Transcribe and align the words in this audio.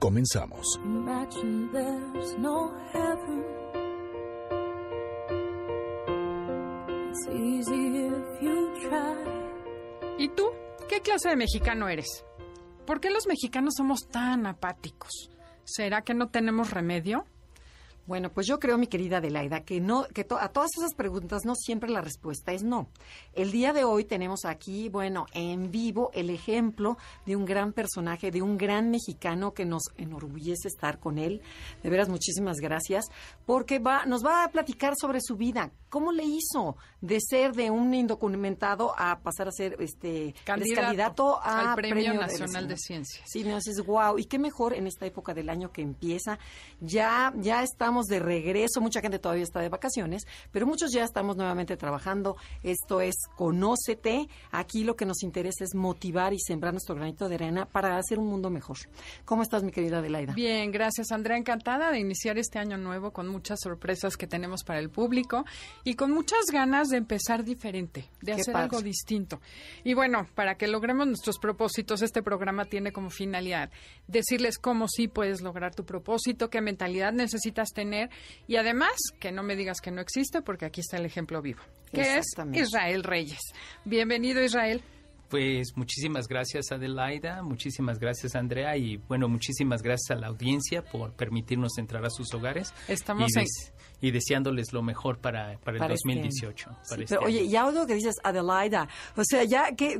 Comenzamos. 0.00 0.80
¿Y 10.18 10.28
tú? 10.30 10.50
¿Qué 10.88 11.02
clase 11.02 11.28
de 11.28 11.36
mexicano 11.36 11.88
eres? 11.90 12.24
¿Por 12.86 13.00
qué 13.00 13.10
los 13.10 13.26
mexicanos 13.26 13.74
somos 13.76 14.08
tan 14.08 14.46
apáticos? 14.46 15.30
¿Será 15.64 16.00
que 16.00 16.14
no 16.14 16.28
tenemos 16.28 16.70
remedio? 16.70 17.26
Bueno, 18.06 18.32
pues 18.32 18.46
yo 18.46 18.58
creo, 18.58 18.76
mi 18.76 18.86
querida 18.86 19.18
Adelaida, 19.18 19.60
que 19.60 19.80
no, 19.80 20.04
que 20.12 20.22
a 20.22 20.48
todas 20.48 20.70
esas 20.76 20.94
preguntas 20.94 21.44
no 21.44 21.54
siempre 21.54 21.90
la 21.90 22.00
respuesta 22.00 22.52
es 22.52 22.62
no. 22.62 22.88
El 23.34 23.52
día 23.52 23.72
de 23.72 23.84
hoy 23.84 24.04
tenemos 24.04 24.44
aquí, 24.44 24.88
bueno, 24.88 25.26
en 25.32 25.70
vivo 25.70 26.10
el 26.12 26.30
ejemplo 26.30 26.96
de 27.26 27.36
un 27.36 27.44
gran 27.44 27.72
personaje, 27.72 28.30
de 28.30 28.42
un 28.42 28.58
gran 28.58 28.90
mexicano 28.90 29.54
que 29.54 29.64
nos 29.64 29.84
enorgullece 29.96 30.68
estar 30.68 30.98
con 30.98 31.18
él. 31.18 31.40
De 31.82 31.90
veras, 31.90 32.08
muchísimas 32.08 32.56
gracias, 32.56 33.06
porque 33.46 33.78
va, 33.78 34.06
nos 34.06 34.24
va 34.24 34.44
a 34.44 34.48
platicar 34.48 34.94
sobre 35.00 35.20
su 35.20 35.36
vida. 35.36 35.70
¿Cómo 35.90 36.12
le 36.12 36.22
hizo 36.22 36.76
de 37.00 37.18
ser 37.20 37.52
de 37.52 37.70
un 37.70 37.92
indocumentado 37.92 38.94
a 38.96 39.18
pasar 39.18 39.48
a 39.48 39.50
ser 39.50 39.76
este 39.80 40.34
candidato, 40.44 41.42
al 41.42 41.74
Premio, 41.74 42.14
Nacional 42.14 42.68
de, 42.68 42.76
Ciencias? 42.76 43.24
Sí, 43.26 43.42
me 43.42 43.54
haces 43.54 43.84
wow. 43.84 44.16
Y 44.16 44.26
qué 44.26 44.38
mejor 44.38 44.72
en 44.72 44.86
esta 44.86 45.04
época 45.04 45.34
del 45.34 45.50
año 45.50 45.72
que 45.72 45.82
empieza. 45.82 46.38
Ya, 46.80 47.32
ya 47.36 47.64
estamos 47.64 48.06
de 48.06 48.20
regreso, 48.20 48.80
mucha 48.80 49.00
gente 49.00 49.18
todavía 49.18 49.42
está 49.42 49.60
de 49.60 49.68
vacaciones, 49.68 50.26
pero 50.52 50.64
muchos 50.64 50.92
ya 50.92 51.02
estamos 51.02 51.36
nuevamente 51.36 51.76
trabajando. 51.76 52.36
Esto 52.62 53.00
es 53.00 53.16
Conócete. 53.36 54.28
Aquí 54.52 54.84
lo 54.84 54.94
que 54.94 55.06
nos 55.06 55.24
interesa 55.24 55.64
es 55.64 55.74
motivar 55.74 56.32
y 56.32 56.38
sembrar 56.38 56.72
nuestro 56.72 56.94
granito 56.94 57.28
de 57.28 57.34
arena 57.34 57.66
para 57.66 57.96
hacer 57.98 58.20
un 58.20 58.28
mundo 58.28 58.48
mejor. 58.48 58.78
¿Cómo 59.24 59.42
estás, 59.42 59.64
mi 59.64 59.72
querida 59.72 59.98
Adelaida? 59.98 60.34
Bien, 60.34 60.70
gracias, 60.70 61.10
Andrea. 61.10 61.36
Encantada 61.36 61.90
de 61.90 61.98
iniciar 61.98 62.38
este 62.38 62.60
año 62.60 62.76
nuevo 62.76 63.10
con 63.10 63.26
muchas 63.26 63.58
sorpresas 63.60 64.16
que 64.16 64.28
tenemos 64.28 64.62
para 64.62 64.78
el 64.78 64.88
público 64.90 65.44
y 65.84 65.94
con 65.94 66.12
muchas 66.12 66.46
ganas 66.52 66.88
de 66.88 66.98
empezar 66.98 67.44
diferente, 67.44 68.08
de 68.20 68.32
hacer 68.32 68.56
algo 68.56 68.82
distinto. 68.82 69.40
Y 69.84 69.94
bueno, 69.94 70.26
para 70.34 70.56
que 70.56 70.66
logremos 70.66 71.06
nuestros 71.06 71.38
propósitos, 71.38 72.02
este 72.02 72.22
programa 72.22 72.64
tiene 72.64 72.92
como 72.92 73.10
finalidad 73.10 73.70
decirles 74.06 74.58
cómo 74.58 74.88
sí 74.88 75.08
puedes 75.08 75.40
lograr 75.40 75.74
tu 75.74 75.84
propósito, 75.84 76.50
qué 76.50 76.60
mentalidad 76.60 77.12
necesitas 77.12 77.70
tener 77.70 78.10
y 78.46 78.56
además 78.56 78.92
que 79.18 79.32
no 79.32 79.42
me 79.42 79.56
digas 79.56 79.80
que 79.80 79.90
no 79.90 80.00
existe 80.00 80.42
porque 80.42 80.66
aquí 80.66 80.80
está 80.80 80.96
el 80.96 81.06
ejemplo 81.06 81.42
vivo, 81.42 81.60
que 81.92 82.18
es 82.18 82.26
Israel 82.52 83.04
Reyes. 83.04 83.40
Bienvenido 83.84 84.42
Israel. 84.42 84.82
Pues 85.30 85.76
muchísimas 85.76 86.26
gracias 86.26 86.72
Adelaida, 86.72 87.40
muchísimas 87.44 88.00
gracias 88.00 88.34
Andrea 88.34 88.76
y 88.76 88.96
bueno, 88.96 89.28
muchísimas 89.28 89.80
gracias 89.80 90.10
a 90.10 90.20
la 90.20 90.26
audiencia 90.26 90.82
por 90.82 91.12
permitirnos 91.12 91.78
entrar 91.78 92.04
a 92.04 92.10
sus 92.10 92.34
hogares. 92.34 92.74
Estamos 92.88 93.36
en 93.36 93.46
y 94.00 94.10
deseándoles 94.10 94.72
lo 94.72 94.82
mejor 94.82 95.18
para, 95.18 95.58
para 95.58 95.84
el 95.84 95.88
2018. 95.90 96.70
Este 96.82 97.04
pero, 97.06 97.22
oye, 97.22 97.48
ya 97.48 97.64
algo 97.64 97.86
que 97.86 97.94
dices, 97.94 98.16
Adelaida, 98.22 98.88
o 99.16 99.22
sea, 99.24 99.44
ya 99.44 99.74
que, 99.74 99.98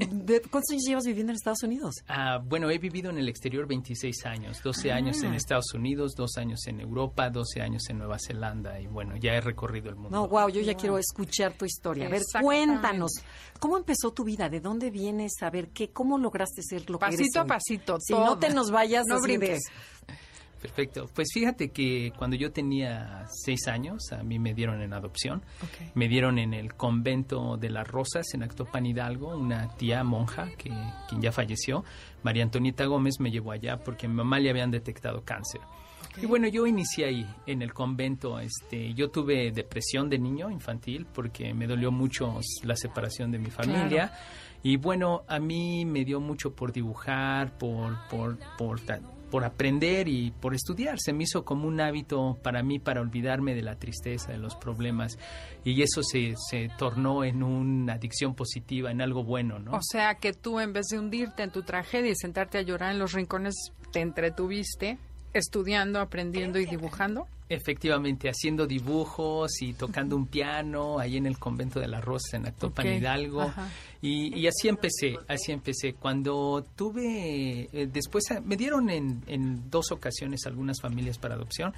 ¿cuántos 0.50 0.71
años 0.71 0.84
llevas 0.87 1.05
viviendo 1.05 1.33
en 1.33 1.37
Estados 1.37 1.62
Unidos? 1.62 1.97
Ah, 2.09 2.39
bueno, 2.43 2.71
he 2.71 2.78
vivido 2.78 3.10
en 3.10 3.19
el 3.19 3.28
exterior 3.28 3.66
26 3.66 4.27
años, 4.27 4.62
12 4.62 4.93
ah. 4.93 4.97
años 4.97 5.22
en 5.22 5.34
Estados 5.34 5.72
Unidos, 5.75 6.15
2 6.16 6.37
años 6.39 6.66
en 6.66 6.81
Europa, 6.81 7.31
12 7.31 7.60
años 7.60 7.83
en 7.89 7.99
Nueva 7.99 8.19
Zelanda 8.19 8.81
y 8.81 8.87
bueno, 8.87 9.16
ya 9.16 9.34
he 9.34 9.41
recorrido 9.41 9.89
el 9.91 9.97
mundo. 9.97 10.10
No, 10.10 10.28
wow, 10.28 10.49
yo 10.49 10.60
ya 10.60 10.75
quiero 10.75 10.99
escuchar 10.99 11.53
tu 11.55 11.65
historia. 11.65 12.06
A 12.06 12.10
ver, 12.10 12.22
cuéntanos, 12.41 13.12
¿cómo 13.59 13.77
empezó 13.77 14.12
tu 14.12 14.25
vida? 14.25 14.49
¿De 14.49 14.60
dónde 14.60 14.91
vienes? 14.91 15.33
A 15.43 15.50
ver, 15.50 15.69
¿qué, 15.69 15.91
¿cómo 15.91 16.19
lograste 16.19 16.62
ser 16.62 16.89
lo 16.89 16.99
que 16.99 17.06
eres 17.06 17.19
Pasito 17.19 17.41
a 17.41 17.47
pasito, 17.47 17.97
Si 18.00 18.12
no 18.12 18.39
te 18.39 18.50
nos 18.50 18.71
vayas, 18.71 19.05
no 19.06 19.21
brinques. 19.21 19.60
Perfecto. 20.60 21.09
Pues 21.15 21.28
fíjate 21.32 21.71
que 21.71 22.12
cuando 22.19 22.37
yo 22.37 22.53
tenía 22.53 23.25
seis 23.44 23.66
años, 23.66 24.12
a 24.12 24.22
mí 24.22 24.38
me 24.38 24.53
dieron 24.53 24.82
en 24.82 24.93
adopción. 24.93 25.43
Me 25.94 26.06
dieron 26.06 26.38
en 26.38 26.53
el 26.53 26.75
convento 26.75 27.56
de 27.56 27.71
las 27.71 27.88
Rosas 27.88 28.26
en 28.34 28.43
Actopan 28.43 28.84
Hidalgo, 28.84 29.37
una 29.37 29.75
tía 29.76 30.04
monja 30.04 30.50
que 30.59 30.71
quien 31.09 31.22
ya 31.22 31.32
falleció, 31.32 31.84
María 32.22 32.43
Antonieta 32.43 32.84
Gómez, 32.84 33.21
me 33.21 33.31
llevó 33.31 33.53
allá 33.53 33.78
porque 33.78 34.06
a 34.06 34.09
mi 34.09 34.16
mamá 34.16 34.38
le 34.38 34.50
habían 34.50 34.71
detectado 34.71 35.22
cáncer. 35.25 35.60
Y 36.21 36.26
bueno, 36.26 36.48
yo 36.48 36.66
inicié 36.66 37.06
ahí 37.06 37.27
en 37.47 37.62
el 37.62 37.72
convento. 37.72 38.38
Este, 38.41 38.92
yo 38.94 39.10
tuve 39.10 39.53
depresión 39.53 40.10
de 40.10 40.19
niño 40.19 40.50
infantil 40.50 41.06
porque 41.12 41.54
me 41.54 41.66
dolió 41.66 41.91
mucho 41.91 42.41
la 42.65 42.77
separación 42.77 43.31
de 43.31 43.38
mi 43.38 43.50
familia. 43.50 44.12
Y 44.62 44.77
bueno, 44.77 45.22
a 45.27 45.38
mí 45.38 45.84
me 45.87 46.04
dio 46.04 46.21
mucho 46.21 46.54
por 46.54 46.72
dibujar, 46.72 47.56
por, 47.56 47.97
por, 48.09 48.38
por 48.59 48.81
por 49.31 49.45
aprender 49.45 50.09
y 50.09 50.33
por 50.33 50.55
estudiar. 50.55 50.99
Se 50.99 51.13
me 51.13 51.25
hizo 51.25 51.45
como 51.45 51.69
un 51.69 51.81
hábito 51.81 52.39
para 52.43 52.63
mí 52.63 52.79
para 52.79 53.01
olvidarme 53.01 53.55
de 53.55 53.63
la 53.63 53.77
tristeza, 53.77 54.33
de 54.33 54.39
los 54.39 54.57
problemas. 54.57 55.19
Y 55.65 55.83
eso 55.83 56.03
se, 56.03 56.35
se 56.51 56.71
tornó 56.79 57.25
en 57.25 57.43
una 57.43 57.95
adicción 57.95 58.35
positiva, 58.35 58.91
en 58.91 59.01
algo 59.01 59.25
bueno, 59.25 59.59
¿no? 59.59 59.73
O 59.73 59.83
sea 59.83 60.17
que 60.17 60.33
tú 60.33 60.61
en 60.61 60.73
vez 60.73 60.87
de 60.87 60.99
hundirte 60.99 61.43
en 61.43 61.51
tu 61.51 61.63
tragedia 61.63 62.11
y 62.11 62.17
sentarte 62.17 62.59
a 62.59 62.63
llorar 62.63 62.93
en 62.93 62.99
los 62.99 63.13
rincones, 63.13 63.55
te 63.93 64.01
entretuviste 64.01 64.99
estudiando, 65.33 66.01
aprendiendo 66.01 66.59
y 66.59 66.67
dibujando. 66.67 67.27
Efectivamente, 67.53 68.28
haciendo 68.28 68.65
dibujos 68.65 69.61
y 69.61 69.72
tocando 69.72 70.15
un 70.15 70.28
piano 70.28 71.00
ahí 71.00 71.16
en 71.16 71.27
el 71.27 71.37
convento 71.37 71.81
de 71.81 71.88
la 71.88 72.00
Rosa 72.00 72.37
en 72.37 72.47
Actopan 72.47 72.87
Hidalgo. 72.87 73.53
Y, 74.00 74.47
así 74.47 74.69
empecé, 74.69 75.19
así 75.27 75.50
empecé. 75.50 75.94
Cuando 75.94 76.65
tuve, 76.77 77.69
eh, 77.72 77.89
después 77.93 78.31
eh, 78.31 78.41
me 78.41 78.56
dieron 78.56 78.89
en, 78.89 79.25
en 79.27 79.69
dos 79.69 79.91
ocasiones 79.91 80.47
algunas 80.47 80.81
familias 80.81 81.19
para 81.19 81.34
adopción, 81.34 81.75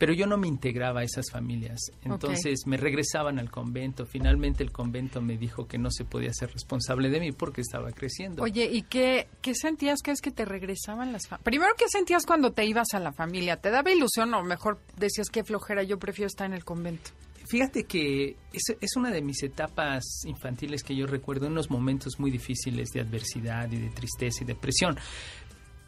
pero 0.00 0.14
yo 0.14 0.26
no 0.26 0.38
me 0.38 0.48
integraba 0.48 1.00
a 1.00 1.04
esas 1.04 1.30
familias. 1.30 1.78
Entonces 2.02 2.60
me 2.64 2.78
regresaban 2.78 3.38
al 3.38 3.50
convento. 3.50 4.06
Finalmente 4.06 4.62
el 4.62 4.72
convento 4.72 5.20
me 5.20 5.36
dijo 5.36 5.68
que 5.68 5.76
no 5.76 5.90
se 5.90 6.06
podía 6.06 6.32
ser 6.32 6.50
responsable 6.50 7.10
de 7.10 7.20
mí 7.20 7.32
porque 7.32 7.60
estaba 7.60 7.92
creciendo. 7.92 8.42
Oye, 8.42 8.64
¿y 8.64 8.80
qué, 8.80 9.28
qué 9.42 9.54
sentías 9.54 10.00
que 10.00 10.12
es 10.12 10.22
que 10.22 10.30
te 10.30 10.46
regresaban 10.46 11.12
las 11.12 11.28
familias? 11.28 11.44
Primero, 11.44 11.72
¿qué 11.76 11.84
sentías 11.90 12.24
cuando 12.24 12.50
te 12.52 12.64
ibas 12.64 12.94
a 12.94 12.98
la 12.98 13.12
familia? 13.12 13.58
¿Te 13.58 13.68
daba 13.68 13.92
ilusión 13.92 14.32
o 14.32 14.42
mejor 14.42 14.80
decías 14.96 15.28
que 15.28 15.44
flojera, 15.44 15.82
yo 15.82 15.98
prefiero 15.98 16.28
estar 16.28 16.46
en 16.46 16.54
el 16.54 16.64
convento? 16.64 17.10
Fíjate 17.50 17.84
que 17.84 18.36
es, 18.54 18.62
es, 18.80 18.96
una 18.96 19.10
de 19.10 19.20
mis 19.20 19.42
etapas 19.42 20.24
infantiles 20.24 20.82
que 20.82 20.94
yo 20.94 21.06
recuerdo, 21.06 21.48
unos 21.48 21.68
momentos 21.68 22.18
muy 22.18 22.30
difíciles 22.30 22.88
de 22.90 23.00
adversidad 23.00 23.70
y 23.72 23.76
de 23.76 23.90
tristeza 23.90 24.44
y 24.44 24.46
depresión 24.46 24.96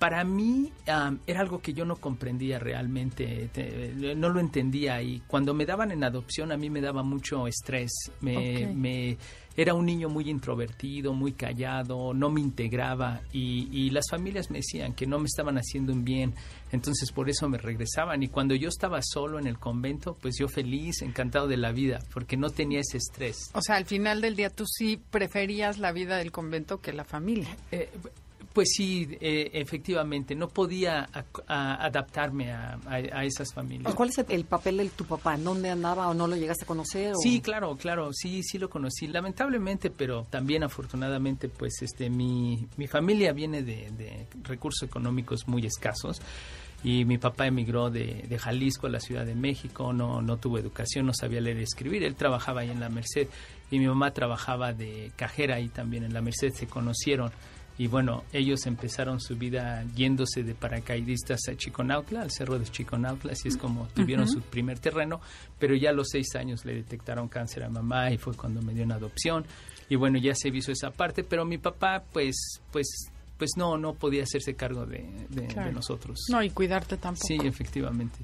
para 0.02 0.24
mí 0.24 0.72
era 0.84 1.40
algo 1.40 1.62
que 1.62 1.74
yo 1.74 1.84
no 1.84 1.94
comprendía 1.94 2.58
realmente, 2.58 3.48
no 4.16 4.30
lo 4.30 4.40
entendía 4.40 5.00
y 5.00 5.20
cuando 5.28 5.54
me 5.54 5.64
daban 5.64 5.92
en 5.92 6.02
adopción 6.02 6.50
a 6.50 6.56
mí 6.56 6.70
me 6.70 6.80
daba 6.80 7.04
mucho 7.04 7.46
estrés, 7.46 7.92
me, 8.20 9.16
era 9.56 9.74
un 9.74 9.86
niño 9.86 10.08
muy 10.08 10.28
introvertido, 10.28 11.12
muy 11.12 11.34
callado, 11.34 12.14
no 12.14 12.30
me 12.30 12.40
integraba 12.40 13.20
y, 13.32 13.68
y, 13.70 13.90
las 13.90 14.06
familias 14.10 14.50
me 14.50 14.58
decían 14.58 14.92
que 14.92 15.06
no 15.06 15.20
me 15.20 15.26
estaban 15.26 15.56
haciendo 15.56 15.92
un 15.92 16.02
bien, 16.04 16.34
entonces 16.72 17.12
por 17.12 17.30
eso 17.30 17.48
me 17.48 17.58
regresaban 17.58 18.24
y 18.24 18.28
cuando 18.28 18.56
yo 18.56 18.70
estaba 18.70 18.98
solo 19.02 19.38
en 19.38 19.46
el 19.46 19.60
convento, 19.60 20.16
pues 20.20 20.34
yo 20.36 20.48
feliz, 20.48 21.02
encantado 21.02 21.46
de 21.46 21.58
la 21.58 21.70
vida, 21.70 22.00
porque 22.12 22.36
no 22.36 22.50
tenía 22.50 22.80
ese 22.80 22.96
estrés. 22.96 23.52
O 23.54 23.62
sea, 23.62 23.76
al 23.76 23.84
final 23.84 24.20
del 24.20 24.34
día 24.34 24.50
tú 24.50 24.64
sí 24.66 25.00
preferías 25.10 25.78
la 25.78 25.92
vida 25.92 26.16
del 26.16 26.32
convento 26.32 26.80
que 26.80 26.92
la 26.92 27.04
familia. 27.04 27.56
Eh, 27.70 27.88
pues 28.52 28.68
sí, 28.76 29.08
eh, 29.20 29.50
efectivamente, 29.54 30.34
no 30.34 30.48
podía 30.48 31.08
adaptarme 31.46 32.52
a, 32.52 33.24
esas 33.24 33.52
familias. 33.52 33.94
¿Cuál 33.94 34.10
es 34.10 34.18
el 34.28 34.44
papel 34.44 34.78
de 34.78 34.88
tu 34.90 35.04
papá? 35.04 35.36
¿Dónde 35.36 35.70
andaba 35.70 36.08
o 36.08 36.14
no 36.14 36.26
lo 36.26 36.36
llegaste 36.36 36.64
a 36.64 36.66
conocer? 36.66 37.14
Sí, 37.22 37.40
claro, 37.40 37.76
claro, 37.76 38.10
sí, 38.12 38.42
sí 38.42 38.58
lo 38.58 38.68
conocí. 38.68 39.06
Lamentablemente, 39.06 39.90
pero 39.90 40.26
también 40.28 40.64
afortunadamente, 40.64 41.48
pues 41.48 41.80
este, 41.82 42.10
mi, 42.10 42.66
mi 42.76 42.86
familia 42.86 43.32
viene 43.32 43.62
de, 43.62 44.26
recursos 44.42 44.88
económicos 44.88 45.46
muy 45.46 45.64
escasos 45.66 46.20
y 46.84 47.04
mi 47.04 47.16
papá 47.16 47.46
emigró 47.46 47.90
de, 47.90 48.24
de, 48.28 48.38
Jalisco 48.38 48.88
a 48.88 48.90
la 48.90 49.00
Ciudad 49.00 49.24
de 49.24 49.36
México, 49.36 49.92
no, 49.92 50.20
no 50.20 50.36
tuvo 50.36 50.58
educación, 50.58 51.06
no 51.06 51.14
sabía 51.14 51.40
leer 51.40 51.60
y 51.60 51.62
escribir, 51.62 52.02
él 52.02 52.16
trabajaba 52.16 52.62
ahí 52.62 52.70
en 52.70 52.80
la 52.80 52.88
Merced 52.88 53.28
y 53.70 53.78
mi 53.78 53.86
mamá 53.86 54.10
trabajaba 54.10 54.72
de 54.72 55.12
cajera 55.14 55.56
ahí 55.56 55.68
también 55.68 56.02
en 56.02 56.12
la 56.12 56.20
Merced, 56.20 56.50
se 56.52 56.66
conocieron 56.66 57.30
y 57.82 57.88
bueno, 57.88 58.22
ellos 58.32 58.64
empezaron 58.66 59.20
su 59.20 59.36
vida 59.36 59.84
yéndose 59.96 60.44
de 60.44 60.54
paracaidistas 60.54 61.48
a 61.48 61.56
Chiconautla, 61.56 62.22
al 62.22 62.30
cerro 62.30 62.56
de 62.56 62.64
Chiconautla, 62.64 63.32
así 63.32 63.48
es 63.48 63.56
como 63.56 63.88
tuvieron 63.88 64.28
su 64.28 64.40
primer 64.40 64.78
terreno, 64.78 65.20
pero 65.58 65.74
ya 65.74 65.90
a 65.90 65.92
los 65.92 66.10
seis 66.10 66.36
años 66.36 66.64
le 66.64 66.74
detectaron 66.74 67.26
cáncer 67.26 67.64
a 67.64 67.68
mamá 67.68 68.12
y 68.12 68.18
fue 68.18 68.36
cuando 68.36 68.62
me 68.62 68.72
dio 68.72 68.84
una 68.84 68.94
adopción 68.94 69.44
y 69.88 69.96
bueno, 69.96 70.16
ya 70.20 70.32
se 70.36 70.52
visto 70.52 70.70
esa 70.70 70.92
parte, 70.92 71.24
pero 71.24 71.44
mi 71.44 71.58
papá 71.58 72.04
pues, 72.12 72.60
pues 72.70 73.10
pues 73.36 73.50
no, 73.56 73.76
no 73.76 73.94
podía 73.94 74.22
hacerse 74.22 74.54
cargo 74.54 74.86
de, 74.86 75.02
nosotros. 75.74 76.26
No, 76.30 76.40
y 76.40 76.50
cuidarte 76.50 76.96
tampoco. 76.96 77.26
Sí, 77.26 77.36
efectivamente. 77.42 78.20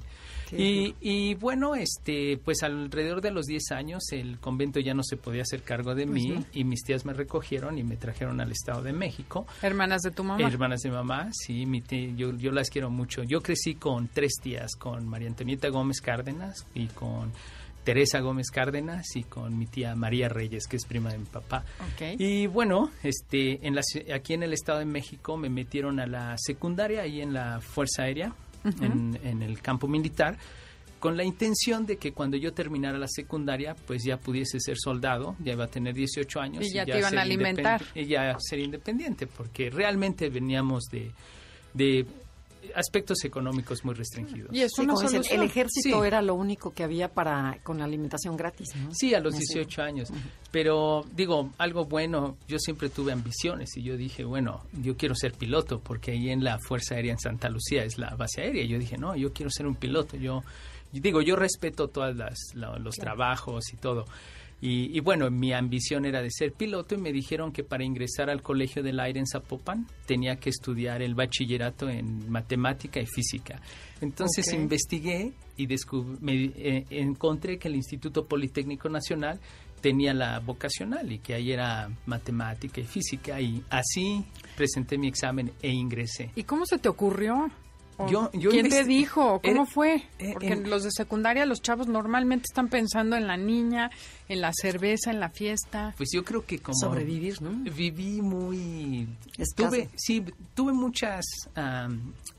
Y, 0.57 0.95
y, 0.99 1.35
bueno, 1.35 1.75
este, 1.75 2.37
pues 2.43 2.63
alrededor 2.63 3.21
de 3.21 3.31
los 3.31 3.45
10 3.45 3.71
años 3.71 4.03
el 4.11 4.39
convento 4.39 4.79
ya 4.79 4.93
no 4.93 5.03
se 5.03 5.17
podía 5.17 5.43
hacer 5.43 5.63
cargo 5.63 5.95
de 5.95 6.05
mí 6.05 6.43
y 6.53 6.63
mis 6.63 6.83
tías 6.83 7.05
me 7.05 7.13
recogieron 7.13 7.77
y 7.77 7.83
me 7.83 7.97
trajeron 7.97 8.39
al 8.41 8.51
Estado 8.51 8.81
de 8.81 8.93
México. 8.93 9.45
¿Hermanas 9.61 10.01
de 10.01 10.11
tu 10.11 10.23
mamá? 10.23 10.47
Hermanas 10.47 10.81
de 10.81 10.91
mamá, 10.91 11.29
sí, 11.33 11.65
mi 11.65 11.83
yo, 12.15 12.35
yo 12.35 12.51
las 12.51 12.69
quiero 12.69 12.89
mucho. 12.89 13.23
Yo 13.23 13.41
crecí 13.41 13.75
con 13.75 14.07
tres 14.07 14.33
tías, 14.41 14.75
con 14.75 15.07
María 15.07 15.27
Antonieta 15.27 15.69
Gómez 15.69 16.01
Cárdenas 16.01 16.65
y 16.73 16.87
con 16.87 17.31
Teresa 17.83 18.19
Gómez 18.19 18.51
Cárdenas 18.51 19.15
y 19.15 19.23
con 19.23 19.57
mi 19.57 19.65
tía 19.65 19.95
María 19.95 20.29
Reyes, 20.29 20.67
que 20.67 20.75
es 20.77 20.85
prima 20.85 21.11
de 21.11 21.17
mi 21.17 21.25
papá. 21.25 21.63
Y 22.17 22.47
bueno, 22.47 22.91
este, 23.03 23.65
en 23.65 23.75
la, 23.75 23.81
aquí 24.13 24.33
en 24.33 24.43
el 24.43 24.53
Estado 24.53 24.79
de 24.79 24.85
México 24.85 25.37
me 25.37 25.49
metieron 25.49 25.99
a 25.99 26.05
la 26.05 26.35
secundaria, 26.37 27.01
ahí 27.01 27.21
en 27.21 27.33
la 27.33 27.61
Fuerza 27.61 28.03
Aérea, 28.03 28.33
en, 28.63 29.41
el 29.41 29.61
campo 29.61 29.87
militar, 29.87 30.37
con 30.99 31.15
la 31.15 31.23
intención 31.23 31.85
de 31.85 31.97
que 31.97 32.11
cuando 32.11 32.37
yo 32.37 32.53
terminara 32.53 32.97
la 32.97 33.07
secundaria, 33.07 33.75
pues 33.87 34.03
ya 34.03 34.17
pudiese 34.17 34.59
ser 34.59 34.77
soldado, 34.77 35.35
ya 35.43 35.53
iba 35.53 35.65
a 35.65 35.67
tener 35.67 35.93
18 35.93 36.39
años. 36.39 36.65
Y 36.65 36.73
ya, 36.73 36.85
te 36.85 36.99
iban 36.99 37.17
a 37.17 37.21
alimentar. 37.21 37.81
Y 37.95 38.05
ya 38.05 38.35
ser 38.39 38.59
independiente, 38.59 39.27
porque 39.27 39.69
realmente 39.69 40.29
veníamos 40.29 40.85
de, 40.91 41.11
de 41.73 42.05
aspectos 42.75 43.23
económicos 43.23 43.83
muy 43.83 43.95
restringidos. 43.95 44.53
Y 44.53 44.61
eso 44.61 44.83
no 44.83 44.99
el, 45.01 45.43
ejército 45.43 46.03
era 46.03 46.21
lo 46.21 46.35
único 46.35 46.71
que 46.71 46.83
había 46.83 47.09
para 47.09 47.57
con 47.63 47.79
la 47.79 47.85
alimentación 47.85 48.37
gratis, 48.37 48.69
Sí, 48.91 49.13
a 49.13 49.19
los 49.19 49.35
18 49.35 49.81
años. 49.81 50.09
Pero 50.51 51.05
digo, 51.15 51.51
algo 51.57 51.85
bueno, 51.85 52.37
yo 52.47 52.57
siempre 52.59 52.89
tuve 52.89 53.11
ambiciones 53.11 53.75
y 53.77 53.83
yo 53.83 53.97
dije, 53.97 54.23
bueno, 54.23 54.63
yo 54.81 54.97
quiero 54.97 55.15
ser 55.15 55.33
piloto 55.33 55.79
porque 55.79 56.11
ahí 56.11 56.29
en 56.29 56.43
la 56.43 56.57
Fuerza 56.59 56.95
Aérea 56.95 57.13
en 57.13 57.19
Santa 57.19 57.49
Lucía 57.49 57.83
es 57.83 57.97
la 57.97 58.15
base 58.15 58.41
aérea. 58.41 58.65
Yo 58.65 58.79
dije, 58.79 58.97
no, 58.97 59.15
yo 59.15 59.31
quiero 59.33 59.49
ser 59.51 59.67
un 59.67 59.75
piloto. 59.75 60.17
Yo, 60.17 60.43
digo, 60.91 61.21
yo 61.21 61.35
respeto 61.35 61.87
todos 61.87 62.15
los 62.15 62.95
trabajos 62.95 63.73
y 63.73 63.77
todo. 63.77 64.05
Y, 64.61 64.99
bueno, 64.99 65.31
mi 65.31 65.53
ambición 65.53 66.05
era 66.05 66.21
de 66.21 66.29
ser 66.29 66.51
piloto 66.51 66.93
y 66.93 66.97
me 66.97 67.13
dijeron 67.13 67.53
que 67.53 67.63
para 67.63 67.85
ingresar 67.85 68.29
al 68.29 68.41
Colegio 68.41 68.83
del 68.83 68.99
Aire 68.99 69.21
en 69.21 69.25
Zapopan 69.25 69.87
tenía 70.05 70.35
que 70.35 70.49
estudiar 70.49 71.01
el 71.01 71.15
bachillerato 71.15 71.89
en 71.89 72.29
matemática 72.29 72.99
y 72.99 73.05
física. 73.05 73.61
Entonces 74.01 74.51
investigué 74.51 75.31
y 75.55 75.67
me, 76.19 76.43
eh, 76.43 76.85
encontré 76.89 77.57
que 77.57 77.69
el 77.69 77.75
Instituto 77.75 78.25
Politécnico 78.25 78.89
Nacional 78.89 79.39
tenía 79.79 80.13
la 80.13 80.39
vocacional 80.39 81.09
y 81.09 81.19
que 81.19 81.35
ahí 81.35 81.53
era 81.53 81.89
matemática 82.05 82.81
y 82.81 82.85
física 82.85 83.39
y 83.39 83.63
así 83.69 84.25
presenté 84.57 84.97
mi 84.97 85.07
examen 85.07 85.53
e 85.61 85.69
ingresé. 85.69 86.31
¿Y 86.35 86.43
cómo 86.43 86.65
se 86.65 86.79
te 86.79 86.89
ocurrió? 86.89 87.49
¿Quién 88.07 88.69
te 88.69 88.83
dijo? 88.83 89.41
¿Cómo 89.43 89.65
fue? 89.65 90.03
Eh, 90.19 90.31
Porque 90.33 90.55
los 90.55 90.83
de 90.83 90.91
secundaria, 90.91 91.45
los 91.45 91.61
chavos 91.61 91.87
normalmente 91.87 92.45
están 92.49 92.69
pensando 92.69 93.15
en 93.15 93.27
la 93.27 93.37
niña, 93.37 93.91
en 94.27 94.41
la 94.41 94.51
cerveza, 94.53 95.11
en 95.11 95.19
la 95.19 95.29
fiesta. 95.29 95.93
Pues 95.97 96.09
yo 96.13 96.23
creo 96.23 96.45
que 96.45 96.59
como... 96.59 96.77
Sobrevivir, 96.77 97.41
¿no? 97.41 97.51
Viví 97.71 98.21
muy... 98.21 99.07
Tuve, 99.55 99.89
sí, 99.95 100.23
tuve 100.53 100.73
muchas 100.73 101.25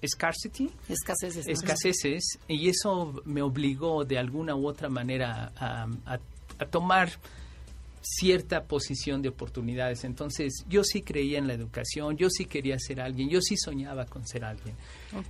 scarcity. 0.07 0.71
Escaseces. 0.89 1.47
Escaseces. 1.47 2.39
Y 2.49 2.69
eso 2.69 3.23
me 3.25 3.43
obligó 3.43 4.05
de 4.05 4.19
alguna 4.19 4.55
u 4.55 4.67
otra 4.67 4.89
manera 4.89 5.53
a 5.57 6.67
tomar 6.71 7.11
cierta 8.03 8.65
posición 8.65 9.23
de 9.23 9.29
oportunidades. 9.29 10.05
Entonces, 10.05 10.65
yo 10.69 10.85
sí 10.85 11.03
creía 11.03 11.39
en 11.39 11.47
la 11.47 11.55
educación, 11.55 12.17
yo 12.17 12.31
sí 12.31 12.47
quería 12.47 12.79
ser 12.79 13.01
alguien, 13.01 13.29
yo 13.29 13.41
sí 13.41 13.57
soñaba 13.57 14.07
con 14.07 14.27
ser 14.27 14.45
alguien. 14.45 14.75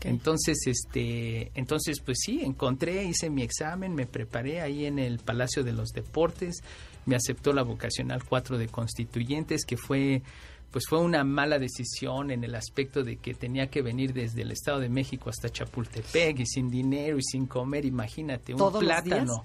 Entonces, 0.04 0.58
este, 0.66 1.50
entonces 1.54 2.00
pues 2.04 2.18
sí, 2.20 2.40
encontré, 2.42 3.04
hice 3.04 3.30
mi 3.30 3.42
examen, 3.42 3.94
me 3.94 4.06
preparé 4.06 4.60
ahí 4.60 4.86
en 4.86 4.98
el 4.98 5.18
Palacio 5.18 5.64
de 5.64 5.72
los 5.72 5.88
Deportes, 5.90 6.62
me 7.06 7.16
aceptó 7.16 7.52
la 7.52 7.62
vocacional 7.62 8.22
4 8.24 8.58
de 8.58 8.68
constituyentes, 8.68 9.64
que 9.64 9.76
fue 9.76 10.22
pues 10.70 10.84
fue 10.88 11.00
una 11.00 11.24
mala 11.24 11.58
decisión 11.58 12.30
en 12.30 12.44
el 12.44 12.54
aspecto 12.54 13.02
de 13.02 13.16
que 13.16 13.34
tenía 13.34 13.66
que 13.66 13.82
venir 13.82 14.12
desde 14.12 14.42
el 14.42 14.52
Estado 14.52 14.78
de 14.78 14.88
México 14.88 15.28
hasta 15.28 15.48
Chapultepec 15.48 16.38
y 16.38 16.46
sin 16.46 16.70
dinero 16.70 17.18
y 17.18 17.22
sin 17.22 17.46
comer, 17.46 17.84
imagínate, 17.84 18.54
un 18.54 18.78
plátano. 18.78 19.44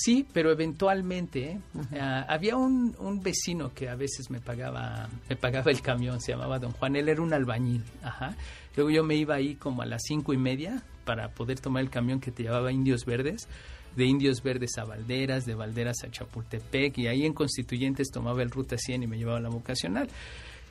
Sí, 0.00 0.24
pero 0.32 0.52
eventualmente 0.52 1.58
ah, 2.00 2.24
había 2.28 2.56
un, 2.56 2.94
un, 3.00 3.20
vecino 3.20 3.74
que 3.74 3.88
a 3.88 3.96
veces 3.96 4.30
me 4.30 4.40
pagaba, 4.40 5.08
me 5.28 5.34
pagaba 5.34 5.72
el 5.72 5.82
camión, 5.82 6.20
se 6.20 6.30
llamaba 6.30 6.60
Don 6.60 6.70
Juan, 6.70 6.94
él 6.94 7.08
era 7.08 7.20
un 7.20 7.32
albañil, 7.32 7.82
ajá. 8.04 8.36
Luego 8.76 8.90
yo 8.90 9.02
me 9.02 9.16
iba 9.16 9.34
ahí 9.34 9.56
como 9.56 9.82
a 9.82 9.86
las 9.86 10.02
cinco 10.06 10.32
y 10.32 10.36
media 10.36 10.84
para 11.04 11.30
poder 11.30 11.58
tomar 11.58 11.82
el 11.82 11.90
camión 11.90 12.20
que 12.20 12.30
te 12.30 12.44
llevaba 12.44 12.70
Indios 12.70 13.04
Verdes, 13.04 13.48
de 13.96 14.04
Indios 14.04 14.40
Verdes 14.40 14.78
a 14.78 14.84
Valderas, 14.84 15.44
de 15.46 15.56
Valderas 15.56 16.04
a 16.04 16.10
Chapultepec, 16.12 16.96
y 16.98 17.08
ahí 17.08 17.26
en 17.26 17.34
Constituyentes 17.34 18.08
tomaba 18.12 18.40
el 18.42 18.52
Ruta 18.52 18.78
100 18.78 19.02
y 19.02 19.06
me 19.08 19.18
llevaba 19.18 19.38
a 19.38 19.42
la 19.42 19.48
vocacional. 19.48 20.08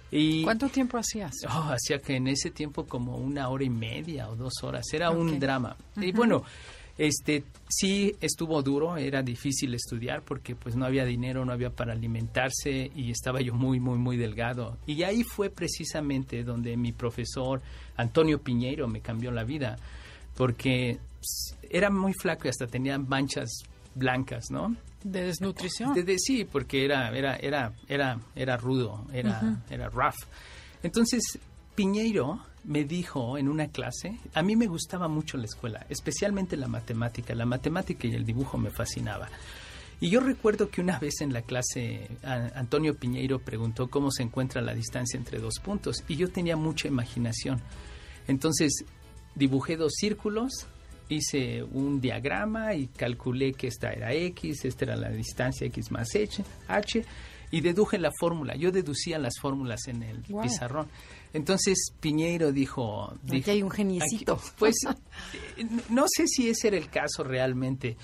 Y, 0.09 0.43
¿Cuánto 0.43 0.69
tiempo 0.69 0.97
hacías? 0.97 1.33
Oh, 1.49 1.69
hacía 1.73 1.99
que 1.99 2.15
en 2.15 2.29
ese 2.29 2.49
tiempo 2.51 2.85
como 2.85 3.17
una 3.17 3.49
hora 3.49 3.65
y 3.65 3.69
media 3.69 4.29
o 4.29 4.37
dos 4.37 4.53
horas, 4.63 4.85
era 4.93 5.09
un 5.09 5.37
drama. 5.37 5.75
Y 5.97 6.13
bueno, 6.13 6.45
este, 6.97 7.43
sí 7.69 8.15
estuvo 8.21 8.61
duro, 8.63 8.97
era 8.97 9.21
difícil 9.21 9.73
estudiar 9.73 10.23
porque 10.23 10.55
pues 10.55 10.75
no 10.75 10.85
había 10.85 11.05
dinero, 11.05 11.45
no 11.45 11.53
había 11.53 11.69
para 11.69 11.93
alimentarse 11.93 12.91
y 12.95 13.11
estaba 13.11 13.41
yo 13.41 13.53
muy, 13.53 13.79
muy, 13.79 13.97
muy 13.97 14.17
delgado. 14.17 14.77
Y 14.85 15.03
ahí 15.03 15.23
fue 15.23 15.49
precisamente 15.49 16.43
donde 16.43 16.75
mi 16.75 16.91
profesor 16.91 17.61
Antonio 17.95 18.41
Piñeiro 18.41 18.87
me 18.87 19.01
cambió 19.01 19.31
la 19.31 19.43
vida 19.43 19.77
porque 20.35 20.99
era 21.69 21.89
muy 21.89 22.13
flaco 22.13 22.43
y 22.45 22.49
hasta 22.49 22.67
tenía 22.67 22.97
manchas 22.97 23.49
blancas, 23.95 24.45
¿no? 24.49 24.75
De 25.03 25.23
desnutrición. 25.23 25.93
sí, 26.17 26.45
porque 26.45 26.85
era, 26.85 27.09
era, 27.15 27.35
era, 27.35 27.73
era, 27.87 28.19
era 28.35 28.57
rudo, 28.57 29.05
era, 29.13 29.61
era 29.69 29.89
rough. 29.89 30.15
Entonces, 30.83 31.21
Piñeiro 31.77 32.39
me 32.63 32.85
dijo 32.85 33.37
en 33.37 33.47
una 33.47 33.67
clase, 33.67 34.17
a 34.33 34.41
mí 34.41 34.55
me 34.55 34.65
gustaba 34.65 35.07
mucho 35.07 35.37
la 35.37 35.45
escuela, 35.45 35.85
especialmente 35.89 36.57
la 36.57 36.67
matemática. 36.67 37.35
La 37.35 37.45
matemática 37.45 38.07
y 38.07 38.15
el 38.15 38.25
dibujo 38.25 38.57
me 38.57 38.71
fascinaba. 38.71 39.29
Y 40.01 40.09
yo 40.09 40.19
recuerdo 40.19 40.71
que 40.71 40.81
una 40.81 40.97
vez 40.97 41.21
en 41.21 41.33
la 41.33 41.43
clase 41.43 42.09
Antonio 42.23 42.95
Piñeiro 42.95 43.37
preguntó 43.37 43.91
cómo 43.91 44.09
se 44.09 44.23
encuentra 44.23 44.59
la 44.63 44.73
distancia 44.73 45.19
entre 45.19 45.37
dos 45.37 45.59
puntos 45.63 46.03
y 46.07 46.15
yo 46.15 46.29
tenía 46.29 46.57
mucha 46.57 46.87
imaginación. 46.87 47.61
Entonces 48.27 48.83
dibujé 49.35 49.77
dos 49.77 49.93
círculos, 49.97 50.65
hice 51.09 51.61
un 51.61 52.01
diagrama 52.01 52.73
y 52.73 52.87
calculé 52.87 53.53
que 53.53 53.67
esta 53.67 53.91
era 53.91 54.13
x, 54.13 54.65
esta 54.65 54.85
era 54.85 54.95
la 54.95 55.09
distancia 55.09 55.67
x 55.67 55.91
más 55.91 56.09
h, 56.15 56.43
h 56.67 57.05
y 57.51 57.61
deduje 57.61 57.97
la 57.97 58.11
fórmula. 58.19 58.55
Yo 58.55 58.71
deducía 58.71 59.19
las 59.19 59.39
fórmulas 59.39 59.87
en 59.87 60.03
el 60.03 60.21
pizarrón. 60.21 60.87
Entonces 61.33 61.91
Piñeiro 61.99 62.51
dijo... 62.51 63.13
Aquí 63.27 63.49
hay 63.49 63.63
un 63.63 63.71
geniecito. 63.71 64.39
pues 64.57 64.75
no 65.89 66.05
sé 66.07 66.27
si 66.27 66.49
ese 66.49 66.69
era 66.69 66.77
el 66.77 66.89
caso 66.89 67.23
realmente, 67.23 67.97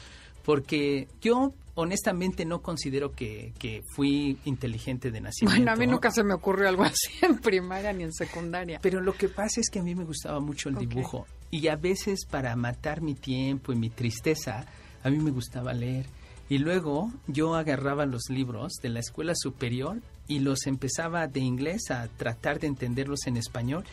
porque 0.43 1.07
yo 1.21 1.53
honestamente 1.75 2.45
no 2.45 2.61
considero 2.61 3.11
que, 3.11 3.53
fui 3.95 4.37
inteligente 4.45 5.11
de 5.11 5.21
nacimiento. 5.21 5.59
Bueno, 5.59 5.71
a 5.71 5.75
mí 5.75 5.87
nunca 5.87 6.11
se 6.11 6.23
me 6.23 6.33
ocurrió 6.33 6.69
algo 6.69 6.83
así 6.83 7.11
en 7.21 7.39
primaria 7.39 7.93
ni 7.93 8.03
en 8.03 8.13
secundaria. 8.13 8.79
Pero 8.81 9.01
lo 9.01 9.13
que 9.13 9.29
pasa 9.29 9.59
es 9.59 9.69
que 9.69 9.79
a 9.79 9.83
mí 9.83 9.95
me 9.95 10.03
gustaba 10.03 10.39
mucho 10.39 10.69
el 10.69 10.75
dibujo 10.75 11.25
y 11.49 11.67
a 11.67 11.75
veces 11.75 12.25
para 12.25 12.55
matar 12.55 13.01
mi 13.01 13.15
tiempo 13.15 13.73
y 13.73 13.75
mi 13.75 13.89
tristeza, 13.89 14.65
a 15.03 15.09
mí 15.09 15.17
me 15.17 15.31
gustaba 15.31 15.73
leer. 15.73 16.05
Y 16.49 16.57
luego 16.57 17.11
yo 17.27 17.55
agarraba 17.55 18.05
los 18.05 18.29
libros 18.29 18.73
de 18.81 18.89
la 18.89 18.99
escuela 18.99 19.33
superior 19.35 20.01
y 20.33 20.39
los 20.39 20.65
empezaba 20.65 21.27
de 21.27 21.41
inglés 21.41 21.91
a 21.91 22.07
tratar 22.07 22.59
de 22.59 22.65
entenderlos 22.65 23.27
en 23.27 23.37
español 23.37 23.83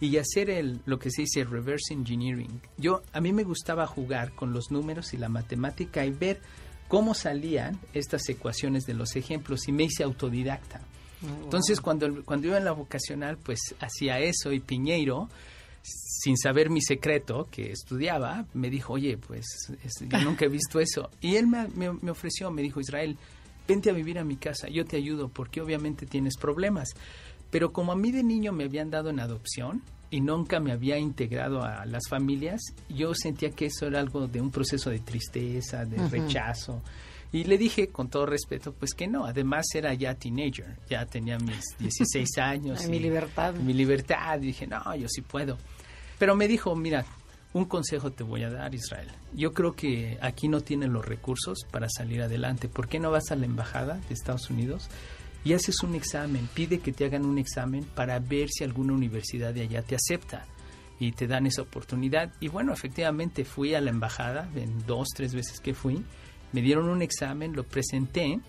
y 0.00 0.16
hacer 0.16 0.48
el, 0.48 0.80
lo 0.86 1.00
que 1.00 1.10
se 1.10 1.22
dice 1.22 1.42
reverse 1.42 1.92
engineering. 1.92 2.60
Yo, 2.76 3.02
a 3.12 3.20
mí 3.20 3.32
me 3.32 3.42
gustaba 3.42 3.84
jugar 3.88 4.32
con 4.32 4.52
los 4.52 4.70
números 4.70 5.12
y 5.12 5.16
la 5.16 5.28
matemática 5.28 6.06
y 6.06 6.10
ver 6.10 6.40
cómo 6.86 7.14
salían 7.14 7.80
estas 7.94 8.28
ecuaciones 8.28 8.84
de 8.84 8.94
los 8.94 9.16
ejemplos 9.16 9.66
y 9.66 9.72
me 9.72 9.84
hice 9.84 10.04
autodidacta. 10.04 10.82
Oh, 11.24 11.44
Entonces, 11.44 11.80
cuando, 11.80 12.24
cuando 12.24 12.46
iba 12.46 12.58
en 12.58 12.64
la 12.64 12.72
vocacional, 12.72 13.38
pues 13.38 13.58
hacía 13.80 14.20
eso 14.20 14.52
y 14.52 14.60
Piñeiro, 14.60 15.28
sin 15.82 16.36
saber 16.36 16.70
mi 16.70 16.80
secreto 16.80 17.48
que 17.50 17.72
estudiaba, 17.72 18.46
me 18.54 18.70
dijo, 18.70 18.92
oye, 18.92 19.18
pues 19.18 19.44
yo 20.00 20.20
nunca 20.20 20.44
he 20.44 20.48
visto 20.48 20.78
eso. 20.78 21.10
Y 21.20 21.34
él 21.34 21.48
me, 21.48 21.66
me 21.92 22.10
ofreció, 22.12 22.52
me 22.52 22.62
dijo, 22.62 22.78
Israel, 22.78 23.18
vente 23.68 23.90
a 23.90 23.92
vivir 23.92 24.18
a 24.18 24.24
mi 24.24 24.36
casa, 24.36 24.68
yo 24.68 24.84
te 24.84 24.96
ayudo 24.96 25.28
porque 25.28 25.60
obviamente 25.60 26.06
tienes 26.06 26.36
problemas. 26.36 26.88
Pero 27.50 27.72
como 27.72 27.92
a 27.92 27.96
mí 27.96 28.10
de 28.10 28.22
niño 28.24 28.52
me 28.52 28.64
habían 28.64 28.90
dado 28.90 29.10
en 29.10 29.20
adopción 29.20 29.82
y 30.10 30.20
nunca 30.22 30.58
me 30.58 30.72
había 30.72 30.98
integrado 30.98 31.62
a 31.62 31.84
las 31.86 32.02
familias, 32.08 32.60
yo 32.88 33.14
sentía 33.14 33.50
que 33.50 33.66
eso 33.66 33.86
era 33.86 34.00
algo 34.00 34.26
de 34.26 34.40
un 34.40 34.50
proceso 34.50 34.90
de 34.90 35.00
tristeza, 35.00 35.84
de 35.84 35.96
rechazo. 36.08 36.82
Y 37.30 37.44
le 37.44 37.58
dije 37.58 37.88
con 37.88 38.08
todo 38.08 38.24
respeto, 38.24 38.72
pues 38.72 38.94
que 38.94 39.06
no, 39.06 39.26
además 39.26 39.66
era 39.74 39.92
ya 39.92 40.14
teenager, 40.14 40.76
ya 40.88 41.04
tenía 41.04 41.38
mis 41.38 41.62
16 41.78 42.38
años. 42.38 42.86
mi 42.88 42.98
libertad. 42.98 43.54
Mi 43.54 43.74
libertad, 43.74 44.38
dije, 44.38 44.66
no, 44.66 44.94
yo 44.96 45.08
sí 45.08 45.20
puedo. 45.20 45.58
Pero 46.18 46.34
me 46.34 46.48
dijo, 46.48 46.74
mira, 46.74 47.04
un 47.52 47.64
consejo 47.64 48.12
te 48.12 48.24
voy 48.24 48.42
a 48.42 48.50
dar, 48.50 48.74
Israel. 48.74 49.08
Yo 49.34 49.52
creo 49.52 49.74
que 49.74 50.18
aquí 50.20 50.48
no 50.48 50.60
tienen 50.60 50.92
los 50.92 51.04
recursos 51.04 51.58
para 51.70 51.88
salir 51.88 52.22
adelante. 52.22 52.68
¿Por 52.68 52.88
qué 52.88 52.98
no 52.98 53.10
vas 53.10 53.30
a 53.30 53.36
la 53.36 53.46
embajada 53.46 54.00
de 54.08 54.14
Estados 54.14 54.50
Unidos 54.50 54.88
y 55.44 55.54
haces 55.54 55.82
un 55.82 55.94
examen? 55.94 56.48
Pide 56.54 56.80
que 56.80 56.92
te 56.92 57.06
hagan 57.06 57.24
un 57.24 57.38
examen 57.38 57.84
para 57.84 58.18
ver 58.18 58.48
si 58.50 58.64
alguna 58.64 58.92
universidad 58.92 59.54
de 59.54 59.62
allá 59.62 59.82
te 59.82 59.94
acepta 59.94 60.46
y 61.00 61.12
te 61.12 61.26
dan 61.26 61.46
esa 61.46 61.62
oportunidad. 61.62 62.32
Y 62.40 62.48
bueno, 62.48 62.72
efectivamente 62.72 63.44
fui 63.44 63.74
a 63.74 63.80
la 63.80 63.90
embajada, 63.90 64.48
en 64.54 64.84
dos, 64.86 65.08
tres 65.14 65.34
veces 65.34 65.60
que 65.60 65.74
fui, 65.74 66.04
me 66.52 66.60
dieron 66.60 66.88
un 66.88 67.02
examen, 67.02 67.54
lo 67.54 67.64
presenté 67.64 68.40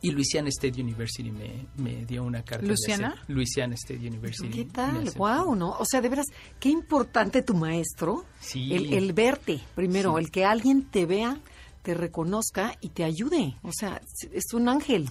y 0.00 0.10
Louisiana 0.10 0.48
State 0.48 0.80
University 0.80 1.30
me, 1.30 1.66
me 1.76 2.04
dio 2.04 2.24
una 2.24 2.42
carta. 2.42 2.66
¿Luisiana? 2.66 3.22
De 3.26 3.34
Louisiana 3.34 3.74
State 3.74 4.06
University. 4.06 4.48
¿Qué 4.48 4.64
tal? 4.64 5.10
Wow, 5.16 5.54
¿no? 5.54 5.70
O 5.78 5.84
sea, 5.84 6.00
de 6.00 6.08
veras, 6.08 6.26
qué 6.60 6.68
importante 6.68 7.42
tu 7.42 7.54
maestro. 7.54 8.24
Sí. 8.40 8.72
El, 8.72 9.12
verte, 9.12 9.60
primero, 9.74 10.18
el 10.18 10.30
que 10.30 10.44
alguien 10.44 10.84
te 10.84 11.06
vea, 11.06 11.38
te 11.82 11.94
reconozca 11.94 12.76
y 12.80 12.90
te 12.90 13.04
ayude. 13.04 13.56
O 13.62 13.70
sea, 13.72 14.00
es 14.32 14.52
un 14.52 14.68
ángel. 14.68 15.08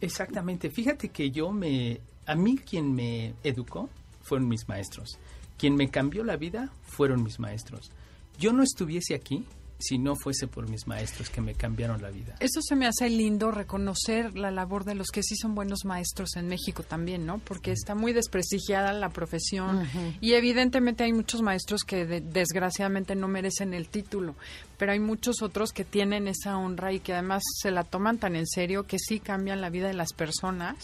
Exactamente. 0.00 0.70
Fíjate 0.70 1.08
que 1.08 1.30
yo 1.30 1.50
me... 1.52 2.00
A 2.26 2.34
mí 2.34 2.58
quien 2.58 2.94
me 2.94 3.34
educó 3.42 3.88
fueron 4.20 4.48
mis 4.48 4.68
maestros. 4.68 5.18
Quien 5.56 5.74
me 5.74 5.88
cambió 5.90 6.24
la 6.24 6.36
vida 6.36 6.70
fueron 6.82 7.22
mis 7.22 7.38
maestros. 7.38 7.90
Yo 8.38 8.52
no 8.52 8.62
estuviese 8.62 9.14
aquí 9.14 9.44
si 9.78 9.98
no 9.98 10.16
fuese 10.16 10.48
por 10.48 10.68
mis 10.68 10.86
maestros 10.86 11.30
que 11.30 11.40
me 11.40 11.54
cambiaron 11.54 12.02
la 12.02 12.10
vida. 12.10 12.34
Eso 12.40 12.60
se 12.62 12.74
me 12.74 12.86
hace 12.86 13.08
lindo 13.08 13.50
reconocer 13.52 14.36
la 14.36 14.50
labor 14.50 14.84
de 14.84 14.94
los 14.94 15.08
que 15.08 15.22
sí 15.22 15.36
son 15.36 15.54
buenos 15.54 15.84
maestros 15.84 16.36
en 16.36 16.48
México 16.48 16.82
también, 16.82 17.26
¿no? 17.26 17.38
Porque 17.38 17.70
está 17.70 17.94
muy 17.94 18.12
desprestigiada 18.12 18.92
la 18.92 19.10
profesión 19.10 19.86
y 20.20 20.32
evidentemente 20.32 21.04
hay 21.04 21.12
muchos 21.12 21.42
maestros 21.42 21.84
que 21.84 22.04
desgraciadamente 22.06 23.14
no 23.14 23.28
merecen 23.28 23.72
el 23.72 23.88
título, 23.88 24.34
pero 24.76 24.92
hay 24.92 25.00
muchos 25.00 25.42
otros 25.42 25.72
que 25.72 25.84
tienen 25.84 26.26
esa 26.26 26.56
honra 26.58 26.92
y 26.92 27.00
que 27.00 27.12
además 27.12 27.42
se 27.60 27.70
la 27.70 27.84
toman 27.84 28.18
tan 28.18 28.34
en 28.34 28.46
serio 28.46 28.86
que 28.86 28.98
sí 28.98 29.20
cambian 29.20 29.60
la 29.60 29.70
vida 29.70 29.86
de 29.86 29.94
las 29.94 30.12
personas. 30.12 30.78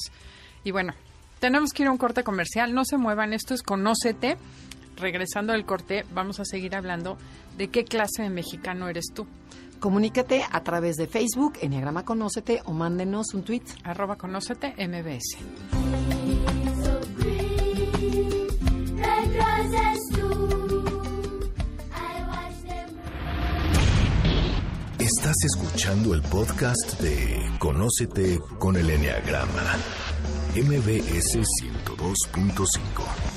Y 0.62 0.70
bueno, 0.70 0.94
tenemos 1.40 1.72
que 1.72 1.82
ir 1.82 1.88
a 1.88 1.92
un 1.92 1.98
corte 1.98 2.22
comercial, 2.22 2.74
no 2.74 2.84
se 2.84 2.96
muevan, 2.96 3.32
esto 3.32 3.54
es 3.54 3.62
Conócete 3.62 4.36
regresando 4.96 5.52
al 5.52 5.64
corte, 5.64 6.04
vamos 6.12 6.40
a 6.40 6.44
seguir 6.44 6.74
hablando 6.74 7.16
de 7.56 7.68
qué 7.68 7.84
clase 7.84 8.22
de 8.22 8.30
mexicano 8.30 8.88
eres 8.88 9.06
tú. 9.14 9.26
Comunícate 9.80 10.44
a 10.50 10.62
través 10.62 10.96
de 10.96 11.06
Facebook, 11.06 11.58
Enneagrama 11.60 12.04
Conócete, 12.04 12.62
o 12.64 12.72
mándenos 12.72 13.34
un 13.34 13.42
tweet. 13.42 13.64
Arroba 13.82 14.16
Conócete 14.16 14.74
MBS. 14.78 15.36
Estás 24.98 25.36
escuchando 25.44 26.14
el 26.14 26.22
podcast 26.22 27.00
de 27.00 27.50
Conócete 27.58 28.38
con 28.58 28.76
el 28.76 28.88
Enneagrama, 28.88 29.76
MBS 30.54 31.40
102.5. 31.40 33.33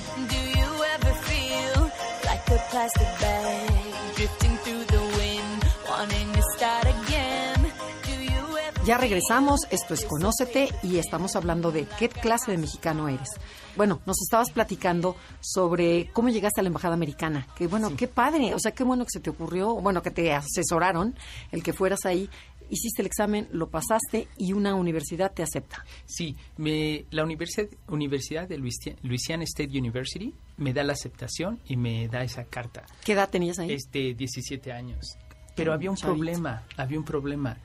Ya 8.86 8.98
regresamos, 8.98 9.68
esto 9.70 9.94
es 9.94 10.06
Conócete 10.06 10.70
y 10.82 10.98
estamos 10.98 11.36
hablando 11.36 11.74
de 11.74 11.86
qué 12.00 12.08
clase 12.08 12.51
de 12.51 12.58
mexicano 12.58 13.10
eres. 13.10 13.27
Bueno, 13.75 14.00
nos 14.06 14.16
estabas 14.22 14.50
platicando 14.51 15.18
sobre 15.42 16.10
cómo 16.13 16.30
llegaste 16.30 16.62
a 16.62 16.63
la 16.63 16.68
embajada 16.68 16.94
americana. 16.94 17.46
Que 17.58 17.68
bueno, 17.68 17.92
qué 17.98 18.08
padre, 18.08 18.56
o 18.56 18.60
sea, 18.60 18.72
qué 18.72 18.86
bueno 18.86 19.04
que 19.04 19.12
se 19.12 19.20
te 19.20 19.30
ocurrió, 19.30 19.75
bueno, 19.75 20.01
que 20.01 20.12
te 20.12 20.34
asesoraron 20.34 21.16
el 21.51 21.63
que 21.63 21.74
fueras 21.74 22.06
ahí 22.06 22.30
hiciste 22.70 23.02
el 23.02 23.08
examen, 23.08 23.48
lo 23.52 23.70
pasaste 23.70 24.28
y 24.38 24.54
una 24.54 24.76
universidad 24.76 25.34
te 25.34 25.44
acepta. 25.44 25.86
Sí, 26.06 26.36
me, 26.58 27.06
la 27.12 27.24
universidad, 27.24 27.68
universidad 27.88 28.48
de 28.48 28.58
Louisiana 28.58 29.44
State 29.44 29.78
University 29.78 30.34
me 30.58 30.74
da 30.74 30.84
la 30.84 30.94
aceptación 30.94 31.60
y 31.66 31.78
me 31.78 32.08
da 32.08 32.24
esa 32.24 32.46
carta. 32.46 32.86
¿Qué 33.04 33.14
edad 33.14 33.30
tenías 33.30 33.60
ahí? 33.60 33.72
Este, 33.72 34.14
17 34.14 34.72
años. 34.72 35.18
Pero 35.56 35.74
había 35.74 35.90
un 35.90 35.98
problema, 35.98 36.64
había 36.76 37.00
un 37.00 37.06
problema 37.06 37.58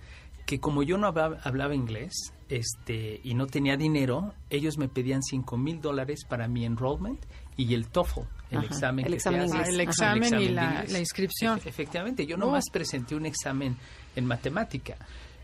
que 0.47 0.61
como 0.61 0.83
yo 0.83 0.99
no 0.99 1.07
hablaba, 1.07 1.75
inglés 1.75 2.33
este, 2.49 3.21
y 3.23 3.35
no 3.35 3.47
tenía 3.47 3.77
dinero, 3.77 4.35
ellos 4.51 4.79
me 4.79 4.89
pedían 4.89 5.23
5 5.23 5.57
mil 5.57 5.81
dólares 5.81 6.25
para 6.29 6.49
mi 6.49 6.65
enrollment 6.65 7.25
y 7.57 7.75
el 7.75 7.89
TOEFL, 7.89 8.21
el 8.53 8.65
examen. 8.65 9.07
El, 9.07 9.15
examen, 9.15 9.41
el, 9.41 9.81
examen 9.81 10.41
y 10.41 10.49
la, 10.49 10.85
inscripción. 10.99 11.61
efectivamente, 11.65 12.27
yo 12.27 12.37
nomás 12.37 12.65
oh. 12.69 12.73
presenté 12.73 13.15
un 13.15 13.27
examen 13.27 13.77
en 14.15 14.27
matemática. 14.27 14.97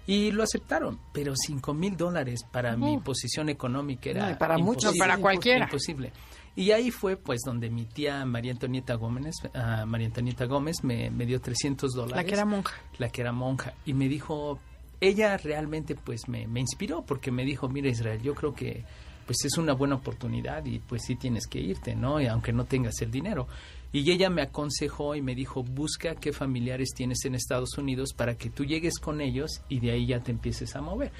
Y 0.06 0.30
lo 0.30 0.42
aceptaron, 0.42 0.98
pero 1.12 1.34
5 1.36 1.74
mil 1.74 1.94
dólares 1.94 2.40
para 2.50 2.76
mi 2.76 2.96
posición 2.98 3.50
económica 3.50 4.08
era 4.08 4.38
para 4.38 4.56
muchos, 4.56 4.96
para 4.96 5.18
cualquiera. 5.18 5.66
Imposible. 5.66 6.12
Y 6.56 6.72
ahí 6.72 6.90
fue 6.90 7.16
pues 7.16 7.40
donde 7.44 7.68
mi 7.68 7.84
tía 7.84 8.24
María 8.24 8.52
Antonieta 8.52 8.94
Gómez, 8.94 9.36
uh, 9.44 9.86
María 9.86 10.06
Antonieta 10.06 10.46
Gómez 10.46 10.82
me, 10.82 11.10
me, 11.10 11.26
dio 11.26 11.40
300 11.40 11.92
dólares. 11.92 12.16
La 12.16 12.24
que 12.24 12.32
era 12.32 12.44
monja. 12.44 12.74
La 12.96 13.10
que 13.10 13.20
era 13.20 13.32
monja. 13.32 13.74
Y 13.84 13.92
me 13.92 14.08
dijo, 14.08 14.58
ella 15.00 15.36
realmente 15.36 15.94
pues 15.94 16.26
me, 16.26 16.48
me 16.48 16.60
inspiró 16.60 17.02
porque 17.02 17.30
me 17.30 17.44
dijo, 17.44 17.68
mira 17.68 17.88
Israel, 17.88 18.20
yo 18.22 18.34
creo 18.34 18.54
que 18.54 18.84
pues 19.28 19.44
es 19.44 19.58
una 19.58 19.74
buena 19.74 19.96
oportunidad 19.96 20.64
y 20.64 20.78
pues 20.78 21.02
sí 21.04 21.14
tienes 21.14 21.46
que 21.46 21.60
irte, 21.60 21.94
¿no? 21.94 22.18
Y 22.18 22.26
aunque 22.28 22.50
no 22.50 22.64
tengas 22.64 23.02
el 23.02 23.10
dinero. 23.10 23.46
Y 23.92 24.10
ella 24.10 24.30
me 24.30 24.40
aconsejó 24.40 25.14
y 25.14 25.20
me 25.20 25.34
dijo, 25.34 25.62
busca 25.62 26.14
qué 26.14 26.32
familiares 26.32 26.94
tienes 26.96 27.26
en 27.26 27.34
Estados 27.34 27.76
Unidos 27.76 28.14
para 28.14 28.38
que 28.38 28.48
tú 28.48 28.64
llegues 28.64 28.98
con 28.98 29.20
ellos 29.20 29.60
y 29.68 29.80
de 29.80 29.90
ahí 29.90 30.06
ya 30.06 30.20
te 30.20 30.30
empieces 30.30 30.74
a 30.76 30.80
mover. 30.80 31.12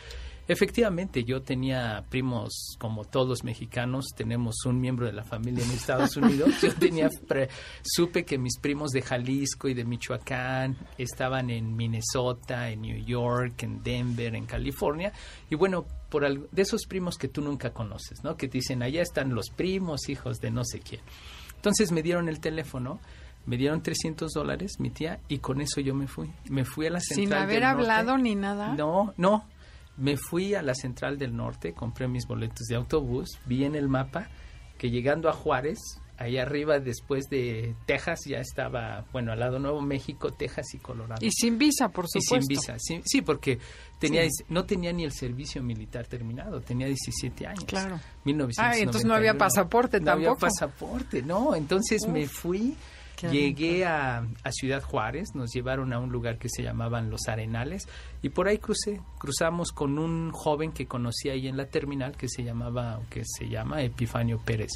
Efectivamente, 0.48 1.24
yo 1.24 1.42
tenía 1.42 2.02
primos 2.08 2.76
como 2.78 3.04
todos 3.04 3.28
los 3.28 3.44
mexicanos, 3.44 4.06
tenemos 4.16 4.64
un 4.64 4.80
miembro 4.80 5.04
de 5.04 5.12
la 5.12 5.22
familia 5.22 5.62
en 5.62 5.70
Estados 5.72 6.16
Unidos. 6.16 6.50
Yo 6.62 6.74
tenía 6.74 7.10
supe 7.82 8.24
que 8.24 8.38
mis 8.38 8.58
primos 8.58 8.90
de 8.92 9.02
Jalisco 9.02 9.68
y 9.68 9.74
de 9.74 9.84
Michoacán 9.84 10.78
estaban 10.96 11.50
en 11.50 11.76
Minnesota, 11.76 12.70
en 12.70 12.80
New 12.80 13.04
York, 13.04 13.62
en 13.62 13.82
Denver, 13.82 14.34
en 14.34 14.46
California. 14.46 15.12
Y 15.50 15.54
bueno, 15.54 15.84
por 16.08 16.26
de 16.50 16.62
esos 16.62 16.86
primos 16.86 17.18
que 17.18 17.28
tú 17.28 17.42
nunca 17.42 17.74
conoces, 17.74 18.24
¿no? 18.24 18.38
Que 18.38 18.48
te 18.48 18.56
dicen, 18.58 18.82
allá 18.82 19.02
están 19.02 19.34
los 19.34 19.50
primos, 19.50 20.08
hijos 20.08 20.38
de 20.38 20.50
no 20.50 20.64
sé 20.64 20.80
quién. 20.80 21.02
Entonces 21.56 21.92
me 21.92 22.02
dieron 22.02 22.28
el 22.28 22.40
teléfono 22.40 23.00
me 23.48 23.56
dieron 23.56 23.82
300 23.82 24.32
dólares 24.32 24.72
mi 24.78 24.90
tía 24.90 25.20
y 25.26 25.38
con 25.38 25.62
eso 25.62 25.80
yo 25.80 25.94
me 25.94 26.06
fui. 26.06 26.30
Me 26.50 26.66
fui 26.66 26.86
a 26.86 26.90
la 26.90 27.00
central 27.00 27.26
Sin 27.26 27.32
haber 27.32 27.64
hablado 27.64 28.18
ni 28.18 28.34
nada. 28.34 28.74
No, 28.74 29.14
no. 29.16 29.46
Me 29.98 30.16
fui 30.16 30.54
a 30.54 30.62
la 30.62 30.74
Central 30.74 31.18
del 31.18 31.36
Norte, 31.36 31.72
compré 31.74 32.08
mis 32.08 32.26
boletos 32.26 32.66
de 32.68 32.76
autobús, 32.76 33.38
vi 33.46 33.64
en 33.64 33.74
el 33.74 33.88
mapa 33.88 34.28
que 34.78 34.90
llegando 34.90 35.28
a 35.28 35.32
Juárez, 35.32 35.78
ahí 36.18 36.36
arriba 36.38 36.80
después 36.80 37.28
de 37.30 37.74
Texas 37.86 38.20
ya 38.26 38.38
estaba, 38.38 39.04
bueno, 39.12 39.32
al 39.32 39.40
lado 39.40 39.58
Nuevo 39.58 39.80
México, 39.80 40.32
Texas 40.32 40.66
y 40.74 40.78
Colorado. 40.78 41.24
Y 41.24 41.30
sin 41.30 41.58
visa, 41.58 41.88
por 41.88 42.06
supuesto. 42.08 42.36
Y 42.36 42.56
sin 42.56 42.76
visa, 42.76 43.02
sí, 43.04 43.22
porque 43.22 43.58
tenía 43.98 44.22
no 44.48 44.64
tenía 44.64 44.92
ni 44.92 45.04
el 45.04 45.12
servicio 45.12 45.62
militar 45.62 46.06
terminado, 46.06 46.60
tenía 46.60 46.86
17 46.86 47.46
años. 47.46 47.64
Claro. 47.64 48.00
1991. 48.24 48.58
Ah, 48.58 48.78
entonces 48.78 49.04
no 49.04 49.14
había 49.14 49.34
pasaporte 49.34 50.00
tampoco. 50.00 50.16
No 50.16 50.30
había 50.30 50.40
pasaporte, 50.40 51.22
no, 51.22 51.54
entonces 51.54 52.06
me 52.08 52.26
fui 52.26 52.76
Llegué 53.26 53.84
a, 53.84 54.26
Ciudad 54.50 54.82
Juárez, 54.82 55.34
nos 55.34 55.52
llevaron 55.52 55.92
a 55.92 55.98
un 55.98 56.10
lugar 56.10 56.38
que 56.38 56.48
se 56.48 56.62
llamaban 56.62 57.10
Los 57.10 57.28
Arenales 57.28 57.88
y 58.22 58.30
por 58.30 58.48
ahí 58.48 58.58
crucé, 58.58 59.00
cruzamos 59.18 59.72
con 59.72 59.98
un 59.98 60.30
joven 60.30 60.72
que 60.72 60.86
conocí 60.86 61.28
ahí 61.28 61.48
en 61.48 61.56
la 61.56 61.66
terminal 61.66 62.16
que 62.16 62.28
se 62.28 62.42
llamaba, 62.44 63.00
que 63.10 63.22
se 63.24 63.48
llama 63.48 63.82
Epifanio 63.82 64.38
Pérez. 64.44 64.70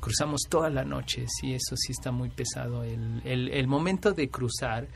Cruzamos 0.00 0.42
toda 0.48 0.70
la 0.70 0.84
noche, 0.84 1.26
sí, 1.28 1.54
eso 1.54 1.76
sí 1.76 1.92
está 1.92 2.10
muy 2.10 2.30
pesado. 2.30 2.84
El, 2.84 3.22
el, 3.24 3.66
momento 3.66 4.12
de 4.12 4.28
cruzar, 4.28 4.86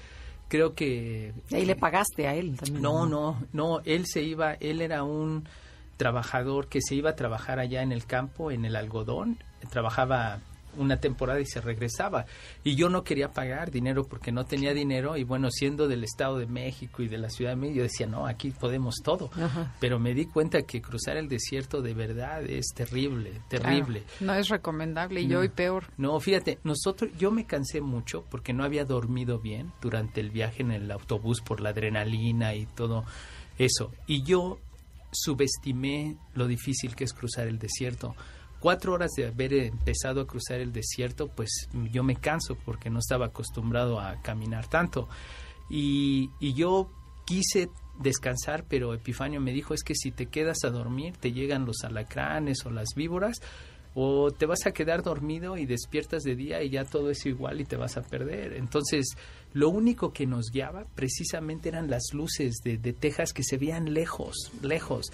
creo 0.49 0.75
que... 0.75 1.33
¿Y 1.51 1.65
le 1.65 1.77
pagaste 1.77 2.27
a 2.27 2.35
él 2.35 2.57
también? 2.57 2.83
No, 2.83 3.07
no, 3.07 3.43
no, 3.53 3.81
él 3.85 4.05
se 4.07 4.23
iba, 4.23 4.55
él 4.55 4.81
era 4.83 5.05
un 5.05 5.49
trabajador 5.97 6.69
que 6.69 6.81
se 6.81 6.95
iba 6.95 7.11
a 7.11 7.17
trabajar 7.17 7.59
allá 7.59 7.83
en 7.83 7.93
el 7.93 8.07
campo, 8.07 8.51
en 8.51 8.65
el 8.65 8.77
algodón, 8.77 9.39
trabajaba 9.71 10.41
una 10.77 10.99
temporada 10.99 11.41
y 11.41 11.47
se 11.47 11.61
regresaba. 11.61 12.27
Y 12.65 12.77
yo 12.77 12.89
no 12.89 13.05
quería 13.05 13.33
pagar 13.33 13.71
dinero 13.71 14.05
porque 14.07 14.33
no 14.33 14.45
tenía 14.45 14.75
dinero 14.75 15.17
y 15.17 15.25
bueno, 15.25 15.51
siendo 15.51 15.89
del 15.89 16.05
Estado 16.05 16.39
de 16.39 16.47
México 16.47 17.03
y 17.03 17.09
de 17.09 17.19
la 17.19 17.31
Ciudad 17.31 17.53
de 17.53 17.57
México, 17.57 17.79
yo 17.79 17.83
decía, 17.85 18.07
no, 18.07 18.27
aquí 18.27 18.51
podemos 18.51 18.97
todo. 19.03 19.31
Pero 19.81 19.99
me 19.99 20.15
di 20.15 20.27
cuenta 20.27 20.63
que 20.63 20.81
cruzar 20.81 21.17
el 21.17 21.29
desierto 21.29 21.83
de 21.83 21.95
verdad 21.95 22.45
es 22.45 22.69
terrible, 22.75 23.41
terrible. 23.49 24.03
no 24.21 24.35
es 24.35 24.49
recomendable 24.49 25.21
y 25.21 25.35
hoy 25.35 25.49
peor. 25.49 25.85
No, 25.97 26.19
fíjate, 26.21 26.59
nosotros, 26.65 27.11
yo 27.19 27.31
me 27.31 27.47
cansé 27.47 27.81
mucho 27.81 28.25
porque 28.31 28.53
no 28.53 28.65
había 28.65 28.85
dormido 28.85 29.39
bien 29.39 29.73
durante 29.81 30.21
el 30.21 30.31
viaje 30.31 30.63
en 30.63 30.73
el 30.73 30.91
autobús 30.91 31.41
por 31.41 31.61
la 31.61 31.71
adrenalina 31.71 32.55
y 32.55 32.67
todo 32.67 33.05
eso. 33.59 33.93
Y 34.07 34.23
yo 34.23 34.59
subestimé 35.13 36.17
lo 36.35 36.47
difícil 36.47 36.95
que 36.95 37.05
es 37.05 37.13
cruzar 37.13 37.47
el 37.47 37.59
desierto 37.59 38.15
cuatro 38.61 38.93
horas 38.93 39.13
de 39.17 39.27
haber 39.27 39.53
empezado 39.55 40.21
a 40.21 40.27
cruzar 40.27 40.61
el 40.61 40.73
desierto, 40.73 41.29
pues 41.29 41.69
yo 41.93 42.03
me 42.03 42.17
canso 42.17 42.57
porque 42.65 42.91
no 42.91 42.99
estaba 42.99 43.27
acostumbrado 43.27 44.01
a 44.01 44.21
caminar 44.23 44.69
tanto. 44.69 45.09
Y, 45.71 46.31
yo 46.55 46.91
quise 47.25 47.71
descansar, 48.01 48.65
pero 48.69 48.95
Epifanio 48.95 49.41
me 49.41 49.53
dijo, 49.53 49.75
es 49.75 49.83
que 49.83 49.95
si 49.95 50.11
te 50.11 50.27
quedas 50.27 50.65
a 50.65 50.71
dormir, 50.71 51.17
te 51.19 51.33
llegan 51.33 51.67
los 51.67 51.85
alacranes 51.85 52.65
o 52.65 52.71
las 52.71 52.89
víboras, 52.97 53.41
o 53.95 54.31
te 54.31 54.47
vas 54.47 54.67
a 54.67 54.73
quedar 54.73 55.03
dormido 55.03 55.57
y 55.57 55.67
despiertas 55.67 56.23
de 56.23 56.37
día 56.37 56.63
y 56.63 56.71
ya 56.71 56.85
todo 56.85 57.11
es 57.11 57.27
igual 57.27 57.61
y 57.61 57.65
te 57.65 57.77
vas 57.77 57.97
a 57.97 58.03
perder. 58.03 58.53
Entonces, 58.53 59.17
lo 59.53 59.71
único 59.71 60.13
que 60.13 60.27
nos 60.27 60.51
guiaba 60.53 60.85
precisamente 60.95 61.69
eran 61.69 61.91
las 61.91 62.13
luces 62.13 62.61
de, 62.63 62.79
de 62.79 62.93
Texas 62.93 63.33
que 63.33 63.43
se 63.43 63.57
veían 63.57 63.93
lejos, 63.93 64.53
lejos. 64.63 65.07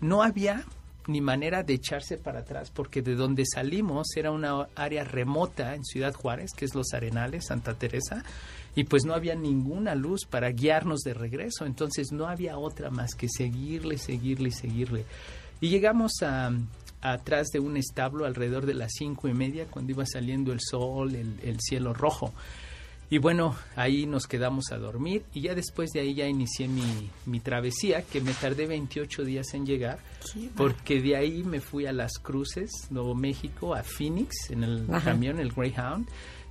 No 0.00 0.22
había 0.22 0.64
ni 1.06 1.20
manera 1.20 1.62
de 1.62 1.74
echarse 1.74 2.16
para 2.16 2.40
atrás, 2.40 2.70
porque 2.70 3.02
de 3.02 3.14
donde 3.14 3.44
salimos 3.46 4.08
era 4.16 4.30
una 4.30 4.68
área 4.74 5.04
remota 5.04 5.74
en 5.74 5.84
Ciudad 5.84 6.14
Juárez, 6.14 6.52
que 6.56 6.64
es 6.64 6.74
Los 6.74 6.92
Arenales, 6.94 7.46
Santa 7.46 7.74
Teresa, 7.74 8.24
y 8.74 8.84
pues 8.84 9.04
no 9.04 9.14
había 9.14 9.34
ninguna 9.34 9.94
luz 9.94 10.24
para 10.24 10.50
guiarnos 10.50 11.00
de 11.00 11.14
regreso, 11.14 11.66
entonces 11.66 12.12
no 12.12 12.26
había 12.26 12.58
otra 12.58 12.90
más 12.90 13.14
que 13.14 13.28
seguirle, 13.28 13.98
seguirle 13.98 14.50
seguirle. 14.50 15.04
Y 15.60 15.68
llegamos 15.68 16.12
a, 16.22 16.50
atrás 17.00 17.48
de 17.52 17.60
un 17.60 17.76
establo 17.76 18.24
alrededor 18.24 18.66
de 18.66 18.74
las 18.74 18.92
cinco 18.96 19.28
y 19.28 19.34
media, 19.34 19.66
cuando 19.66 19.92
iba 19.92 20.06
saliendo 20.06 20.52
el 20.52 20.60
sol, 20.60 21.14
el 21.14 21.60
cielo 21.60 21.92
rojo. 21.92 22.32
Y 23.12 23.18
bueno, 23.18 23.54
ahí 23.76 24.06
nos 24.06 24.26
quedamos 24.26 24.72
a 24.72 24.78
dormir 24.78 25.26
y 25.34 25.42
ya 25.42 25.54
después 25.54 25.90
de 25.90 26.00
ahí 26.00 26.14
ya 26.14 26.26
inicié 26.26 26.66
mi, 26.66 27.10
mi 27.26 27.40
travesía, 27.40 28.00
que 28.00 28.22
me 28.22 28.32
tardé 28.32 28.66
28 28.66 29.24
días 29.24 29.52
en 29.52 29.66
llegar, 29.66 29.98
porque 30.56 31.02
de 31.02 31.16
ahí 31.16 31.42
me 31.42 31.60
fui 31.60 31.84
a 31.84 31.92
Las 31.92 32.12
Cruces, 32.12 32.70
Nuevo 32.88 33.14
México, 33.14 33.74
a 33.74 33.82
Phoenix, 33.82 34.48
en 34.48 34.64
el 34.64 34.86
camión, 35.04 35.40
el 35.40 35.52
Greyhound, 35.52 36.08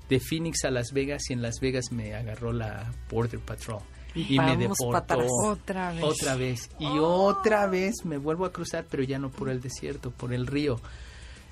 de 0.08 0.20
Phoenix 0.20 0.64
a 0.64 0.70
Las 0.70 0.92
Vegas 0.94 1.24
y 1.32 1.34
en 1.34 1.42
Las 1.42 1.56
Vegas 1.60 1.92
me 1.92 2.14
agarró 2.14 2.54
la 2.54 2.94
Border 3.10 3.40
Patrol. 3.40 3.82
Y, 4.14 4.38
me 4.38 4.56
deportó 4.56 5.16
otra 5.44 5.94
vez. 5.94 6.04
Otra 6.04 6.36
vez. 6.36 6.70
Y 6.78 7.00
otra 7.00 7.66
vez 7.66 8.06
me 8.06 8.18
vuelvo 8.18 8.46
a 8.46 8.52
cruzar, 8.52 8.86
pero 8.88 9.02
ya 9.02 9.18
no 9.18 9.32
por 9.32 9.50
el 9.50 9.62
desierto, 9.62 10.12
por 10.12 10.32
el 10.32 10.46
río. 10.46 10.80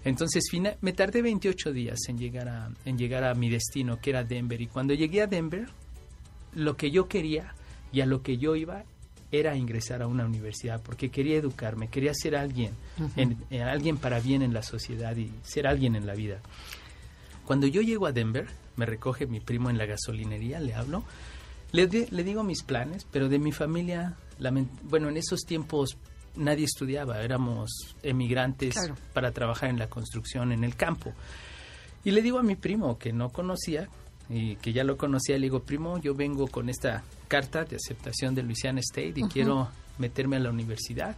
Entonces 0.09 0.43
me 0.81 0.93
tardé 0.93 1.21
28 1.21 1.71
días 1.71 1.99
en 2.07 2.17
llegar, 2.17 2.49
a, 2.49 2.71
en 2.85 2.97
llegar 2.97 3.23
a 3.23 3.33
mi 3.35 3.49
destino, 3.49 3.99
que 4.01 4.09
era 4.09 4.23
Denver. 4.23 4.59
Y 4.59 4.67
cuando 4.67 4.93
llegué 4.93 5.21
a 5.21 5.27
Denver, 5.27 5.67
lo 6.53 6.75
que 6.75 6.89
yo 6.89 7.07
quería 7.07 7.53
y 7.91 8.01
a 8.01 8.05
lo 8.05 8.23
que 8.23 8.37
yo 8.37 8.55
iba 8.55 8.83
era 9.31 9.55
ingresar 9.55 10.01
a 10.01 10.07
una 10.07 10.25
universidad, 10.25 10.81
porque 10.81 11.09
quería 11.09 11.37
educarme, 11.37 11.89
quería 11.89 12.13
ser 12.15 12.35
alguien, 12.35 12.71
eh, 13.51 13.61
alguien 13.61 13.97
para 13.97 14.19
bien 14.19 14.41
en 14.41 14.53
la 14.53 14.63
sociedad 14.63 15.15
y 15.15 15.31
ser 15.43 15.67
alguien 15.67 15.95
en 15.95 16.07
la 16.07 16.15
vida. 16.15 16.41
Cuando 17.45 17.67
yo 17.67 17.81
llego 17.81 18.07
a 18.07 18.11
Denver, 18.11 18.47
me 18.75 18.87
recoge 18.87 19.27
mi 19.27 19.39
primo 19.39 19.69
en 19.69 19.77
la 19.77 19.85
gasolinería, 19.85 20.59
le 20.59 20.73
hablo, 20.73 21.03
le, 21.71 21.87
le 21.87 22.23
digo 22.23 22.43
mis 22.43 22.63
planes, 22.63 23.05
pero 23.11 23.29
de 23.29 23.37
mi 23.37 23.51
familia, 23.51 24.15
bueno, 24.83 25.09
en 25.09 25.17
esos 25.17 25.41
tiempos 25.41 25.97
nadie 26.39 26.65
estudiaba, 26.65 27.21
éramos 27.21 27.95
emigrantes 28.01 28.75
para 29.13 29.31
trabajar 29.31 29.69
en 29.69 29.77
la 29.77 29.87
construcción 29.87 30.51
en 30.51 30.63
el 30.63 30.75
campo. 30.75 31.13
Y 32.03 32.11
le 32.11 32.21
digo 32.21 32.39
a 32.39 32.43
mi 32.43 32.55
primo 32.55 32.97
que 32.97 33.11
no 33.11 33.29
conocía 33.29 33.89
y 34.29 34.55
que 34.55 34.73
ya 34.73 34.83
lo 34.83 34.97
conocía, 34.97 35.37
le 35.37 35.47
digo, 35.47 35.61
primo, 35.61 35.99
yo 35.99 36.15
vengo 36.15 36.47
con 36.47 36.69
esta 36.69 37.03
carta 37.27 37.65
de 37.65 37.75
aceptación 37.75 38.35
de 38.35 38.43
Louisiana 38.43 38.79
State 38.79 39.13
y 39.17 39.23
quiero 39.23 39.69
meterme 39.97 40.37
a 40.37 40.39
la 40.39 40.49
universidad. 40.49 41.17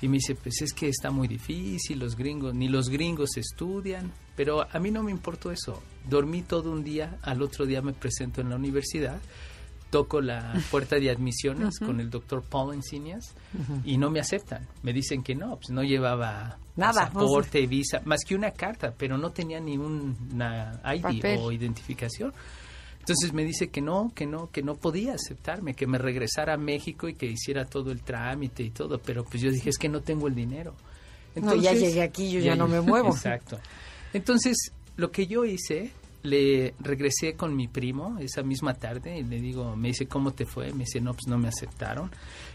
Y 0.00 0.08
me 0.08 0.18
dice, 0.18 0.34
pues 0.34 0.60
es 0.60 0.72
que 0.72 0.88
está 0.88 1.10
muy 1.10 1.26
difícil, 1.26 1.98
los 1.98 2.14
gringos, 2.16 2.54
ni 2.54 2.68
los 2.68 2.90
gringos 2.90 3.36
estudian, 3.36 4.12
pero 4.36 4.66
a 4.70 4.78
mí 4.78 4.90
no 4.90 5.02
me 5.02 5.10
importó 5.10 5.50
eso. 5.50 5.82
Dormí 6.08 6.42
todo 6.42 6.70
un 6.70 6.84
día, 6.84 7.18
al 7.22 7.42
otro 7.42 7.64
día 7.64 7.80
me 7.80 7.94
presento 7.94 8.40
en 8.40 8.50
la 8.50 8.56
universidad 8.56 9.18
toco 9.94 10.20
la 10.20 10.52
puerta 10.72 10.96
de 10.96 11.08
admisiones 11.08 11.78
con 11.78 12.00
el 12.00 12.10
doctor 12.10 12.42
Paul 12.42 12.74
Encinias 12.74 13.32
y 13.84 13.96
no 13.96 14.10
me 14.10 14.18
aceptan. 14.18 14.66
Me 14.82 14.92
dicen 14.92 15.22
que 15.22 15.36
no, 15.36 15.54
pues 15.54 15.70
no 15.70 15.84
llevaba 15.84 16.58
Nada, 16.74 17.08
pasaporte, 17.12 17.64
visa, 17.68 18.00
más 18.04 18.24
que 18.26 18.34
una 18.34 18.50
carta, 18.50 18.92
pero 18.98 19.16
no 19.16 19.30
tenía 19.30 19.60
ni 19.60 19.78
una 19.78 20.80
ID 20.84 21.38
o 21.38 21.52
identificación. 21.52 22.32
Entonces 22.98 23.32
me 23.32 23.44
dice 23.44 23.68
que 23.68 23.80
no, 23.80 24.10
que 24.12 24.26
no, 24.26 24.50
que 24.50 24.64
no 24.64 24.74
podía 24.74 25.14
aceptarme, 25.14 25.74
que 25.74 25.86
me 25.86 25.98
regresara 25.98 26.54
a 26.54 26.56
México 26.56 27.08
y 27.08 27.14
que 27.14 27.26
hiciera 27.26 27.64
todo 27.64 27.92
el 27.92 28.02
trámite 28.02 28.64
y 28.64 28.70
todo, 28.70 28.98
pero 28.98 29.22
pues 29.22 29.44
yo 29.44 29.52
dije, 29.52 29.70
es 29.70 29.78
que 29.78 29.88
no 29.88 30.00
tengo 30.00 30.26
el 30.26 30.34
dinero. 30.34 30.74
Entonces, 31.36 31.58
no, 31.58 31.62
ya 31.62 31.72
llegué 31.72 32.02
aquí, 32.02 32.32
yo 32.32 32.40
ya, 32.40 32.56
no 32.56 32.66
me 32.66 32.80
muevo. 32.80 33.10
Exacto. 33.14 33.60
Entonces, 34.12 34.72
lo 34.96 35.12
que 35.12 35.28
yo 35.28 35.44
hice 35.44 35.92
le 36.24 36.74
regresé 36.80 37.34
con 37.34 37.54
mi 37.54 37.68
primo 37.68 38.18
esa 38.18 38.42
misma 38.42 38.72
tarde 38.74 39.18
y 39.18 39.22
le 39.22 39.40
digo, 39.40 39.76
me 39.76 39.88
dice, 39.88 40.06
¿cómo 40.06 40.32
te 40.32 40.46
fue? 40.46 40.72
Me 40.72 40.84
dice, 40.84 40.98
no, 40.98 41.12
pues 41.12 41.26
no 41.28 41.38
me 41.38 41.48
aceptaron. 41.48 42.10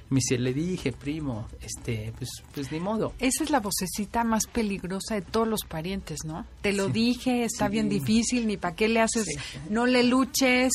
Me 0.09 0.15
dice, 0.15 0.39
le 0.39 0.53
dije, 0.53 0.91
primo, 0.91 1.47
este, 1.61 2.11
pues, 2.17 2.29
pues 2.51 2.71
ni 2.71 2.79
modo. 2.79 3.13
Esa 3.19 3.43
es 3.43 3.51
la 3.51 3.59
vocecita 3.59 4.23
más 4.23 4.47
peligrosa 4.47 5.13
de 5.13 5.21
todos 5.21 5.47
los 5.47 5.65
parientes, 5.65 6.21
¿no? 6.25 6.47
Te 6.61 6.73
lo 6.73 6.89
dije, 6.89 7.43
está 7.43 7.69
bien 7.69 7.89
difícil, 7.89 8.47
ni 8.47 8.57
para 8.57 8.75
qué 8.75 8.87
le 8.87 9.01
haces, 9.01 9.27
no 9.69 9.85
le 9.85 10.01
luches. 10.03 10.73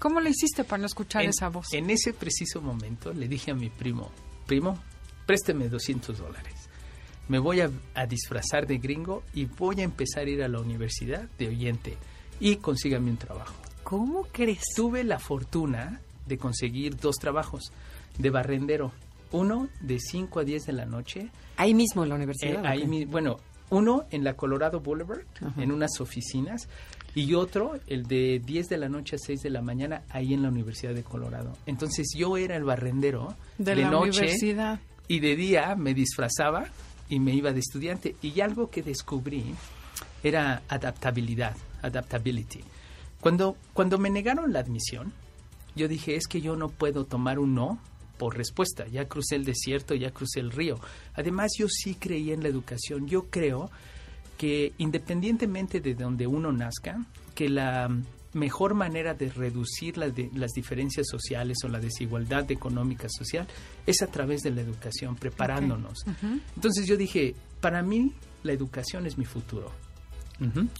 ¿Cómo 0.00 0.18
le 0.20 0.30
hiciste 0.30 0.64
para 0.64 0.78
no 0.78 0.86
escuchar 0.86 1.24
esa 1.24 1.48
voz? 1.48 1.72
En 1.72 1.90
ese 1.90 2.12
preciso 2.12 2.60
momento 2.60 3.12
le 3.12 3.28
dije 3.28 3.52
a 3.52 3.54
mi 3.54 3.70
primo, 3.70 4.10
primo, 4.46 4.76
présteme 5.26 5.68
200 5.68 6.18
dólares. 6.18 6.54
Me 7.28 7.38
voy 7.38 7.60
a, 7.60 7.70
a 7.94 8.06
disfrazar 8.06 8.66
de 8.66 8.78
gringo 8.78 9.22
y 9.32 9.44
voy 9.44 9.80
a 9.80 9.84
empezar 9.84 10.26
a 10.26 10.30
ir 10.30 10.42
a 10.42 10.48
la 10.48 10.60
universidad 10.60 11.28
de 11.38 11.48
oyente 11.48 11.96
y 12.40 12.56
consígame 12.56 13.10
un 13.10 13.16
trabajo. 13.16 13.54
¿Cómo 13.82 14.26
crees? 14.32 14.62
Tuve 14.74 15.04
la 15.04 15.18
fortuna 15.18 16.00
de 16.26 16.38
conseguir 16.38 16.96
dos 16.96 17.16
trabajos 17.16 17.72
de 18.18 18.30
barrendero. 18.30 18.92
Uno 19.32 19.68
de 19.80 19.98
5 19.98 20.40
a 20.40 20.44
10 20.44 20.66
de 20.66 20.72
la 20.72 20.86
noche. 20.86 21.30
Ahí 21.56 21.74
mismo 21.74 22.02
en 22.02 22.08
la 22.08 22.14
universidad. 22.16 22.64
Eh, 22.64 22.68
ahí, 22.68 23.04
bueno, 23.04 23.38
uno 23.70 24.04
en 24.10 24.24
la 24.24 24.34
Colorado 24.34 24.80
Boulevard, 24.80 25.22
en 25.56 25.72
unas 25.72 26.00
oficinas, 26.00 26.68
y 27.14 27.34
otro, 27.34 27.78
el 27.86 28.06
de 28.06 28.40
10 28.44 28.68
de 28.68 28.78
la 28.78 28.88
noche 28.88 29.16
a 29.16 29.18
6 29.18 29.40
de 29.42 29.50
la 29.50 29.62
mañana, 29.62 30.02
ahí 30.10 30.34
en 30.34 30.42
la 30.42 30.48
Universidad 30.48 30.94
de 30.94 31.02
Colorado. 31.02 31.56
Entonces 31.66 32.08
yo 32.16 32.36
era 32.36 32.56
el 32.56 32.64
barrendero 32.64 33.34
de, 33.58 33.76
la 33.76 33.90
noche 33.90 34.20
universidad. 34.20 34.80
y 35.08 35.20
de 35.20 35.34
día 35.34 35.74
me 35.76 35.94
disfrazaba 35.94 36.66
y 37.08 37.18
me 37.18 37.34
iba 37.34 37.52
de 37.52 37.60
estudiante. 37.60 38.16
Y 38.20 38.40
algo 38.40 38.70
que 38.70 38.82
descubrí 38.82 39.54
era 40.22 40.62
adaptabilidad 40.68 41.56
adaptability. 41.82 42.60
Cuando, 43.20 43.56
cuando 43.72 43.98
me 43.98 44.10
negaron 44.10 44.52
la 44.52 44.60
admisión, 44.60 45.12
yo 45.74 45.88
dije, 45.88 46.16
es 46.16 46.26
que 46.26 46.40
yo 46.40 46.56
no 46.56 46.68
puedo 46.68 47.04
tomar 47.04 47.38
un 47.38 47.54
no 47.54 47.78
por 48.18 48.36
respuesta. 48.36 48.86
Ya 48.86 49.06
crucé 49.06 49.36
el 49.36 49.44
desierto, 49.44 49.94
ya 49.94 50.10
crucé 50.10 50.40
el 50.40 50.50
río. 50.50 50.78
Además, 51.14 51.52
yo 51.58 51.66
sí 51.68 51.94
creía 51.94 52.34
en 52.34 52.42
la 52.42 52.48
educación. 52.48 53.06
Yo 53.06 53.26
creo 53.30 53.70
que 54.38 54.72
independientemente 54.78 55.80
de 55.80 55.94
donde 55.94 56.26
uno 56.26 56.52
nazca, 56.52 57.04
que 57.34 57.48
la 57.48 57.88
mejor 58.32 58.74
manera 58.74 59.14
de 59.14 59.30
reducir 59.30 59.96
las, 59.96 60.12
las 60.34 60.52
diferencias 60.52 61.06
sociales 61.10 61.58
o 61.64 61.68
la 61.68 61.80
desigualdad 61.80 62.50
económica 62.50 63.08
social 63.08 63.46
es 63.86 64.02
a 64.02 64.06
través 64.06 64.42
de 64.42 64.50
la 64.50 64.60
educación, 64.60 65.16
preparándonos. 65.16 66.04
Entonces 66.54 66.86
yo 66.86 66.96
dije, 66.96 67.34
para 67.60 67.82
mí 67.82 68.12
la 68.42 68.52
educación 68.52 69.06
es 69.06 69.16
mi 69.16 69.24
futuro. 69.24 69.72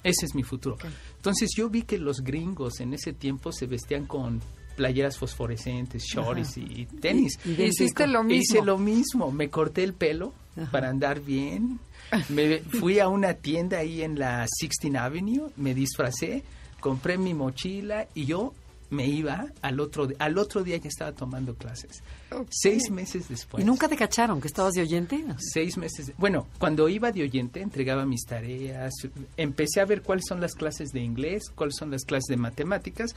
Ese 0.03 0.27
es 0.27 0.35
mi 0.35 0.43
futuro. 0.43 0.77
Entonces 1.17 1.51
yo 1.57 1.69
vi 1.69 1.83
que 1.83 1.99
los 1.99 2.21
gringos 2.21 2.81
en 2.81 2.95
ese 2.95 3.13
tiempo 3.13 3.53
se 3.53 3.67
vestían 3.67 4.07
con 4.07 4.41
playeras 4.77 5.17
fosforescentes, 5.17 6.05
shorts 6.05 6.59
y, 6.59 6.87
tenis. 7.01 7.39
Y, 7.45 7.63
hiciste 7.63 8.07
lo 8.07 8.23
mismo. 8.23 8.43
Hice 8.43 8.65
lo 8.65 8.79
mismo. 8.79 9.33
Me 9.33 9.49
corté 9.49 9.83
el 9.83 9.95
pelo 9.95 10.35
para 10.71 10.91
andar 10.91 11.21
bien. 11.21 11.81
Me 12.29 12.59
fui 12.59 13.01
a 13.01 13.09
una 13.09 13.35
tienda 13.35 13.79
ahí 13.79 14.03
en 14.03 14.19
la 14.19 14.47
16th 14.47 14.97
Avenue, 14.97 15.51
me 15.57 15.75
disfracé, 15.75 16.45
compré 16.81 17.19
mi 17.19 17.35
mochila 17.35 18.07
y 18.15 18.27
yo 18.27 18.53
me 18.91 19.07
iba 19.07 19.47
al 19.63 19.81
otro 19.81 20.09
al 20.19 20.39
otro 20.39 20.63
día 20.63 20.77
ya 20.77 20.89
estaba 20.89 21.13
tomando 21.13 21.55
clases. 21.55 22.03
Seis 22.51 22.91
meses 22.91 23.29
después. 23.29 23.63
¿Y 23.63 23.67
nunca 23.67 23.89
te 23.89 23.97
cacharon 23.97 24.41
que 24.41 24.49
estabas 24.49 24.75
de 24.75 24.83
oyente? 24.83 25.25
Seis 25.39 25.77
meses. 25.77 26.13
Bueno, 26.19 26.47
cuando 26.59 26.89
iba 26.89 27.13
de 27.13 27.23
oyente 27.23 27.61
entregaba 27.61 28.05
mis 28.05 28.25
tareas, 28.25 28.93
empecé 29.37 29.81
a 29.81 29.85
ver 29.85 30.03
cuáles 30.03 30.25
son 30.29 30.41
las 30.41 30.55
clases 30.55 30.91
de 30.91 31.01
inglés, 31.01 31.51
cuáles 31.55 31.77
son 31.77 31.91
las 31.91 32.05
clases 32.05 32.29
de 32.29 32.37
matemáticas, 32.37 33.15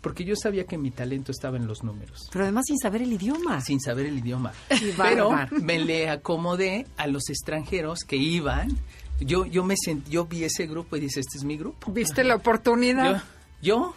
porque 0.00 0.24
yo 0.24 0.34
sabía 0.36 0.64
que 0.64 0.78
mi 0.78 0.90
talento 0.90 1.32
estaba 1.32 1.56
en 1.56 1.66
los 1.66 1.82
números. 1.82 2.28
Pero 2.32 2.44
además 2.44 2.64
sin 2.66 2.78
saber 2.78 3.02
el 3.02 3.12
idioma. 3.12 3.60
Sin 3.60 3.80
saber 3.80 4.06
el 4.06 4.18
idioma. 4.18 4.52
Pero 4.96 5.30
me 5.50 5.78
le 5.78 6.08
acomodé 6.08 6.86
a 6.96 7.06
los 7.06 7.28
extranjeros 7.28 8.00
que 8.00 8.16
iban. 8.16 8.76
Yo 9.20 9.44
yo 9.44 9.64
me 9.64 9.74
yo 10.08 10.24
vi 10.24 10.44
ese 10.44 10.66
grupo 10.66 10.96
y 10.96 11.00
dije, 11.00 11.20
este 11.20 11.36
es 11.36 11.44
mi 11.44 11.58
grupo. 11.58 11.92
¿Viste 11.92 12.24
la 12.24 12.36
oportunidad? 12.36 13.22
yo 13.62 13.94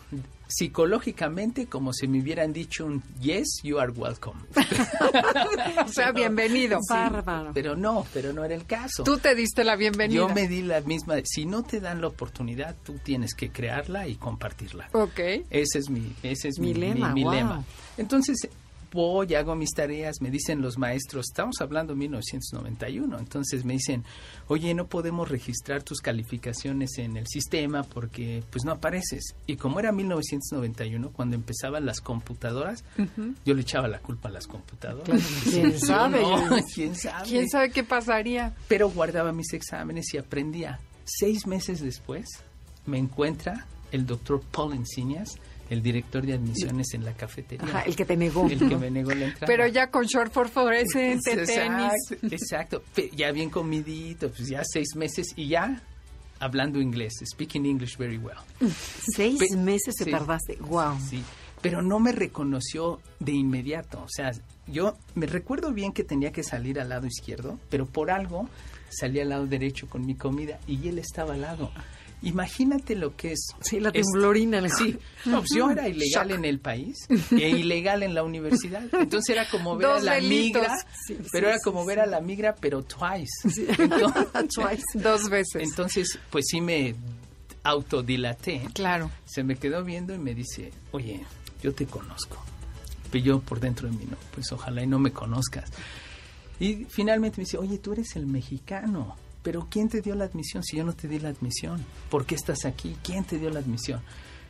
psicológicamente 0.53 1.65
como 1.65 1.93
si 1.93 2.07
me 2.07 2.21
hubieran 2.21 2.53
dicho 2.53 2.85
un 2.85 3.01
yes, 3.19 3.61
you 3.63 3.79
are 3.79 3.91
welcome. 3.91 4.39
o 5.85 5.87
sea, 5.87 6.11
bienvenido. 6.11 6.79
pero 7.53 7.75
no, 7.75 8.05
pero 8.13 8.33
no 8.33 8.45
era 8.45 8.53
el 8.53 8.65
caso. 8.65 9.03
Tú 9.03 9.17
te 9.17 9.33
diste 9.33 9.63
la 9.63 9.75
bienvenida. 9.75 10.15
Yo 10.15 10.29
me 10.29 10.47
di 10.47 10.61
la 10.61 10.81
misma. 10.81 11.15
Si 11.23 11.45
no 11.45 11.63
te 11.63 11.79
dan 11.79 12.01
la 12.01 12.07
oportunidad, 12.07 12.75
tú 12.83 12.99
tienes 13.03 13.33
que 13.33 13.49
crearla 13.49 14.07
y 14.07 14.15
compartirla. 14.15 14.89
Ok. 14.93 15.19
Ese 15.49 15.79
es 15.79 15.89
mi, 15.89 16.13
ese 16.21 16.49
es 16.49 16.59
mi, 16.59 16.73
lema. 16.73 17.13
Mi, 17.13 17.23
lema. 17.23 17.63
Entonces, 17.97 18.47
voy, 18.93 19.33
hago 19.33 19.55
mis 19.55 19.71
tareas, 19.71 20.21
me 20.21 20.29
dicen 20.29 20.61
los 20.61 20.77
maestros, 20.77 21.25
estamos 21.29 21.55
hablando 21.59 21.93
de 21.93 21.99
1991, 21.99 23.19
entonces 23.19 23.65
me 23.65 23.73
dicen, 23.73 24.03
oye, 24.47 24.73
no 24.73 24.87
podemos 24.87 25.27
registrar 25.27 25.83
tus 25.83 25.99
calificaciones 25.99 26.97
en 26.99 27.17
el 27.17 27.27
sistema 27.27 27.83
porque 27.83 28.43
pues 28.51 28.63
no 28.63 28.71
apareces. 28.71 29.35
Y 29.47 29.57
como 29.57 29.79
era 29.79 29.91
1991, 29.91 31.11
cuando 31.11 31.35
empezaban 31.35 31.85
las 31.85 31.99
computadoras, 31.99 32.83
yo 33.43 33.53
le 33.53 33.61
echaba 33.61 33.87
la 33.87 33.99
culpa 33.99 34.29
a 34.29 34.31
las 34.31 34.47
computadoras. 34.47 35.21
¿Quién 35.43 35.79
sabe? 35.79 36.21
¿Quién 36.73 36.95
sabe? 36.95 37.27
¿Quién 37.27 37.49
sabe 37.49 37.71
qué 37.71 37.83
pasaría? 37.83 38.53
Pero 38.67 38.89
guardaba 38.89 39.31
mis 39.31 39.51
exámenes 39.53 40.13
y 40.13 40.17
aprendía. 40.17 40.79
Seis 41.05 41.47
meses 41.47 41.81
después 41.81 42.27
me 42.85 42.97
encuentra 42.97 43.65
el 43.91 44.05
doctor 44.05 44.41
Paul 44.51 44.73
Encinias, 44.73 45.37
el 45.73 45.81
director 45.81 46.25
de 46.25 46.33
admisiones 46.33 46.93
en 46.93 47.03
la 47.03 47.13
cafetería. 47.13 47.67
Ajá, 47.67 47.81
el 47.81 47.95
que 47.95 48.05
te 48.05 48.15
negó. 48.15 48.47
El 48.49 48.59
que 48.59 48.77
me 48.77 48.89
negó 48.89 49.11
la 49.11 49.25
entrada. 49.25 49.47
Pero 49.47 49.67
ya 49.67 49.89
con 49.89 50.05
short 50.05 50.31
for 50.31 50.49
fluorescente, 50.49 51.45
tenis. 51.45 51.93
Exacto, 52.21 52.83
ya 53.15 53.31
bien 53.31 53.49
comidito, 53.49 54.29
pues 54.29 54.47
ya 54.47 54.61
seis 54.63 54.95
meses 54.95 55.27
y 55.35 55.49
ya 55.49 55.81
hablando 56.39 56.79
inglés, 56.81 57.13
speaking 57.25 57.65
English 57.65 57.97
very 57.97 58.17
well. 58.17 58.37
Seis 59.15 59.55
meses 59.55 59.95
te 59.95 60.11
tardaste, 60.11 60.57
wow. 60.57 60.97
Sí, 60.99 61.23
pero 61.61 61.81
no 61.81 61.99
me 61.99 62.11
reconoció 62.11 62.99
de 63.19 63.31
inmediato, 63.31 64.01
o 64.03 64.09
sea, 64.09 64.31
yo 64.67 64.97
me 65.15 65.25
recuerdo 65.25 65.71
bien 65.71 65.93
que 65.93 66.03
tenía 66.03 66.31
que 66.31 66.43
salir 66.43 66.79
al 66.79 66.89
lado 66.89 67.07
izquierdo, 67.07 67.59
pero 67.69 67.85
por 67.85 68.11
algo 68.11 68.49
salí 68.89 69.19
al 69.21 69.29
lado 69.29 69.47
derecho 69.47 69.87
con 69.87 70.05
mi 70.05 70.15
comida 70.15 70.59
y 70.67 70.87
él 70.87 70.99
estaba 70.99 71.33
al 71.33 71.41
lado. 71.41 71.71
Imagínate 72.23 72.95
lo 72.95 73.15
que 73.15 73.33
es. 73.33 73.47
Sí, 73.59 73.79
la 73.79 73.91
temblorina. 73.91 74.67
sí, 74.69 74.97
no, 75.25 75.43
yo 75.53 75.69
era 75.69 75.89
ilegal 75.89 76.31
en 76.31 76.45
el 76.45 76.59
país 76.59 76.97
e 77.31 77.49
ilegal 77.49 78.01
en 78.01 78.13
la 78.13 78.23
universidad. 78.23 78.83
Entonces 78.93 79.35
era 79.35 79.49
como 79.49 79.75
ver 79.75 79.87
a 79.87 79.99
la 79.99 80.21
migra, 80.21 80.77
pero 81.31 81.49
era 81.49 81.59
como 81.59 81.85
ver 81.85 81.99
a 81.99 82.05
la 82.05 82.21
migra, 82.21 82.55
pero 82.55 82.83
twice. 82.83 83.49
twice. 84.55 84.83
Dos 84.95 85.29
veces. 85.29 85.63
Entonces, 85.63 86.17
pues 86.29 86.45
sí 86.47 86.61
me 86.61 86.95
autodilaté. 87.63 88.67
Claro. 88.73 89.11
Se 89.25 89.43
me 89.43 89.57
quedó 89.57 89.83
viendo 89.83 90.13
y 90.13 90.17
me 90.17 90.33
dice, 90.33 90.71
oye, 90.91 91.25
yo 91.61 91.73
te 91.73 91.85
conozco. 91.85 92.41
Pero 93.11 93.23
yo 93.23 93.39
por 93.41 93.59
dentro 93.59 93.89
de 93.89 93.97
mí, 93.97 94.05
no, 94.09 94.17
pues 94.33 94.51
ojalá 94.51 94.81
y 94.81 94.87
no 94.87 94.97
me 94.97 95.11
conozcas. 95.11 95.71
Y 96.59 96.85
finalmente 96.85 97.37
me 97.37 97.43
dice, 97.43 97.57
oye, 97.57 97.79
tú 97.79 97.91
eres 97.91 98.15
el 98.15 98.25
mexicano 98.27 99.17
pero 99.43 99.67
¿quién 99.69 99.89
te 99.89 100.01
dio 100.01 100.15
la 100.15 100.25
admisión 100.25 100.63
si 100.63 100.77
yo 100.77 100.85
no 100.85 100.93
te 100.93 101.07
di 101.07 101.19
la 101.19 101.29
admisión? 101.29 101.85
¿Por 102.09 102.25
qué 102.25 102.35
estás 102.35 102.65
aquí? 102.65 102.95
¿Quién 103.03 103.25
te 103.25 103.37
dio 103.37 103.49
la 103.49 103.59
admisión? 103.59 104.01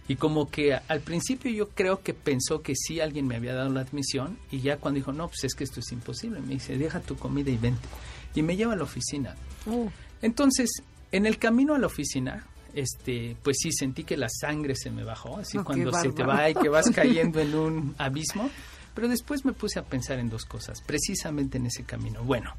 Y 0.07 0.17
como 0.17 0.49
que 0.49 0.73
al 0.73 0.99
principio 0.99 1.51
yo 1.51 1.69
creo 1.69 2.01
que 2.01 2.13
pensó 2.13 2.61
que 2.61 2.75
sí 2.75 2.99
alguien 2.99 3.25
me 3.25 3.35
había 3.35 3.53
dado 3.53 3.69
la 3.69 3.81
admisión 3.81 4.37
y 4.51 4.59
ya 4.59 4.77
cuando 4.77 4.97
dijo, 4.97 5.13
no, 5.13 5.27
pues 5.27 5.45
es 5.45 5.55
que 5.55 5.63
esto 5.63 5.79
es 5.79 5.91
imposible, 5.91 6.41
me 6.41 6.53
dice, 6.55 6.77
deja 6.77 6.99
tu 6.99 7.15
comida 7.15 7.49
y 7.49 7.57
vente. 7.57 7.87
Y 8.35 8.41
me 8.41 8.55
lleva 8.55 8.73
a 8.73 8.75
la 8.75 8.83
oficina. 8.83 9.35
Uh. 9.65 9.89
Entonces, 10.21 10.83
en 11.11 11.25
el 11.25 11.37
camino 11.37 11.73
a 11.73 11.79
la 11.79 11.87
oficina, 11.87 12.45
este, 12.73 13.37
pues 13.43 13.57
sí 13.61 13.71
sentí 13.71 14.03
que 14.03 14.17
la 14.17 14.27
sangre 14.29 14.75
se 14.75 14.91
me 14.91 15.03
bajó, 15.03 15.37
así 15.37 15.57
cuando 15.59 15.91
se 15.93 16.11
te 16.11 16.23
va 16.23 16.49
y 16.49 16.55
que 16.55 16.69
vas 16.69 16.89
cayendo 16.91 17.39
en 17.39 17.55
un 17.55 17.95
abismo. 17.99 18.49
Pero 18.93 19.07
después 19.07 19.45
me 19.45 19.53
puse 19.53 19.79
a 19.79 19.83
pensar 19.83 20.19
en 20.19 20.29
dos 20.29 20.45
cosas, 20.45 20.81
precisamente 20.81 21.57
en 21.57 21.65
ese 21.65 21.83
camino. 21.83 22.23
Bueno, 22.23 22.53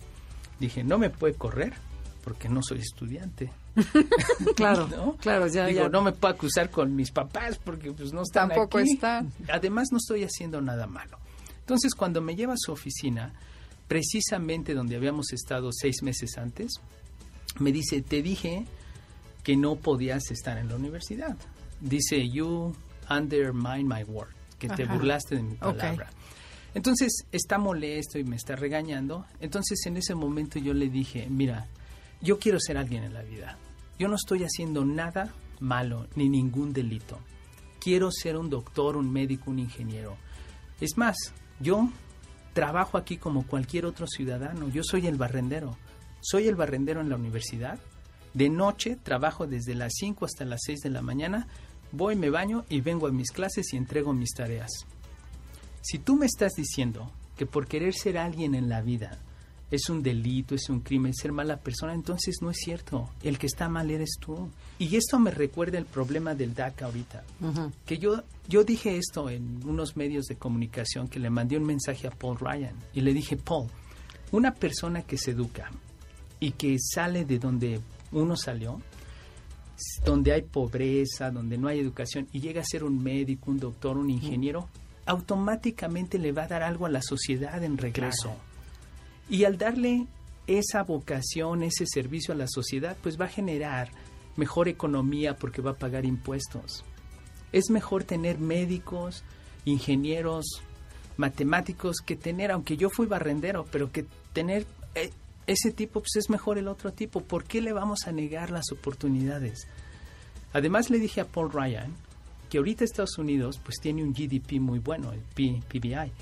dije, 0.58 0.82
no 0.82 0.98
me 0.98 1.10
puede 1.10 1.34
correr, 1.34 1.74
porque 2.24 2.48
no 2.48 2.62
soy 2.62 2.78
estudiante. 2.78 3.52
claro, 4.56 5.16
claro, 5.20 5.46
ya, 5.46 5.66
Digo, 5.66 5.90
no 5.90 6.02
me 6.02 6.12
puedo 6.12 6.32
acusar 6.32 6.70
con 6.70 6.96
mis 6.96 7.10
papás 7.10 7.60
porque 7.62 7.92
pues 7.92 8.12
no 8.12 8.22
están 8.22 8.48
Tampoco 8.48 8.78
están. 8.78 9.30
Además 9.52 9.88
no 9.92 9.98
estoy 9.98 10.24
haciendo 10.24 10.60
nada 10.62 10.86
malo. 10.86 11.18
Entonces 11.60 11.94
cuando 11.94 12.22
me 12.22 12.34
lleva 12.34 12.54
a 12.54 12.58
su 12.58 12.72
oficina, 12.72 13.32
precisamente 13.86 14.74
donde 14.74 14.96
habíamos 14.96 15.32
estado 15.32 15.70
seis 15.70 16.02
meses 16.02 16.38
antes, 16.38 16.80
me 17.58 17.70
dice, 17.70 18.00
te 18.00 18.22
dije 18.22 18.64
que 19.42 19.56
no 19.56 19.76
podías 19.76 20.30
estar 20.30 20.56
en 20.56 20.68
la 20.68 20.76
universidad. 20.76 21.36
Dice, 21.80 22.28
you 22.28 22.74
undermine 23.10 23.84
my 23.84 24.02
word, 24.04 24.30
que 24.58 24.68
te 24.68 24.86
burlaste 24.86 25.36
de 25.36 25.42
mi 25.42 25.54
palabra. 25.56 26.08
Entonces 26.74 27.26
está 27.30 27.58
molesto 27.58 28.18
y 28.18 28.24
me 28.24 28.36
está 28.36 28.56
regañando. 28.56 29.26
Entonces 29.40 29.84
en 29.86 29.98
ese 29.98 30.14
momento 30.14 30.58
yo 30.58 30.72
le 30.72 30.88
dije, 30.88 31.28
mira, 31.28 31.68
yo 32.24 32.38
quiero 32.38 32.58
ser 32.58 32.78
alguien 32.78 33.04
en 33.04 33.12
la 33.12 33.22
vida. 33.22 33.58
Yo 33.98 34.08
no 34.08 34.16
estoy 34.16 34.44
haciendo 34.44 34.84
nada 34.84 35.34
malo 35.60 36.08
ni 36.16 36.30
ningún 36.30 36.72
delito. 36.72 37.18
Quiero 37.78 38.10
ser 38.10 38.38
un 38.38 38.48
doctor, 38.48 38.96
un 38.96 39.12
médico, 39.12 39.50
un 39.50 39.58
ingeniero. 39.58 40.16
Es 40.80 40.96
más, 40.96 41.16
yo 41.60 41.90
trabajo 42.54 42.96
aquí 42.96 43.18
como 43.18 43.46
cualquier 43.46 43.84
otro 43.84 44.06
ciudadano. 44.06 44.70
Yo 44.70 44.82
soy 44.82 45.06
el 45.06 45.16
barrendero. 45.16 45.76
Soy 46.22 46.48
el 46.48 46.54
barrendero 46.54 47.02
en 47.02 47.10
la 47.10 47.16
universidad. 47.16 47.78
De 48.32 48.48
noche 48.48 48.96
trabajo 48.96 49.46
desde 49.46 49.74
las 49.74 49.92
5 49.94 50.24
hasta 50.24 50.46
las 50.46 50.62
6 50.64 50.80
de 50.80 50.90
la 50.90 51.02
mañana. 51.02 51.46
Voy, 51.92 52.16
me 52.16 52.30
baño 52.30 52.64
y 52.70 52.80
vengo 52.80 53.06
a 53.06 53.12
mis 53.12 53.30
clases 53.30 53.72
y 53.74 53.76
entrego 53.76 54.14
mis 54.14 54.32
tareas. 54.32 54.70
Si 55.82 55.98
tú 55.98 56.16
me 56.16 56.24
estás 56.24 56.52
diciendo 56.56 57.12
que 57.36 57.44
por 57.44 57.66
querer 57.66 57.92
ser 57.92 58.16
alguien 58.16 58.54
en 58.54 58.70
la 58.70 58.80
vida 58.80 59.20
es 59.70 59.88
un 59.88 60.02
delito, 60.02 60.54
es 60.54 60.68
un 60.68 60.80
crimen, 60.80 61.14
ser 61.14 61.32
mala 61.32 61.56
persona, 61.56 61.94
entonces 61.94 62.36
no 62.40 62.50
es 62.50 62.56
cierto. 62.58 63.10
El 63.22 63.38
que 63.38 63.46
está 63.46 63.68
mal 63.68 63.90
eres 63.90 64.16
tú. 64.20 64.50
Y 64.78 64.96
esto 64.96 65.18
me 65.18 65.30
recuerda 65.30 65.78
el 65.78 65.86
problema 65.86 66.34
del 66.34 66.54
DACA 66.54 66.86
ahorita. 66.86 67.24
Que 67.84 67.98
yo, 67.98 68.22
yo 68.48 68.64
dije 68.64 68.96
esto 68.96 69.28
en 69.30 69.66
unos 69.66 69.96
medios 69.96 70.26
de 70.26 70.36
comunicación 70.36 71.08
que 71.08 71.18
le 71.18 71.30
mandé 71.30 71.56
un 71.56 71.64
mensaje 71.64 72.06
a 72.06 72.10
Paul 72.10 72.38
Ryan 72.38 72.76
y 72.92 73.00
le 73.00 73.12
dije, 73.12 73.36
Paul, 73.36 73.68
una 74.32 74.54
persona 74.54 75.02
que 75.02 75.18
se 75.18 75.32
educa 75.32 75.70
y 76.40 76.52
que 76.52 76.76
sale 76.78 77.24
de 77.24 77.38
donde 77.38 77.80
uno 78.12 78.36
salió, 78.36 78.80
donde 80.04 80.32
hay 80.32 80.42
pobreza, 80.42 81.30
donde 81.30 81.58
no 81.58 81.68
hay 81.68 81.80
educación, 81.80 82.28
y 82.32 82.40
llega 82.40 82.60
a 82.60 82.64
ser 82.64 82.84
un 82.84 83.02
médico, 83.02 83.50
un 83.50 83.58
doctor, 83.58 83.96
un 83.96 84.10
ingeniero, 84.10 84.68
automáticamente 85.06 86.18
le 86.18 86.32
va 86.32 86.44
a 86.44 86.48
dar 86.48 86.62
algo 86.62 86.86
a 86.86 86.90
la 86.90 87.02
sociedad 87.02 87.62
en 87.62 87.76
regreso. 87.76 88.36
Y 89.28 89.44
al 89.44 89.58
darle 89.58 90.06
esa 90.46 90.82
vocación, 90.82 91.62
ese 91.62 91.86
servicio 91.86 92.34
a 92.34 92.36
la 92.36 92.46
sociedad, 92.48 92.96
pues 93.02 93.18
va 93.20 93.26
a 93.26 93.28
generar 93.28 93.90
mejor 94.36 94.68
economía 94.68 95.36
porque 95.36 95.62
va 95.62 95.72
a 95.72 95.78
pagar 95.78 96.04
impuestos. 96.04 96.84
Es 97.52 97.70
mejor 97.70 98.04
tener 98.04 98.38
médicos, 98.38 99.22
ingenieros, 99.64 100.62
matemáticos 101.16 101.98
que 102.04 102.16
tener, 102.16 102.50
aunque 102.50 102.76
yo 102.76 102.90
fui 102.90 103.06
barrendero, 103.06 103.64
pero 103.70 103.90
que 103.92 104.04
tener 104.32 104.66
eh, 104.94 105.10
ese 105.46 105.70
tipo, 105.70 106.00
pues 106.00 106.16
es 106.16 106.30
mejor 106.30 106.58
el 106.58 106.68
otro 106.68 106.92
tipo. 106.92 107.20
¿Por 107.20 107.44
qué 107.44 107.60
le 107.60 107.72
vamos 107.72 108.06
a 108.06 108.12
negar 108.12 108.50
las 108.50 108.72
oportunidades? 108.72 109.66
Además 110.52 110.90
le 110.90 110.98
dije 110.98 111.20
a 111.20 111.26
Paul 111.26 111.52
Ryan 111.52 111.94
que 112.50 112.58
ahorita 112.58 112.84
Estados 112.84 113.18
Unidos 113.18 113.60
pues 113.62 113.76
tiene 113.80 114.02
un 114.02 114.12
GDP 114.12 114.60
muy 114.60 114.78
bueno, 114.78 115.12
el 115.12 115.20
PBI 115.20 116.12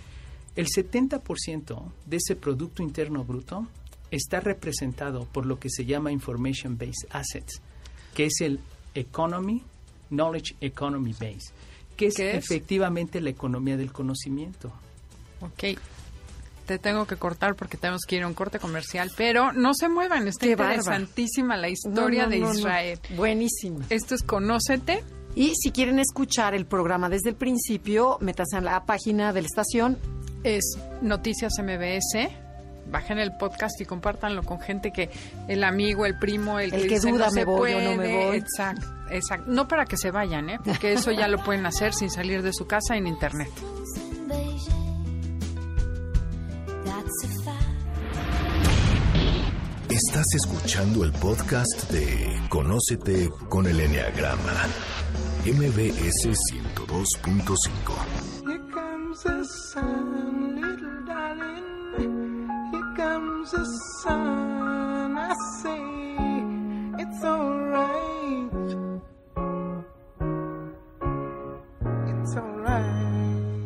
el 0.57 0.67
70% 0.67 1.83
de 2.07 2.17
ese 2.17 2.37
Producto 2.37 2.83
Interno 2.83 3.25
Bruto 3.25 3.67
está 4.11 4.41
representado 4.41 5.25
por 5.25 5.47
lo 5.47 5.59
que 5.59 5.71
se 5.71 5.85
llama 5.85 6.13
Information 6.13 6.77
Based 6.77 7.09
Assets, 7.11 7.63
que 8.15 8.27
es 8.27 8.41
el 8.41 8.61
Economy, 8.95 9.63
Knowledge 10.11 10.57
Economy 10.61 11.13
Base, 11.13 11.53
que 11.97 12.07
es, 12.09 12.19
efectivamente 12.19 13.21
la 13.21 13.31
economía 13.31 13.77
del 13.77 13.93
conocimiento. 13.93 14.73
Ok. 15.41 15.79
Te 16.67 16.79
tengo 16.79 17.07
que 17.07 17.17
cortar 17.17 17.57
porque 17.57 17.77
tenemos 17.77 18.03
que 18.07 18.17
ir 18.17 18.23
a 18.23 18.29
un 18.29 18.35
corte 18.35 18.59
comercial, 18.59 19.11
pero 19.17 19.53
no 19.53 19.73
se 19.75 19.89
muevan, 19.89 20.29
está 20.29 20.47
interesantísima 20.47 21.57
la 21.57 21.69
historia 21.69 22.27
de 22.27 22.39
Israel. 22.39 23.01
Buenísima. 23.17 23.85
Esto 23.89 24.15
es 24.15 24.23
Conócete 24.23 25.03
Y 25.35 25.55
si 25.57 25.73
quieren 25.73 25.99
escuchar 25.99 26.55
el 26.55 26.67
programa 26.67 27.09
desde 27.09 27.31
el 27.31 27.37
principio, 27.37 28.19
métanse 28.21 28.59
a 28.59 28.61
la 28.61 28.85
página 28.85 29.33
de 29.33 29.41
la 29.41 29.47
estación. 29.47 29.99
Es 30.45 30.79
Noticias 31.01 31.53
MBS. 31.59 32.31
Bajen 32.87 33.19
el 33.19 33.37
podcast 33.37 33.81
y 33.81 33.85
compártanlo 33.85 34.43
con 34.43 34.61
gente 34.61 34.91
que 34.91 35.09
el 35.49 35.63
amigo, 35.63 36.05
el 36.05 36.19
primo, 36.19 36.59
el, 36.59 36.71
que, 36.71 36.99
duda 36.99 37.31
me 37.31 37.45
voy 37.45 37.75
o 37.75 37.81
no 37.81 37.97
me 37.97 38.13
voy. 38.13 38.37
Exacto, 38.37 38.87
exacto. 39.11 39.51
No 39.51 39.69
para 39.69 39.85
que 39.85 39.97
se 39.97 40.11
vayan, 40.11 40.51
¿eh? 40.51 40.59
porque 40.65 40.93
eso 40.93 41.13
ya 41.13 41.29
lo 41.29 41.43
pueden 41.45 41.65
hacer 41.65 41.95
sin 41.95 42.11
salir 42.11 42.43
de 42.43 42.53
su 42.53 42.67
casa 42.67 42.97
en 42.97 43.07
internet. 43.07 43.49
Estás 49.89 50.27
escuchando 50.35 51.05
el 51.05 51.13
podcast 51.13 51.91
de 51.91 52.41
Conócete 52.49 53.29
con 53.49 53.67
el 53.67 53.79
Enneagrama, 53.79 54.67
MBS 55.45 56.29
102.5. 56.51 58.12
It's. 59.25 59.73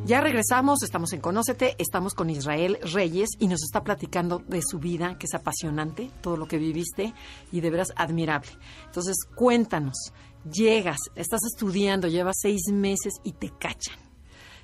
Ya 0.06 0.20
regresamos, 0.20 0.84
estamos 0.84 1.12
en 1.14 1.20
Conócete, 1.20 1.74
estamos 1.78 2.14
con 2.14 2.30
Israel 2.30 2.78
Reyes 2.92 3.30
y 3.40 3.48
nos 3.48 3.64
está 3.64 3.82
platicando 3.82 4.38
de 4.46 4.62
su 4.62 4.78
vida, 4.78 5.18
que 5.18 5.26
es 5.26 5.34
apasionante, 5.34 6.12
todo 6.20 6.36
lo 6.36 6.46
que 6.46 6.58
viviste 6.58 7.12
y 7.50 7.60
de 7.60 7.70
veras 7.70 7.92
admirable. 7.96 8.50
Entonces, 8.84 9.16
cuéntanos, 9.34 10.12
llegas, 10.48 10.98
estás 11.16 11.40
estudiando, 11.52 12.06
llevas 12.06 12.36
seis 12.40 12.70
meses 12.72 13.14
y 13.24 13.32
te 13.32 13.50
cachan. 13.58 14.05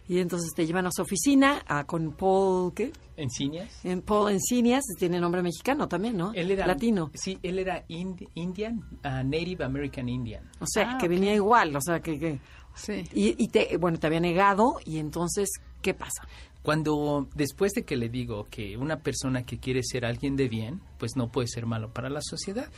Y 0.09 0.19
entonces 0.19 0.53
te 0.55 0.67
llevan 0.67 0.87
a 0.87 0.91
su 0.93 1.03
oficina 1.03 1.65
con 1.87 2.13
Paul, 2.13 2.75
¿qué? 2.75 2.93
Encinias. 3.17 3.85
En 3.85 4.03
Paul 4.03 4.33
Encinias, 4.33 4.83
tiene 4.99 5.21
nombre 5.21 5.43
mexicano 5.43 5.89
también, 5.89 6.17
¿no? 6.17 6.33
Él 6.35 6.51
era, 6.51 6.67
Latino. 6.67 7.11
Sí, 7.15 7.39
él 7.43 7.59
era 7.59 7.85
Indian, 7.89 8.81
uh, 9.05 9.25
Native 9.25 9.65
American 9.65 10.09
Indian. 10.09 10.45
O 10.61 10.67
sea, 10.67 10.93
ah, 10.93 10.99
que 10.99 11.09
venía 11.09 11.35
igual, 11.35 11.75
o 11.77 11.81
sea, 11.81 12.01
que... 12.01 12.41
sí. 12.75 13.05
Y, 13.15 13.43
y, 13.43 13.49
te, 13.49 13.77
bueno, 13.77 13.99
te 13.99 14.07
había 14.07 14.21
negado, 14.21 14.75
y 14.85 14.99
entonces, 14.99 15.49
¿qué 15.81 15.95
pasa? 15.95 16.27
Cuando, 16.63 17.29
después 17.35 17.73
de 17.73 17.85
que 17.85 17.97
le 17.97 18.09
digo 18.09 18.47
que 18.51 18.77
una 18.77 19.01
persona 19.01 19.45
que 19.45 19.59
quiere 19.59 19.83
ser 19.83 20.05
alguien 20.05 20.37
de 20.37 20.49
bien, 20.49 20.81
pues 20.99 21.17
no 21.17 21.29
puede 21.29 21.49
ser 21.49 21.67
malo 21.67 21.93
para 21.93 22.09
la 22.09 22.21
sociedad, 22.23 22.69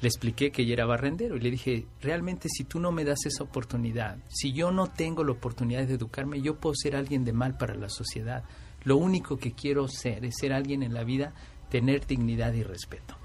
le 0.00 0.08
expliqué 0.08 0.50
que 0.50 0.62
ella 0.62 0.74
era 0.74 0.86
barrendero 0.86 1.36
y 1.36 1.40
le 1.40 1.50
dije, 1.50 1.86
realmente 2.00 2.48
si 2.48 2.64
tú 2.64 2.80
no 2.80 2.90
me 2.90 3.04
das 3.04 3.26
esa 3.26 3.44
oportunidad, 3.44 4.16
si 4.28 4.52
yo 4.52 4.70
no 4.70 4.86
tengo 4.86 5.24
la 5.24 5.32
oportunidad 5.32 5.86
de 5.86 5.94
educarme, 5.94 6.40
yo 6.40 6.56
puedo 6.56 6.74
ser 6.74 6.96
alguien 6.96 7.24
de 7.24 7.32
mal 7.32 7.56
para 7.56 7.74
la 7.74 7.88
sociedad. 7.88 8.44
Lo 8.84 8.96
único 8.96 9.36
que 9.36 9.52
quiero 9.52 9.88
ser 9.88 10.24
es 10.24 10.36
ser 10.38 10.52
alguien 10.52 10.82
en 10.82 10.94
la 10.94 11.04
vida, 11.04 11.34
tener 11.68 12.06
dignidad 12.06 12.54
y 12.54 12.62
respeto. 12.62 13.16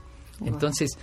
Entonces, 0.42 0.98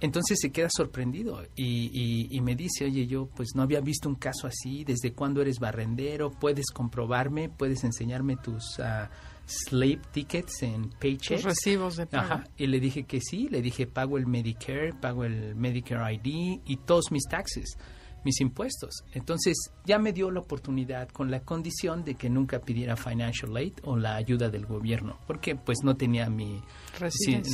entonces 0.00 0.38
se 0.40 0.50
queda 0.50 0.68
sorprendido 0.70 1.42
y, 1.54 2.28
y, 2.30 2.40
me 2.40 2.56
dice, 2.56 2.84
oye, 2.84 3.06
yo 3.06 3.26
pues 3.26 3.50
no 3.54 3.62
había 3.62 3.80
visto 3.80 4.08
un 4.08 4.16
caso 4.16 4.48
así, 4.48 4.84
¿desde 4.84 5.12
cuándo 5.12 5.40
eres 5.40 5.60
barrendero? 5.60 6.32
¿Puedes 6.32 6.66
comprobarme? 6.72 7.48
¿Puedes 7.48 7.84
enseñarme 7.84 8.36
tus... 8.36 8.78
Uh, 8.78 9.06
sleep 9.46 10.04
tickets 10.12 10.62
en 10.62 10.90
paychecks. 10.90 11.44
recibos 11.44 11.96
de 11.96 12.06
pago. 12.06 12.42
Y 12.56 12.66
le 12.66 12.80
dije 12.80 13.04
que 13.04 13.20
sí, 13.20 13.48
le 13.48 13.62
dije 13.62 13.86
pago 13.86 14.18
el 14.18 14.26
Medicare, 14.26 14.92
pago 14.92 15.24
el 15.24 15.54
Medicare 15.54 16.14
ID 16.14 16.60
y 16.64 16.76
todos 16.84 17.10
mis 17.12 17.24
taxes, 17.24 17.76
mis 18.24 18.40
impuestos. 18.40 19.04
Entonces 19.12 19.56
ya 19.84 19.98
me 19.98 20.12
dio 20.12 20.30
la 20.30 20.40
oportunidad 20.40 21.08
con 21.08 21.30
la 21.30 21.40
condición 21.40 22.04
de 22.04 22.16
que 22.16 22.28
nunca 22.28 22.60
pidiera 22.60 22.96
financial 22.96 23.56
aid 23.56 23.74
o 23.84 23.96
la 23.96 24.16
ayuda 24.16 24.50
del 24.50 24.66
gobierno, 24.66 25.18
porque 25.26 25.54
pues 25.54 25.78
no 25.84 25.96
tenía 25.96 26.28
mi, 26.28 26.60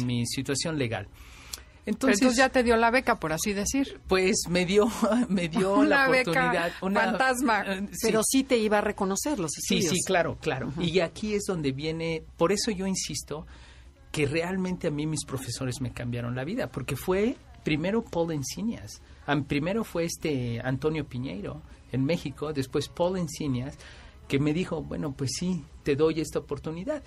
mi 0.05 0.27
situación 0.27 0.79
legal. 0.79 1.09
Entonces, 1.85 2.37
ya 2.37 2.49
te 2.49 2.63
dio 2.63 2.77
la 2.77 2.91
beca, 2.91 3.19
por 3.19 3.33
así 3.33 3.53
decir. 3.53 4.01
Pues 4.07 4.45
me 4.49 4.65
dio, 4.65 4.89
me 5.29 5.49
dio 5.49 5.83
la 5.85 6.09
oportunidad. 6.09 6.65
Beca 6.65 6.77
una 6.83 7.01
fantasma. 7.01 7.65
Eh, 7.67 7.89
Pero 8.03 8.23
sí 8.25 8.45
te 8.45 8.57
iba 8.57 8.79
a 8.79 8.81
reconocer 8.83 9.39
los 9.39 9.51
estudios. 9.57 9.91
Sí, 9.91 9.97
sí, 9.97 10.03
claro, 10.05 10.39
claro. 10.41 10.73
Y 10.79 11.01
aquí 11.01 11.35
es 11.35 11.43
donde 11.47 11.73
viene, 11.73 12.23
por 12.37 12.53
eso 12.53 12.71
yo 12.71 12.87
insisto 12.87 13.47
que 14.13 14.27
realmente 14.27 14.89
a 14.89 14.91
mí 14.91 15.07
mis 15.07 15.25
profesores 15.25 15.81
me 15.81 15.93
cambiaron 15.93 16.37
la 16.37 16.45
vida, 16.45 16.69
porque 16.71 16.97
fue 16.97 17.37
primero 17.65 18.03
Paul 18.03 18.33
Encinias, 18.33 19.01
primero 19.49 19.85
fue 19.85 20.05
este 20.05 20.61
Antonio 20.63 21.07
Piñeiro 21.07 21.63
en 21.93 22.05
México, 22.05 22.53
después 22.53 22.89
Paul 22.89 23.19
Encinias, 23.19 23.77
que 24.29 24.39
me 24.39 24.53
dijo, 24.53 24.83
bueno, 24.83 25.13
pues 25.13 25.31
sí, 25.39 25.65
te 25.83 25.97
doy 25.97 26.21
esta 26.21 26.41
oportunidad. 26.41 27.03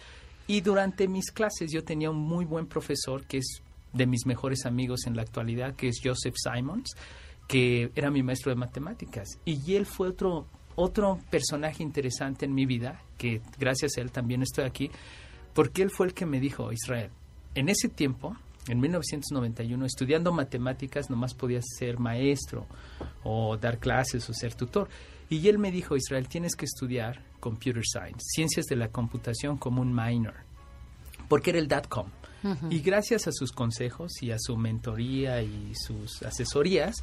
Y 0.47 0.61
durante 0.61 1.07
mis 1.07 1.31
clases 1.31 1.71
yo 1.71 1.83
tenía 1.83 2.09
un 2.09 2.19
muy 2.19 2.45
buen 2.45 2.67
profesor 2.67 3.25
que 3.25 3.37
es 3.37 3.61
de 3.95 4.05
mis 4.05 4.25
mejores 4.25 4.65
amigos 4.65 5.07
en 5.07 5.15
la 5.15 5.21
actualidad, 5.21 5.75
que 5.75 5.87
es 5.87 6.01
Joseph 6.03 6.35
Simons, 6.37 6.95
que 7.47 7.91
era 7.95 8.11
mi 8.11 8.23
maestro 8.23 8.51
de 8.51 8.55
matemáticas. 8.55 9.39
Y 9.45 9.75
él 9.75 9.85
fue 9.85 10.09
otro, 10.09 10.47
otro 10.75 11.19
personaje 11.29 11.81
interesante 11.81 12.45
en 12.45 12.53
mi 12.53 12.65
vida, 12.65 13.01
que 13.17 13.41
gracias 13.57 13.97
a 13.97 14.01
él 14.01 14.11
también 14.11 14.41
estoy 14.41 14.65
aquí, 14.65 14.91
porque 15.53 15.81
él 15.81 15.89
fue 15.89 16.07
el 16.07 16.13
que 16.13 16.25
me 16.25 16.39
dijo, 16.39 16.71
Israel, 16.71 17.11
en 17.55 17.69
ese 17.69 17.87
tiempo, 17.87 18.35
en 18.67 18.79
1991, 18.79 19.85
estudiando 19.85 20.33
matemáticas, 20.33 21.09
nomás 21.09 21.33
podías 21.33 21.63
ser 21.77 21.99
maestro 21.99 22.67
o 23.23 23.55
dar 23.57 23.79
clases 23.79 24.27
o 24.29 24.33
ser 24.33 24.55
tutor. 24.55 24.89
Y 25.29 25.47
él 25.47 25.57
me 25.57 25.71
dijo, 25.71 25.95
Israel, 25.95 26.27
tienes 26.27 26.55
que 26.55 26.65
estudiar 26.65 27.23
Computer 27.39 27.83
Science, 27.85 28.19
ciencias 28.19 28.65
de 28.65 28.75
la 28.75 28.89
computación 28.89 29.57
como 29.57 29.81
un 29.81 29.93
minor, 29.95 30.33
porque 31.29 31.51
era 31.51 31.59
el 31.59 31.67
dot-com. 31.67 32.07
Y 32.69 32.79
gracias 32.81 33.27
a 33.27 33.31
sus 33.31 33.51
consejos 33.51 34.21
y 34.21 34.31
a 34.31 34.37
su 34.39 34.55
mentoría 34.55 35.41
y 35.41 35.73
sus 35.75 36.21
asesorías, 36.23 36.95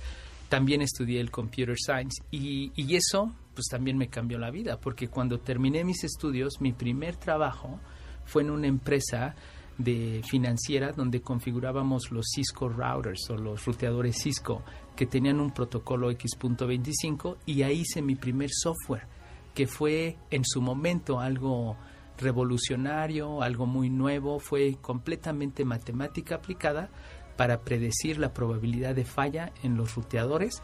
también 0.49 0.83
estudié 0.83 1.21
el 1.21 1.31
Computer 1.31 1.77
Science 1.77 2.23
y, 2.31 2.71
y, 2.77 2.95
eso 2.95 3.33
pues 3.55 3.67
también 3.71 3.97
me 3.99 4.09
cambió 4.09 4.39
la 4.39 4.51
vida, 4.51 4.79
porque 4.79 5.09
cuando 5.09 5.41
terminé 5.41 5.85
mis 5.85 6.05
estudios, 6.05 6.61
mi 6.61 6.73
primer 6.73 7.17
trabajo 7.17 7.81
fue 8.25 8.43
en 8.43 8.51
una 8.51 8.67
empresa 8.67 9.35
de 9.79 10.23
financiera 10.29 10.93
donde 10.93 11.23
configurábamos 11.23 12.11
los 12.11 12.27
Cisco 12.35 12.69
routers 12.69 13.31
o 13.31 13.37
los 13.37 13.65
ruteadores 13.65 14.17
Cisco 14.23 14.63
que 14.95 15.07
tenían 15.07 15.41
un 15.41 15.51
protocolo 15.51 16.11
X.25 16.11 17.39
y 17.47 17.63
ahí 17.63 17.81
hice 17.81 18.03
mi 18.03 18.15
primer 18.15 18.51
software 18.53 19.07
que 19.55 19.67
fue 19.67 20.17
en 20.31 20.45
su 20.45 20.61
momento 20.61 21.21
algo 21.21 21.77
revolucionario, 22.19 23.43
algo 23.43 23.67
muy 23.67 23.91
nuevo, 23.91 24.39
fue 24.39 24.77
completamente 24.81 25.65
matemática 25.65 26.37
aplicada 26.37 26.91
para 27.37 27.61
predecir 27.61 28.19
la 28.19 28.33
probabilidad 28.33 28.95
de 28.95 29.05
falla 29.05 29.53
en 29.63 29.77
los 29.77 29.95
ruteadores 29.95 30.63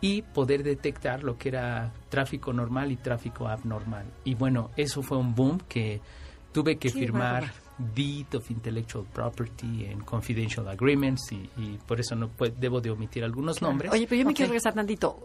y 0.00 0.22
poder 0.22 0.62
detectar 0.62 1.24
lo 1.24 1.38
que 1.38 1.48
era 1.48 1.92
tráfico 2.08 2.52
normal 2.52 2.92
y 2.92 2.96
tráfico 2.96 3.48
abnormal. 3.48 4.06
Y 4.24 4.34
bueno, 4.34 4.70
eso 4.76 5.02
fue 5.02 5.18
un 5.18 5.34
boom 5.34 5.58
que 5.68 6.00
tuve 6.52 6.76
que 6.76 6.90
firmar 6.90 7.52
deed 7.94 8.34
of 8.34 8.50
intellectual 8.50 9.04
property 9.12 9.84
en 9.84 10.00
confidential 10.00 10.68
agreements 10.68 11.30
y, 11.32 11.78
por 11.86 12.00
eso 12.00 12.14
no 12.14 12.30
debo 12.58 12.80
de 12.80 12.90
omitir 12.90 13.24
algunos 13.24 13.62
nombres. 13.62 13.92
Oye, 13.92 14.06
pero 14.06 14.20
yo 14.20 14.26
me 14.26 14.34
quiero 14.34 14.50
regresar 14.50 14.74
tantito. 14.74 15.18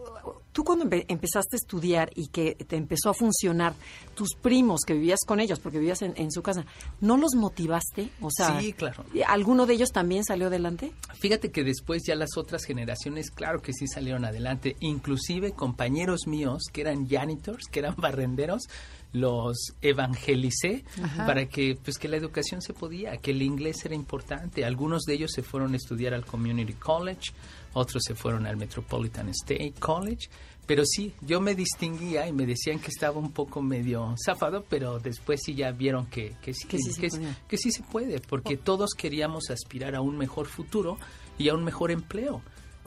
Tú 0.52 0.62
cuando 0.62 0.84
empezaste 0.90 1.56
a 1.56 1.58
estudiar 1.58 2.10
y 2.14 2.28
que 2.28 2.54
te 2.54 2.76
empezó 2.76 3.10
a 3.10 3.14
funcionar, 3.14 3.74
tus 4.14 4.34
primos 4.40 4.82
que 4.86 4.94
vivías 4.94 5.20
con 5.26 5.40
ellos, 5.40 5.58
porque 5.58 5.78
vivías 5.78 6.02
en, 6.02 6.30
su 6.30 6.42
casa, 6.42 6.64
¿no 7.00 7.16
los 7.16 7.34
motivaste? 7.34 8.10
O 8.20 8.30
sea, 8.30 8.60
sí, 8.60 8.72
claro. 8.72 9.04
¿Alguno 9.26 9.66
de 9.66 9.74
ellos 9.74 9.90
también 9.90 10.24
salió 10.24 10.46
adelante? 10.46 10.92
Fíjate 11.14 11.50
que 11.50 11.64
después 11.64 12.02
ya 12.06 12.14
las 12.14 12.36
otras 12.36 12.64
generaciones, 12.64 13.30
claro 13.30 13.60
que 13.62 13.72
sí 13.72 13.88
salieron 13.88 14.24
adelante. 14.24 14.76
Inclusive 14.80 15.52
compañeros 15.52 16.26
míos 16.26 16.64
que 16.72 16.82
eran 16.82 17.08
janitors, 17.08 17.66
que 17.66 17.80
eran 17.80 17.96
barrenderos, 17.96 18.68
los 19.14 19.72
evangelicé 19.80 20.84
para 21.16 21.46
que 21.46 21.78
pues 21.82 21.98
que 21.98 22.08
la 22.08 22.16
educación 22.16 22.60
se 22.60 22.74
podía, 22.74 23.16
que 23.16 23.30
el 23.30 23.42
inglés 23.42 23.84
era 23.84 23.94
importante. 23.94 24.64
Algunos 24.64 25.04
de 25.04 25.14
ellos 25.14 25.30
se 25.32 25.42
fueron 25.42 25.72
a 25.72 25.76
estudiar 25.76 26.14
al 26.14 26.26
Community 26.26 26.74
College, 26.74 27.32
otros 27.72 28.02
se 28.04 28.14
fueron 28.14 28.44
al 28.46 28.56
Metropolitan 28.56 29.28
State 29.28 29.74
College, 29.78 30.28
pero 30.66 30.84
sí, 30.84 31.14
yo 31.20 31.40
me 31.40 31.54
distinguía 31.54 32.26
y 32.26 32.32
me 32.32 32.44
decían 32.44 32.80
que 32.80 32.88
estaba 32.88 33.18
un 33.18 33.30
poco 33.30 33.62
medio 33.62 34.14
zafado, 34.22 34.64
pero 34.68 34.98
después 34.98 35.40
sí 35.44 35.54
ya 35.54 35.70
vieron 35.70 36.06
que, 36.06 36.34
que, 36.42 36.52
sí, 36.52 36.66
que, 36.66 37.08
que 37.46 37.56
sí 37.56 37.70
se 37.70 37.84
puede, 37.84 38.18
porque 38.20 38.56
todos 38.56 38.94
queríamos 38.96 39.50
aspirar 39.50 39.94
a 39.94 40.00
un 40.00 40.18
mejor 40.18 40.46
futuro 40.46 40.98
y 41.38 41.50
a 41.50 41.54
un 41.54 41.64
mejor 41.64 41.92
empleo. 41.92 42.42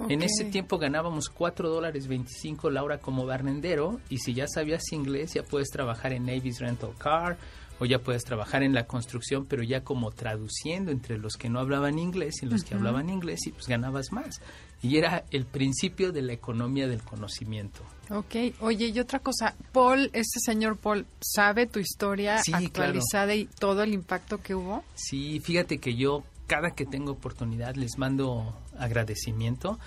En 0.10 0.22
ese 0.22 0.46
tiempo 0.46 0.78
ganábamos 0.78 1.30
4 1.30 1.70
dólares 1.70 2.08
25 2.08 2.70
la 2.70 2.84
hora 2.84 3.00
como 3.00 3.26
barrendero 3.26 4.00
y 4.10 4.20
si 4.20 4.34
ya 4.34 4.48
sabías 4.48 4.92
inglés 4.92 5.34
ya 5.34 5.44
puedes 5.44 5.70
trabajar 5.70 6.14
en 6.14 6.26
Navy's 6.26 6.60
Rental 6.60 6.94
Car 6.98 7.38
o 7.80 7.86
ya 7.86 8.00
puedes 8.00 8.24
trabajar 8.24 8.64
en 8.64 8.74
la 8.74 8.86
construcción 8.86 9.46
pero 9.46 9.64
ya 9.64 9.84
como 9.84 10.12
traduciendo 10.12 10.92
entre 10.92 11.18
los 11.18 11.36
que 11.36 11.50
no 11.50 11.60
hablaban 11.60 12.00
inglés 12.00 12.36
y 12.42 12.46
los 12.46 12.64
que 12.64 12.76
hablaban 12.76 13.10
inglés 13.10 13.40
y 13.48 13.52
pues 13.52 13.68
ganabas 13.68 14.12
más. 14.12 14.40
y 14.82 14.98
era 14.98 15.26
el 15.32 15.46
principio 15.46 16.12
de 16.12 16.22
la 16.22 16.34
economía 16.34 16.88
del 16.88 17.02
conocimiento. 17.02 17.82
Ok, 18.12 18.36
oye, 18.62 18.88
y 18.88 19.00
otra 19.00 19.20
cosa, 19.20 19.56
Paul, 19.72 20.12
este 20.14 20.40
señor 20.40 20.78
Paul, 20.78 21.08
¿sabe 21.20 21.66
tu 21.66 21.80
historia 21.80 22.40
actualizada 22.54 23.34
y 23.34 23.46
todo 23.46 23.82
el 23.82 23.94
impacto 23.94 24.38
que 24.38 24.54
hubo? 24.54 24.84
Sí, 24.94 25.40
fíjate 25.40 25.80
que 25.80 25.96
yo 25.96 26.24
cada 26.48 26.72
que 26.72 26.86
tengo 26.86 27.12
oportunidad 27.12 27.76
les 27.76 27.98
mando 27.98 28.56
agradecimiento. 28.80 29.80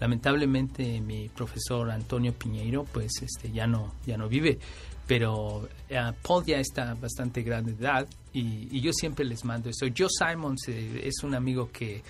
Lamentablemente 0.00 1.00
mi 1.00 1.28
profesor 1.28 1.90
Antonio 1.90 2.32
Piñeiro 2.32 2.84
pues 2.84 3.12
este 3.22 3.50
ya 3.50 3.66
no 3.66 3.94
ya 4.04 4.16
no 4.16 4.28
vive, 4.28 4.58
pero 5.06 5.68
eh, 5.88 6.12
Paul 6.22 6.44
ya 6.44 6.58
está 6.58 6.94
bastante 6.94 7.42
grande 7.42 7.72
de 7.72 7.84
edad 7.84 8.08
y, 8.32 8.80
yo 8.80 8.92
siempre 8.92 9.24
les 9.24 9.44
mando 9.44 9.70
eso. 9.70 9.86
Joe 9.96 10.08
Simons 10.10 10.68
eh, 10.68 11.00
es 11.04 11.22
un 11.22 11.34
amigo 11.34 11.70
que 11.72 12.02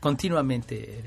continuamente 0.00 1.04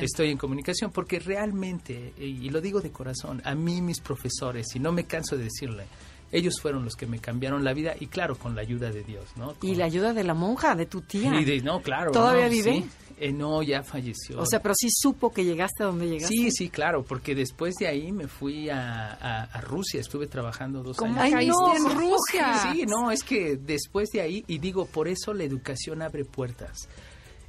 estoy 0.00 0.30
en 0.30 0.38
comunicación 0.38 0.90
porque 0.90 1.20
realmente, 1.20 2.12
y 2.18 2.48
lo 2.50 2.60
digo 2.60 2.80
de 2.80 2.90
corazón, 2.90 3.40
a 3.44 3.54
mí 3.54 3.80
mis 3.80 4.00
profesores, 4.00 4.66
y 4.74 4.80
no 4.80 4.90
me 4.90 5.04
canso 5.04 5.36
de 5.36 5.44
decirle, 5.44 5.84
ellos 6.32 6.60
fueron 6.60 6.84
los 6.84 6.96
que 6.96 7.06
me 7.06 7.20
cambiaron 7.20 7.62
la 7.62 7.72
vida 7.72 7.94
y 7.98 8.08
claro, 8.08 8.36
con 8.36 8.56
la 8.56 8.62
ayuda 8.62 8.90
de 8.90 9.04
Dios, 9.04 9.24
¿no? 9.36 9.54
Y 9.62 9.76
la 9.76 9.84
ayuda 9.84 10.12
de 10.12 10.24
la 10.24 10.34
monja, 10.34 10.74
de 10.74 10.86
tu 10.86 11.02
tía. 11.02 11.40
Y 11.40 11.44
de, 11.44 11.60
no, 11.62 11.80
claro. 11.80 12.10
¿Todavía 12.10 12.48
vive? 12.48 12.84
Eh, 13.18 13.32
no, 13.32 13.62
ya 13.62 13.82
falleció. 13.82 14.40
O 14.40 14.46
sea, 14.46 14.60
pero 14.60 14.74
sí 14.74 14.88
supo 14.90 15.32
que 15.32 15.44
llegaste 15.44 15.82
a 15.82 15.86
donde 15.86 16.08
llegaste. 16.08 16.34
Sí, 16.34 16.50
sí, 16.50 16.68
claro, 16.68 17.04
porque 17.04 17.34
después 17.34 17.74
de 17.76 17.86
ahí 17.86 18.10
me 18.12 18.26
fui 18.26 18.68
a, 18.70 19.48
Rusia, 19.62 20.00
estuve 20.00 20.26
trabajando 20.26 20.82
dos 20.82 20.96
¿Cómo 20.96 21.20
años. 21.20 21.32
caíste 21.32 21.76
en 21.76 21.98
Rusia? 21.98 22.72
Sí, 22.72 22.84
no, 22.86 23.10
es 23.10 23.22
que 23.22 23.56
después 23.56 24.10
de 24.10 24.20
ahí, 24.20 24.44
y 24.46 24.58
digo, 24.58 24.86
por 24.86 25.08
eso 25.08 25.32
la 25.32 25.44
educación 25.44 26.02
abre 26.02 26.24
puertas. 26.24 26.88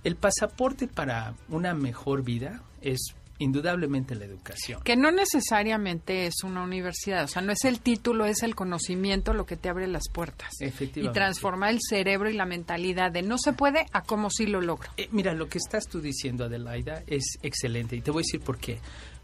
El 0.03 0.15
pasaporte 0.15 0.87
para 0.87 1.33
una 1.49 1.73
mejor 1.73 2.23
vida 2.23 2.61
es 2.81 3.15
indudablemente 3.39 4.15
la 4.15 4.25
educación. 4.25 4.81
Que 4.83 4.95
no 4.95 5.11
necesariamente 5.11 6.27
es 6.27 6.43
una 6.43 6.63
universidad, 6.63 7.25
o 7.25 7.27
sea, 7.27 7.41
no 7.41 7.51
es 7.51 7.65
el 7.65 7.79
título, 7.79 8.25
es 8.25 8.43
el 8.43 8.55
conocimiento 8.55 9.33
lo 9.33 9.45
que 9.45 9.57
te 9.57 9.69
abre 9.69 9.87
las 9.87 10.09
puertas. 10.11 10.49
Efectivamente. 10.59 11.11
Y 11.11 11.13
transformar 11.13 11.71
el 11.71 11.79
cerebro 11.81 12.29
y 12.29 12.33
la 12.33 12.45
mentalidad 12.45 13.11
de 13.11 13.21
no 13.21 13.37
se 13.37 13.53
puede 13.53 13.85
a 13.91 14.01
como 14.01 14.29
si 14.29 14.45
lo 14.45 14.61
logro. 14.61 14.89
Eh, 14.97 15.09
mira, 15.11 15.33
lo 15.33 15.47
que 15.47 15.57
estás 15.57 15.87
tú 15.87 16.01
diciendo, 16.01 16.45
Adelaida, 16.45 17.03
es 17.07 17.37
excelente 17.41 17.95
y 17.95 18.01
te 18.01 18.11
voy 18.11 18.21
a 18.21 18.25
decir 18.25 18.41
por 18.41 18.57
qué. 18.57 18.79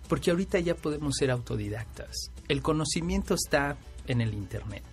Porque 0.08 0.32
ahorita 0.32 0.60
ya 0.60 0.76
podemos 0.76 1.16
ser 1.18 1.32
autodidactas. 1.32 2.32
El 2.50 2.62
conocimiento 2.62 3.36
está 3.36 3.78
en 4.12 4.22
el 4.22 4.34
Internet. 4.34 4.84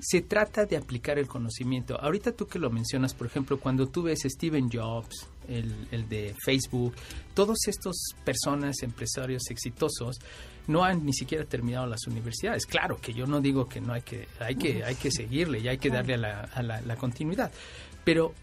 Se 0.00 0.22
trata 0.22 0.64
de 0.64 0.76
aplicar 0.76 1.18
el 1.18 1.26
conocimiento. 1.26 2.00
Ahorita 2.00 2.32
tú 2.32 2.46
que 2.46 2.58
lo 2.58 2.70
mencionas, 2.70 3.14
por 3.14 3.26
ejemplo, 3.26 3.58
cuando 3.58 3.88
tú 3.88 4.02
ves 4.04 4.20
Steven 4.24 4.70
Jobs, 4.70 5.26
el, 5.48 6.08
de 6.08 6.34
Facebook, 6.44 6.94
todos 7.34 7.58
estos 7.66 8.14
personas, 8.24 8.82
empresarios 8.82 9.42
exitosos, 9.50 10.18
no 10.66 10.84
han 10.84 11.04
ni 11.04 11.12
siquiera 11.12 11.44
terminado 11.44 11.86
las 11.86 12.06
universidades. 12.06 12.66
Claro 12.66 12.98
que 13.00 13.12
yo 13.12 13.26
no 13.26 13.40
digo 13.40 13.68
que 13.68 13.80
no 13.80 13.92
hay 13.92 14.02
que, 14.02 14.28
hay 14.38 14.54
que, 14.54 14.84
hay 14.84 14.94
que 14.94 15.10
seguirle 15.10 15.60
y 15.60 15.68
hay 15.68 15.78
que 15.78 15.90
darle 15.90 16.14
a 16.14 16.18
la, 16.18 16.40
a 16.40 16.62
la 16.62 16.96
continuidad, 16.96 17.50
pero 18.04 18.34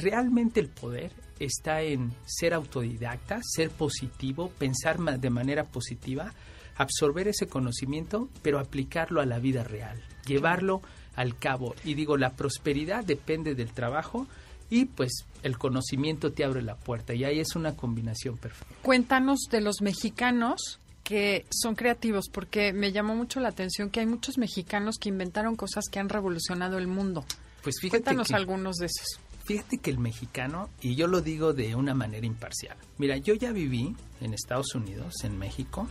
realmente 0.00 0.60
el 0.60 0.68
poder 0.68 1.12
está 1.38 1.82
en 1.82 2.12
ser 2.24 2.54
autodidacta, 2.54 3.40
ser 3.42 3.70
positivo, 3.70 4.50
pensar 4.50 4.98
de 4.98 5.30
manera 5.30 5.64
positiva, 5.64 6.32
absorber 6.76 7.28
ese 7.28 7.46
conocimiento, 7.46 8.28
pero 8.42 8.58
aplicarlo 8.58 9.20
a 9.20 9.26
la 9.26 9.38
vida 9.38 9.64
real, 9.64 10.02
llevarlo 10.26 10.82
al 11.14 11.36
cabo. 11.36 11.74
Y 11.84 11.94
digo, 11.94 12.16
la 12.16 12.30
prosperidad 12.30 13.04
depende 13.04 13.54
del 13.54 13.72
trabajo 13.72 14.26
y 14.70 14.86
pues 14.86 15.26
el 15.42 15.58
conocimiento 15.58 16.32
te 16.32 16.44
abre 16.44 16.62
la 16.62 16.76
puerta 16.76 17.14
y 17.14 17.24
ahí 17.24 17.40
es 17.40 17.54
una 17.56 17.76
combinación 17.76 18.38
perfecta. 18.38 18.74
Cuéntanos 18.82 19.40
de 19.50 19.60
los 19.60 19.82
mexicanos 19.82 20.80
que 21.02 21.46
son 21.50 21.74
creativos, 21.74 22.28
porque 22.32 22.72
me 22.72 22.92
llamó 22.92 23.14
mucho 23.14 23.40
la 23.40 23.48
atención 23.48 23.90
que 23.90 24.00
hay 24.00 24.06
muchos 24.06 24.38
mexicanos 24.38 24.96
que 24.98 25.08
inventaron 25.08 25.56
cosas 25.56 25.86
que 25.90 25.98
han 25.98 26.08
revolucionado 26.08 26.78
el 26.78 26.86
mundo. 26.86 27.24
Pues 27.62 27.76
fíjate 27.80 28.04
Cuéntanos 28.04 28.30
algunos 28.30 28.76
de 28.76 28.86
esos. 28.86 29.20
Fíjate 29.44 29.78
que 29.78 29.90
el 29.90 29.98
mexicano, 29.98 30.70
y 30.80 30.94
yo 30.94 31.08
lo 31.08 31.20
digo 31.20 31.52
de 31.52 31.74
una 31.74 31.94
manera 31.94 32.24
imparcial, 32.24 32.76
mira, 32.98 33.16
yo 33.16 33.34
ya 33.34 33.50
viví 33.50 33.96
en 34.20 34.34
Estados 34.34 34.74
Unidos, 34.74 35.14
en 35.24 35.36
México, 35.36 35.88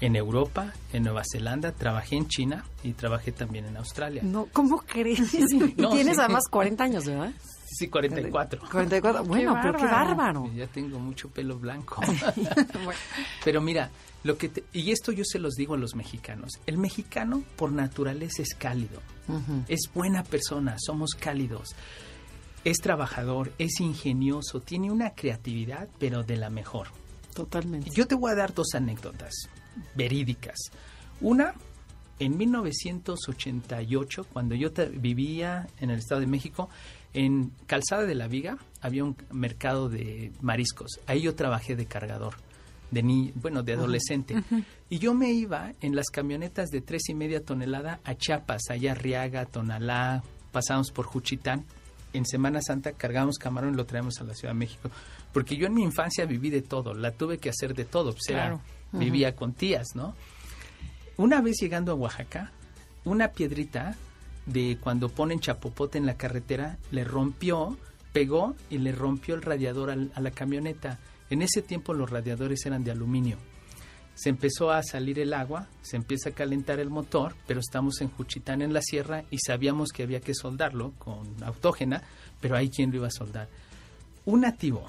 en 0.00 0.16
Europa, 0.16 0.72
en 0.92 1.04
Nueva 1.04 1.22
Zelanda, 1.30 1.72
trabajé 1.72 2.16
en 2.16 2.28
China 2.28 2.64
y 2.82 2.92
trabajé 2.92 3.32
también 3.32 3.66
en 3.66 3.76
Australia. 3.76 4.22
No, 4.24 4.46
¿cómo 4.52 4.78
crees? 4.78 5.30
tienes 5.76 6.18
además 6.18 6.44
40 6.50 6.84
años, 6.84 7.04
¿verdad? 7.04 7.32
Sí, 7.66 7.88
44. 7.88 8.62
44. 8.70 9.24
Bueno, 9.28 9.58
pero 9.62 9.78
qué 9.78 9.84
bárbaro. 9.84 10.50
Ya 10.54 10.66
tengo 10.66 10.98
mucho 10.98 11.28
pelo 11.28 11.58
blanco. 11.58 12.00
Pero 13.44 13.60
mira, 13.60 13.90
lo 14.24 14.38
que 14.38 14.50
y 14.72 14.90
esto 14.90 15.12
yo 15.12 15.24
se 15.24 15.38
los 15.38 15.54
digo 15.54 15.74
a 15.74 15.78
los 15.78 15.94
mexicanos. 15.94 16.52
El 16.66 16.78
mexicano 16.78 17.42
por 17.56 17.72
naturaleza 17.72 18.42
es 18.42 18.54
cálido. 18.54 19.00
Es 19.68 19.90
buena 19.92 20.22
persona, 20.22 20.76
somos 20.78 21.10
cálidos. 21.14 21.76
Es 22.64 22.78
trabajador, 22.78 23.52
es 23.58 23.80
ingenioso, 23.80 24.60
tiene 24.60 24.90
una 24.90 25.10
creatividad, 25.10 25.88
pero 25.98 26.22
de 26.22 26.36
la 26.36 26.50
mejor. 26.50 26.88
Totalmente. 27.34 27.90
Yo 27.90 28.06
te 28.06 28.14
voy 28.14 28.32
a 28.32 28.34
dar 28.34 28.54
dos 28.54 28.74
anécdotas 28.74 29.48
verídicas. 29.94 30.56
Una, 31.20 31.54
en 32.18 32.36
1988, 32.36 34.26
cuando 34.32 34.54
yo 34.54 34.70
vivía 34.92 35.66
en 35.78 35.90
el 35.90 35.98
Estado 35.98 36.20
de 36.20 36.26
México, 36.26 36.68
en 37.14 37.52
Calzada 37.66 38.04
de 38.04 38.14
la 38.14 38.28
Viga 38.28 38.58
había 38.80 39.04
un 39.04 39.16
mercado 39.32 39.88
de 39.88 40.32
mariscos. 40.40 41.00
Ahí 41.06 41.22
yo 41.22 41.34
trabajé 41.34 41.74
de 41.74 41.86
cargador, 41.86 42.34
de 42.90 43.02
ni 43.02 43.32
bueno, 43.34 43.62
de 43.62 43.72
adolescente. 43.74 44.36
Y 44.90 44.98
yo 44.98 45.14
me 45.14 45.32
iba 45.32 45.72
en 45.80 45.94
las 45.94 46.06
camionetas 46.06 46.70
de 46.70 46.80
tres 46.80 47.08
y 47.08 47.14
media 47.14 47.44
tonelada 47.44 48.00
a 48.04 48.14
Chiapas, 48.14 48.62
allá 48.70 48.94
Riaga, 48.94 49.46
Tonalá, 49.46 50.22
pasamos 50.52 50.90
por 50.90 51.06
Juchitán. 51.06 51.64
En 52.14 52.24
Semana 52.24 52.62
Santa 52.62 52.92
cargamos 52.92 53.36
camarón 53.36 53.74
y 53.74 53.76
lo 53.76 53.84
traemos 53.84 54.18
a 54.20 54.24
la 54.24 54.34
Ciudad 54.34 54.54
de 54.54 54.58
México. 54.58 54.90
Porque 55.32 55.56
yo 55.56 55.66
en 55.66 55.74
mi 55.74 55.82
infancia 55.82 56.24
viví 56.24 56.48
de 56.48 56.62
todo, 56.62 56.94
la 56.94 57.12
tuve 57.12 57.38
que 57.38 57.50
hacer 57.50 57.74
de 57.74 57.84
todo. 57.84 58.12
Pues 58.12 58.24
claro 58.28 58.62
vivía 58.92 59.34
con 59.36 59.52
tías, 59.52 59.94
¿no? 59.94 60.14
Una 61.16 61.40
vez 61.40 61.56
llegando 61.60 61.92
a 61.92 61.96
Oaxaca, 61.96 62.52
una 63.04 63.28
piedrita 63.28 63.96
de 64.46 64.78
cuando 64.80 65.08
ponen 65.08 65.40
chapopote 65.40 65.98
en 65.98 66.06
la 66.06 66.16
carretera 66.16 66.78
le 66.90 67.04
rompió, 67.04 67.76
pegó 68.12 68.54
y 68.70 68.78
le 68.78 68.92
rompió 68.92 69.34
el 69.34 69.42
radiador 69.42 69.90
a 69.90 70.20
la 70.20 70.30
camioneta. 70.30 70.98
En 71.30 71.42
ese 71.42 71.60
tiempo 71.62 71.92
los 71.92 72.10
radiadores 72.10 72.64
eran 72.66 72.84
de 72.84 72.90
aluminio. 72.90 73.36
Se 74.14 74.30
empezó 74.30 74.72
a 74.72 74.82
salir 74.82 75.20
el 75.20 75.32
agua, 75.32 75.68
se 75.82 75.96
empieza 75.96 76.30
a 76.30 76.34
calentar 76.34 76.80
el 76.80 76.90
motor, 76.90 77.36
pero 77.46 77.60
estamos 77.60 78.00
en 78.00 78.08
Juchitán 78.08 78.62
en 78.62 78.72
la 78.72 78.82
sierra 78.82 79.24
y 79.30 79.38
sabíamos 79.38 79.90
que 79.90 80.02
había 80.02 80.20
que 80.20 80.34
soldarlo 80.34 80.92
con 80.98 81.36
autógena, 81.44 82.02
pero 82.40 82.56
hay 82.56 82.68
quien 82.68 82.90
lo 82.90 82.96
iba 82.96 83.06
a 83.06 83.12
soldar. 83.12 83.48
Un 84.24 84.40
nativo 84.40 84.86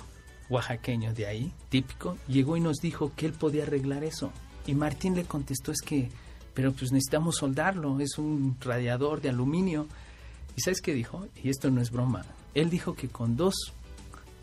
oaxaqueño 0.50 1.14
de 1.14 1.28
ahí, 1.28 1.54
típico, 1.70 2.18
llegó 2.28 2.58
y 2.58 2.62
nos 2.62 2.78
dijo 2.78 3.12
que 3.16 3.26
él 3.26 3.34
podía 3.34 3.64
arreglar 3.64 4.04
eso. 4.04 4.32
Y 4.66 4.74
Martín 4.74 5.16
le 5.16 5.24
contestó, 5.24 5.72
es 5.72 5.82
que, 5.82 6.10
pero 6.54 6.72
pues 6.72 6.92
necesitamos 6.92 7.38
soldarlo, 7.38 8.00
es 8.00 8.18
un 8.18 8.58
radiador 8.60 9.22
de 9.22 9.30
aluminio. 9.30 9.88
¿Y 10.56 10.62
sabes 10.62 10.82
qué 10.82 10.94
dijo? 10.94 11.28
Y 11.44 11.50
esto 11.50 11.70
no 11.70 11.82
es 11.82 11.92
broma. 11.92 12.26
Él 12.54 12.70
dijo 12.70 12.96
que 12.96 13.08
con 13.08 13.38
dos 13.38 13.74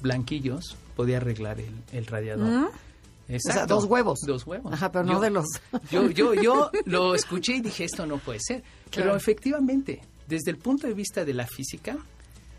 blanquillos 0.00 0.76
podía 0.94 1.18
arreglar 1.18 1.58
el, 1.92 2.06
radiador. 2.06 2.48
¿Mm? 2.48 2.68
Exacto. 3.28 3.50
O 3.50 3.52
sea, 3.52 3.66
dos 3.66 3.84
huevos. 3.84 4.20
Dos 4.26 4.46
huevos. 4.46 4.72
Ajá, 4.72 4.90
pero 4.92 5.04
no 5.04 5.20
de 5.20 5.30
los... 5.30 5.46
yo, 5.90 6.10
yo, 6.10 6.34
yo 6.42 6.70
lo 6.84 7.14
escuché 7.14 7.56
y 7.56 7.60
dije, 7.60 7.84
esto 7.84 8.06
no 8.06 8.18
puede 8.18 8.38
ser. 8.40 8.62
Pero 8.94 9.16
efectivamente, 9.16 10.00
desde 10.28 10.52
el 10.52 10.58
punto 10.58 10.86
de 10.86 10.94
vista 10.94 11.24
de 11.24 11.34
la 11.34 11.46
física, 11.46 11.98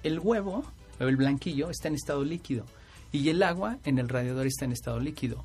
el 0.03 0.19
huevo, 0.19 0.63
o 0.99 1.03
el 1.03 1.15
blanquillo, 1.15 1.69
está 1.69 1.87
en 1.87 1.95
estado 1.95 2.23
líquido 2.23 2.65
y 3.11 3.29
el 3.29 3.43
agua 3.43 3.77
en 3.83 3.99
el 3.99 4.09
radiador 4.09 4.47
está 4.47 4.65
en 4.65 4.71
estado 4.71 4.99
líquido. 4.99 5.43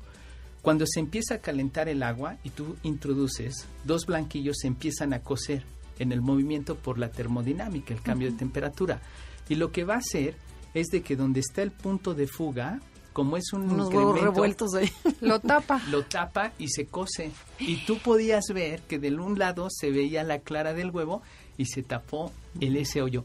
Cuando 0.61 0.85
se 0.87 0.99
empieza 0.99 1.35
a 1.35 1.39
calentar 1.39 1.89
el 1.89 2.03
agua 2.03 2.37
y 2.43 2.49
tú 2.49 2.77
introduces, 2.83 3.67
dos 3.83 4.05
blanquillos 4.05 4.57
se 4.61 4.67
empiezan 4.67 5.13
a 5.13 5.19
cocer 5.19 5.65
en 5.99 6.11
el 6.11 6.21
movimiento 6.21 6.75
por 6.75 6.97
la 6.97 7.09
termodinámica, 7.11 7.93
el 7.93 8.01
cambio 8.01 8.31
de 8.31 8.37
temperatura. 8.37 9.01
Y 9.49 9.55
lo 9.55 9.71
que 9.71 9.83
va 9.83 9.95
a 9.95 9.97
hacer 9.97 10.35
es 10.73 10.87
de 10.87 11.01
que 11.01 11.15
donde 11.15 11.41
está 11.41 11.61
el 11.61 11.71
punto 11.71 12.13
de 12.13 12.27
fuga, 12.27 12.79
como 13.11 13.37
es 13.37 13.53
un 13.53 13.69
Unos 13.69 13.91
revueltos 13.91 14.73
ahí. 14.73 14.89
lo 15.21 15.39
tapa. 15.39 15.81
Lo 15.89 16.03
tapa 16.03 16.53
y 16.57 16.69
se 16.69 16.87
cose. 16.87 17.31
Y 17.59 17.85
tú 17.85 17.99
podías 17.99 18.45
ver 18.53 18.81
que 18.81 18.99
del 18.99 19.19
un 19.19 19.37
lado 19.37 19.67
se 19.69 19.91
veía 19.91 20.23
la 20.23 20.39
clara 20.39 20.73
del 20.73 20.91
huevo 20.91 21.21
y 21.57 21.65
se 21.65 21.83
tapó 21.83 22.31
el 22.59 22.77
ese 22.77 23.01
hoyo. 23.01 23.23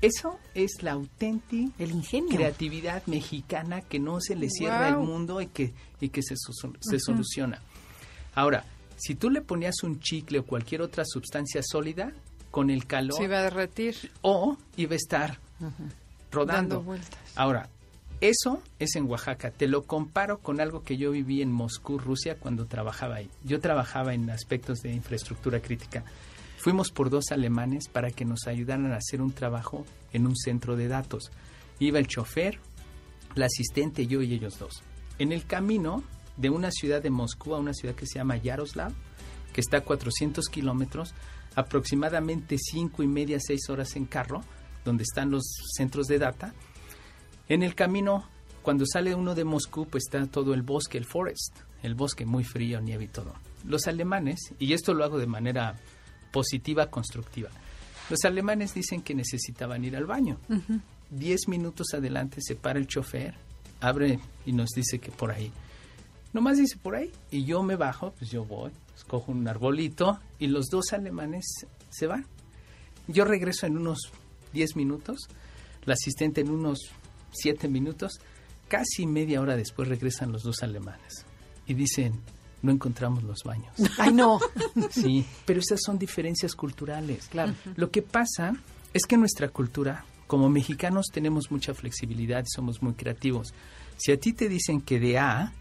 Eso 0.00 0.38
es 0.54 0.82
la 0.82 0.92
auténtica 0.92 1.72
creatividad 2.30 3.04
mexicana 3.06 3.80
que 3.80 3.98
no 3.98 4.20
se 4.20 4.36
le 4.36 4.48
cierra 4.48 4.88
al 4.88 4.98
mundo 4.98 5.40
y 5.40 5.46
que, 5.48 5.72
y 6.00 6.10
que 6.10 6.22
se, 6.22 6.34
se 6.80 7.00
soluciona. 7.00 7.60
Ahora, 8.34 8.64
si 8.96 9.14
tú 9.14 9.30
le 9.30 9.40
ponías 9.40 9.82
un 9.82 9.98
chicle 10.00 10.38
o 10.38 10.46
cualquier 10.46 10.82
otra 10.82 11.04
sustancia 11.04 11.62
sólida, 11.64 12.12
con 12.50 12.70
el 12.70 12.86
calor... 12.86 13.16
Se 13.16 13.24
iba 13.24 13.38
a 13.38 13.42
derretir. 13.42 14.12
O 14.22 14.56
iba 14.76 14.92
a 14.92 14.96
estar 14.96 15.38
rodando. 16.30 16.76
Dando 16.76 16.82
vueltas. 16.82 17.18
Ahora, 17.34 17.68
Eso 18.20 18.62
es 18.80 18.96
en 18.96 19.06
Oaxaca. 19.06 19.52
Te 19.52 19.68
lo 19.68 19.84
comparo 19.84 20.38
con 20.38 20.60
algo 20.60 20.82
que 20.82 20.96
yo 20.96 21.12
viví 21.12 21.40
en 21.40 21.52
Moscú, 21.52 21.98
Rusia, 21.98 22.36
cuando 22.36 22.66
trabajaba 22.66 23.16
ahí. 23.16 23.30
Yo 23.44 23.60
trabajaba 23.60 24.12
en 24.12 24.28
aspectos 24.30 24.80
de 24.80 24.92
infraestructura 24.92 25.60
crítica. 25.60 26.04
Fuimos 26.58 26.90
por 26.90 27.08
dos 27.08 27.30
alemanes 27.30 27.88
para 27.88 28.10
que 28.10 28.24
nos 28.24 28.48
ayudaran 28.48 28.92
a 28.92 28.96
hacer 28.96 29.22
un 29.22 29.32
trabajo 29.32 29.86
en 30.12 30.26
un 30.26 30.36
centro 30.36 30.76
de 30.76 30.88
datos. 30.88 31.30
Iba 31.78 32.00
el 32.00 32.08
chofer, 32.08 32.58
la 33.36 33.46
asistente, 33.46 34.08
yo 34.08 34.22
y 34.22 34.34
ellos 34.34 34.58
dos. 34.58 34.82
En 35.20 35.30
el 35.30 35.46
camino 35.46 36.02
de 36.36 36.50
una 36.50 36.72
ciudad 36.72 37.00
de 37.00 37.10
Moscú 37.10 37.54
a 37.54 37.58
una 37.58 37.72
ciudad 37.72 37.94
que 37.94 38.06
se 38.06 38.18
llama 38.18 38.36
Yaroslav, 38.38 38.92
que 39.52 39.60
está 39.60 39.78
a 39.78 39.84
400 39.84 40.48
kilómetros, 40.48 41.14
aproximadamente 41.54 42.56
cinco 42.58 43.04
y 43.04 43.06
media, 43.06 43.38
seis 43.40 43.70
horas 43.70 43.94
en 43.94 44.06
carro, 44.06 44.42
donde 44.84 45.04
están 45.04 45.30
los 45.30 45.44
centros 45.76 46.08
de 46.08 46.18
data. 46.18 46.54
En 47.48 47.62
el 47.62 47.76
camino, 47.76 48.28
cuando 48.62 48.84
sale 48.84 49.14
uno 49.14 49.36
de 49.36 49.44
Moscú, 49.44 49.86
pues 49.86 50.04
está 50.06 50.26
todo 50.26 50.54
el 50.54 50.62
bosque, 50.62 50.98
el 50.98 51.04
forest, 51.04 51.56
el 51.84 51.94
bosque 51.94 52.26
muy 52.26 52.42
frío, 52.42 52.80
nieve 52.80 53.04
y 53.04 53.08
todo. 53.08 53.34
Los 53.64 53.86
alemanes, 53.86 54.54
y 54.58 54.72
esto 54.72 54.92
lo 54.92 55.04
hago 55.04 55.18
de 55.18 55.26
manera 55.26 55.76
positiva, 56.30 56.90
constructiva, 56.90 57.50
los 58.10 58.24
alemanes 58.24 58.74
dicen 58.74 59.02
que 59.02 59.14
necesitaban 59.14 59.84
ir 59.84 59.96
al 59.96 60.06
baño. 60.06 60.38
Diez 61.10 61.48
minutos 61.48 61.88
adelante 61.94 62.40
se 62.40 62.54
para 62.54 62.78
el 62.78 62.86
chofer, 62.86 63.34
abre 63.80 64.18
y 64.46 64.52
nos 64.52 64.70
dice 64.70 64.98
que 64.98 65.10
por 65.10 65.30
ahí. 65.30 65.52
Nomás 66.32 66.58
dice 66.58 66.76
por 66.76 66.96
ahí. 66.96 67.10
Y 67.30 67.44
yo 67.44 67.62
me 67.62 67.76
bajo, 67.76 68.12
pues 68.12 68.30
yo 68.30 68.44
voy, 68.44 68.70
escojo 68.96 69.32
un 69.32 69.46
arbolito 69.46 70.20
y 70.38 70.46
los 70.46 70.66
dos 70.66 70.92
alemanes 70.92 71.44
se 71.90 72.06
van. 72.06 72.26
Yo 73.06 73.24
regreso 73.24 73.66
en 73.66 73.76
unos 73.78 74.10
10 74.52 74.76
minutos, 74.76 75.28
la 75.84 75.94
asistente 75.94 76.42
en 76.42 76.50
unos 76.50 76.78
7 77.32 77.68
minutos, 77.68 78.20
casi 78.68 79.06
media 79.06 79.40
hora 79.40 79.56
después 79.56 79.88
regresan 79.88 80.32
los 80.32 80.42
dos 80.42 80.62
alemanes 80.62 81.24
y 81.66 81.74
dicen, 81.74 82.20
no 82.62 82.72
encontramos 82.72 83.22
los 83.22 83.42
baños. 83.44 83.72
Ay, 83.98 84.12
no. 84.12 84.38
Sí, 84.90 85.24
pero 85.44 85.60
esas 85.60 85.80
son 85.84 85.98
diferencias 85.98 86.54
culturales. 86.54 87.28
Claro. 87.28 87.54
Lo 87.76 87.90
que 87.90 88.02
pasa 88.02 88.54
es 88.92 89.04
que 89.06 89.16
nuestra 89.16 89.48
cultura, 89.48 90.04
como 90.26 90.48
mexicanos, 90.48 91.06
tenemos 91.12 91.50
mucha 91.50 91.74
flexibilidad 91.74 92.42
y 92.42 92.50
somos 92.50 92.82
muy 92.82 92.94
creativos. 92.94 93.54
Si 93.96 94.12
a 94.12 94.18
ti 94.18 94.32
te 94.32 94.48
dicen 94.48 94.80
que 94.80 94.98
de 95.00 95.18
A 95.18 95.52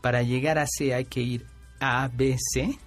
para 0.00 0.22
llegar 0.22 0.58
a 0.58 0.66
C 0.66 0.94
hay 0.94 1.04
que 1.04 1.20
ir 1.20 1.46
A, 1.80 2.08
B, 2.08 2.36
C, 2.38 2.78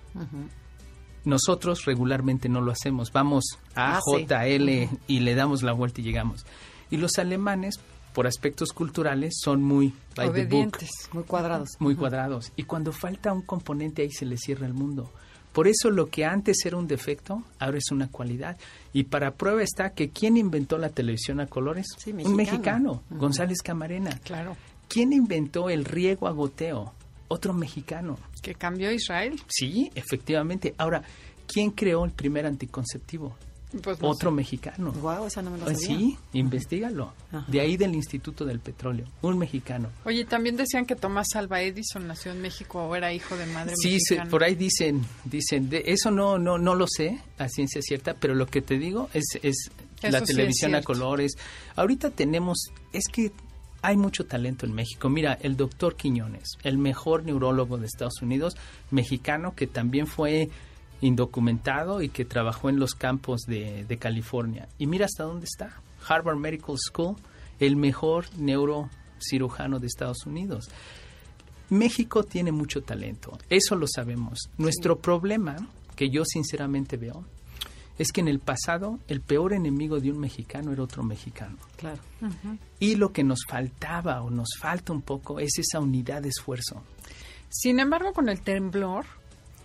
nosotros 1.25 1.85
regularmente 1.85 2.49
no 2.49 2.61
lo 2.61 2.71
hacemos. 2.71 3.11
Vamos 3.11 3.59
a, 3.75 3.99
J, 4.01 4.47
L 4.47 4.89
y 5.07 5.19
le 5.19 5.35
damos 5.35 5.63
la 5.63 5.73
vuelta 5.73 6.01
y 6.01 6.03
llegamos. 6.03 6.45
Y 6.89 6.97
los 6.97 7.17
alemanes, 7.17 7.79
por 8.13 8.27
aspectos 8.27 8.71
culturales, 8.71 9.33
son 9.41 9.63
muy 9.63 9.93
obedientes, 10.17 10.89
muy 11.11 11.23
cuadrados. 11.23 11.69
Muy 11.79 11.95
cuadrados. 11.95 12.51
Y 12.55 12.63
cuando 12.63 12.91
falta 12.91 13.33
un 13.33 13.41
componente 13.41 14.03
ahí 14.03 14.11
se 14.11 14.25
les 14.25 14.39
cierra 14.41 14.67
el 14.67 14.73
mundo. 14.73 15.11
Por 15.51 15.67
eso 15.67 15.91
lo 15.91 16.09
que 16.09 16.25
antes 16.25 16.65
era 16.65 16.77
un 16.77 16.87
defecto, 16.87 17.43
ahora 17.59 17.77
es 17.77 17.91
una 17.91 18.07
cualidad. 18.07 18.57
Y 18.91 19.03
para 19.03 19.35
prueba 19.35 19.61
está 19.61 19.91
que 19.91 20.09
¿quién 20.09 20.35
inventó 20.35 20.79
la 20.79 20.89
televisión 20.89 21.39
a 21.39 21.45
colores? 21.45 21.85
Un 22.07 22.35
mexicano, 22.35 23.03
González 23.11 23.61
Camarena. 23.61 24.19
Claro. 24.23 24.57
¿Quién 24.87 25.13
inventó 25.13 25.69
el 25.69 25.85
riego 25.85 26.27
a 26.27 26.31
goteo? 26.31 26.93
Otro 27.27 27.53
mexicano. 27.53 28.17
¿Que 28.41 28.55
cambió 28.55 28.91
Israel? 28.91 29.39
Sí, 29.47 29.91
efectivamente. 29.95 30.73
Ahora, 30.77 31.03
¿quién 31.47 31.71
creó 31.71 32.03
el 32.03 32.11
primer 32.11 32.45
anticonceptivo? 32.45 33.35
Pues 33.81 33.97
Otro 34.01 34.31
mexicano. 34.31 34.91
Wow, 34.91 35.25
esa 35.25 35.41
no 35.41 35.51
me 35.51 35.57
lo 35.57 35.65
pues 35.65 35.81
sabía. 35.81 35.97
Sí, 35.97 36.17
investigalo. 36.33 37.13
De 37.47 37.59
ahí 37.59 37.75
del 37.77 37.95
Instituto 37.95 38.45
del 38.45 38.59
Petróleo, 38.59 39.07
un 39.21 39.37
mexicano. 39.37 39.89
Oye, 40.05 40.25
también 40.25 40.55
decían 40.55 40.85
que 40.85 40.95
Tomás 40.95 41.27
Alva 41.35 41.61
Edison 41.61 42.07
nació 42.07 42.31
en 42.31 42.41
México 42.41 42.83
o 42.83 42.95
era 42.95 43.11
hijo 43.11 43.35
de 43.35 43.47
madre 43.47 43.73
sí, 43.75 43.93
mexicana. 43.93 44.25
Sí, 44.25 44.31
por 44.31 44.43
ahí 44.43 44.55
dicen, 44.55 45.03
dicen, 45.25 45.69
de, 45.69 45.83
eso 45.87 46.11
no, 46.11 46.37
no, 46.37 46.57
no 46.57 46.75
lo 46.75 46.85
sé 46.87 47.19
a 47.39 47.49
ciencia 47.49 47.81
cierta, 47.81 48.13
pero 48.13 48.35
lo 48.35 48.45
que 48.45 48.61
te 48.61 48.77
digo 48.77 49.09
es, 49.13 49.23
es 49.41 49.71
la 50.01 50.21
televisión 50.21 50.75
a 50.75 50.81
colores. 50.81 51.33
Ahorita 51.75 52.11
tenemos, 52.11 52.71
es 52.91 53.05
que 53.11 53.31
hay 53.81 53.97
mucho 53.97 54.25
talento 54.25 54.65
en 54.65 54.73
México. 54.73 55.09
Mira, 55.09 55.37
el 55.41 55.57
doctor 55.57 55.95
Quiñones, 55.95 56.57
el 56.63 56.77
mejor 56.77 57.23
neurólogo 57.25 57.77
de 57.77 57.85
Estados 57.87 58.21
Unidos, 58.21 58.55
mexicano, 58.91 59.55
que 59.55 59.67
también 59.67 60.07
fue 60.07 60.49
indocumentado 61.01 62.01
y 62.01 62.09
que 62.09 62.25
trabajó 62.25 62.69
en 62.69 62.79
los 62.79 62.95
campos 62.95 63.41
de, 63.41 63.97
California. 63.99 64.67
Y 64.77 64.87
mira 64.87 65.05
hasta 65.05 65.23
dónde 65.23 65.45
está. 65.45 65.81
Harvard 66.07 66.37
Medical 66.37 66.75
School, 66.77 67.15
el 67.59 67.75
mejor 67.75 68.25
neurocirujano 68.37 69.79
de 69.79 69.87
Estados 69.87 70.25
Unidos. 70.25 70.69
México 71.69 72.23
tiene 72.23 72.51
mucho 72.51 72.83
talento, 72.83 73.37
eso 73.49 73.75
lo 73.75 73.87
sabemos. 73.87 74.39
Nuestro 74.57 74.99
problema, 74.99 75.55
que 75.95 76.09
yo 76.09 76.23
sinceramente 76.25 76.97
veo, 76.97 77.25
es 77.97 78.11
que 78.11 78.21
en 78.21 78.27
el 78.27 78.39
pasado 78.39 78.99
el 79.07 79.21
peor 79.21 79.53
enemigo 79.53 79.99
de 79.99 80.11
un 80.11 80.19
mexicano 80.19 80.71
era 80.71 80.83
otro 80.83 81.03
mexicano. 81.03 81.57
Claro. 81.77 82.01
Y 82.79 82.95
lo 82.95 83.11
que 83.11 83.23
nos 83.23 83.45
faltaba 83.47 84.21
o 84.21 84.29
nos 84.29 84.49
falta 84.59 84.93
un 84.93 85.01
poco 85.01 85.39
es 85.39 85.57
esa 85.57 85.79
unidad 85.79 86.21
de 86.21 86.29
esfuerzo. 86.29 86.83
Sin 87.49 87.79
embargo, 87.79 88.13
con 88.13 88.29
el 88.29 88.41
temblor 88.41 89.05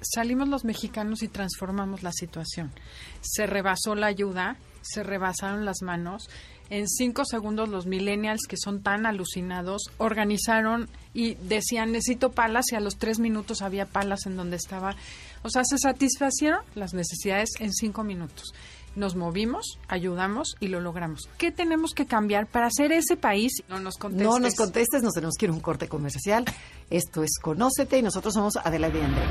salimos 0.00 0.48
los 0.48 0.64
mexicanos 0.64 1.22
y 1.22 1.28
transformamos 1.28 2.02
la 2.02 2.12
situación. 2.12 2.72
Se 3.20 3.46
rebasó 3.46 3.94
la 3.94 4.06
ayuda, 4.06 4.56
se 4.82 5.02
rebasaron 5.02 5.64
las 5.64 5.82
manos. 5.82 6.28
En 6.70 6.86
cinco 6.86 7.24
segundos 7.24 7.70
los 7.70 7.86
millennials 7.86 8.42
que 8.46 8.58
son 8.58 8.82
tan 8.82 9.06
alucinados 9.06 9.90
organizaron 9.96 10.88
y 11.14 11.34
decían 11.36 11.92
necesito 11.92 12.30
palas 12.32 12.66
y 12.72 12.76
a 12.76 12.80
los 12.80 12.98
tres 12.98 13.20
minutos 13.20 13.62
había 13.62 13.86
palas 13.86 14.26
en 14.26 14.36
donde 14.36 14.56
estaba 14.56 14.94
o 15.42 15.50
sea, 15.50 15.62
se 15.64 15.78
satisfacieron 15.78 16.60
las 16.74 16.94
necesidades 16.94 17.50
en 17.60 17.72
cinco 17.72 18.04
minutos. 18.04 18.52
Nos 18.98 19.14
movimos, 19.14 19.78
ayudamos 19.86 20.56
y 20.58 20.66
lo 20.66 20.80
logramos. 20.80 21.28
¿Qué 21.38 21.52
tenemos 21.52 21.94
que 21.94 22.06
cambiar 22.06 22.48
para 22.48 22.66
hacer 22.66 22.90
ese 22.90 23.16
país? 23.16 23.62
No 23.68 23.78
nos 23.78 23.96
contestes. 23.96 24.26
No 24.26 24.40
nos 24.40 24.56
contestes, 24.56 25.04
nos 25.04 25.14
tenemos 25.14 25.36
que 25.38 25.46
ir 25.46 25.50
a 25.50 25.54
un 25.54 25.60
corte 25.60 25.86
comercial. 25.86 26.44
Esto 26.90 27.22
es 27.22 27.38
Conócete 27.40 27.96
y 27.96 28.02
nosotros 28.02 28.34
somos 28.34 28.56
Adela 28.56 28.88
y 28.88 29.00
André. 29.00 29.22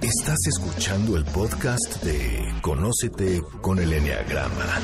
Estás 0.00 0.38
escuchando 0.48 1.16
el 1.16 1.24
podcast 1.26 2.02
de 2.02 2.52
Conócete 2.62 3.42
con 3.60 3.78
el 3.78 3.92
Enneagrama, 3.92 4.80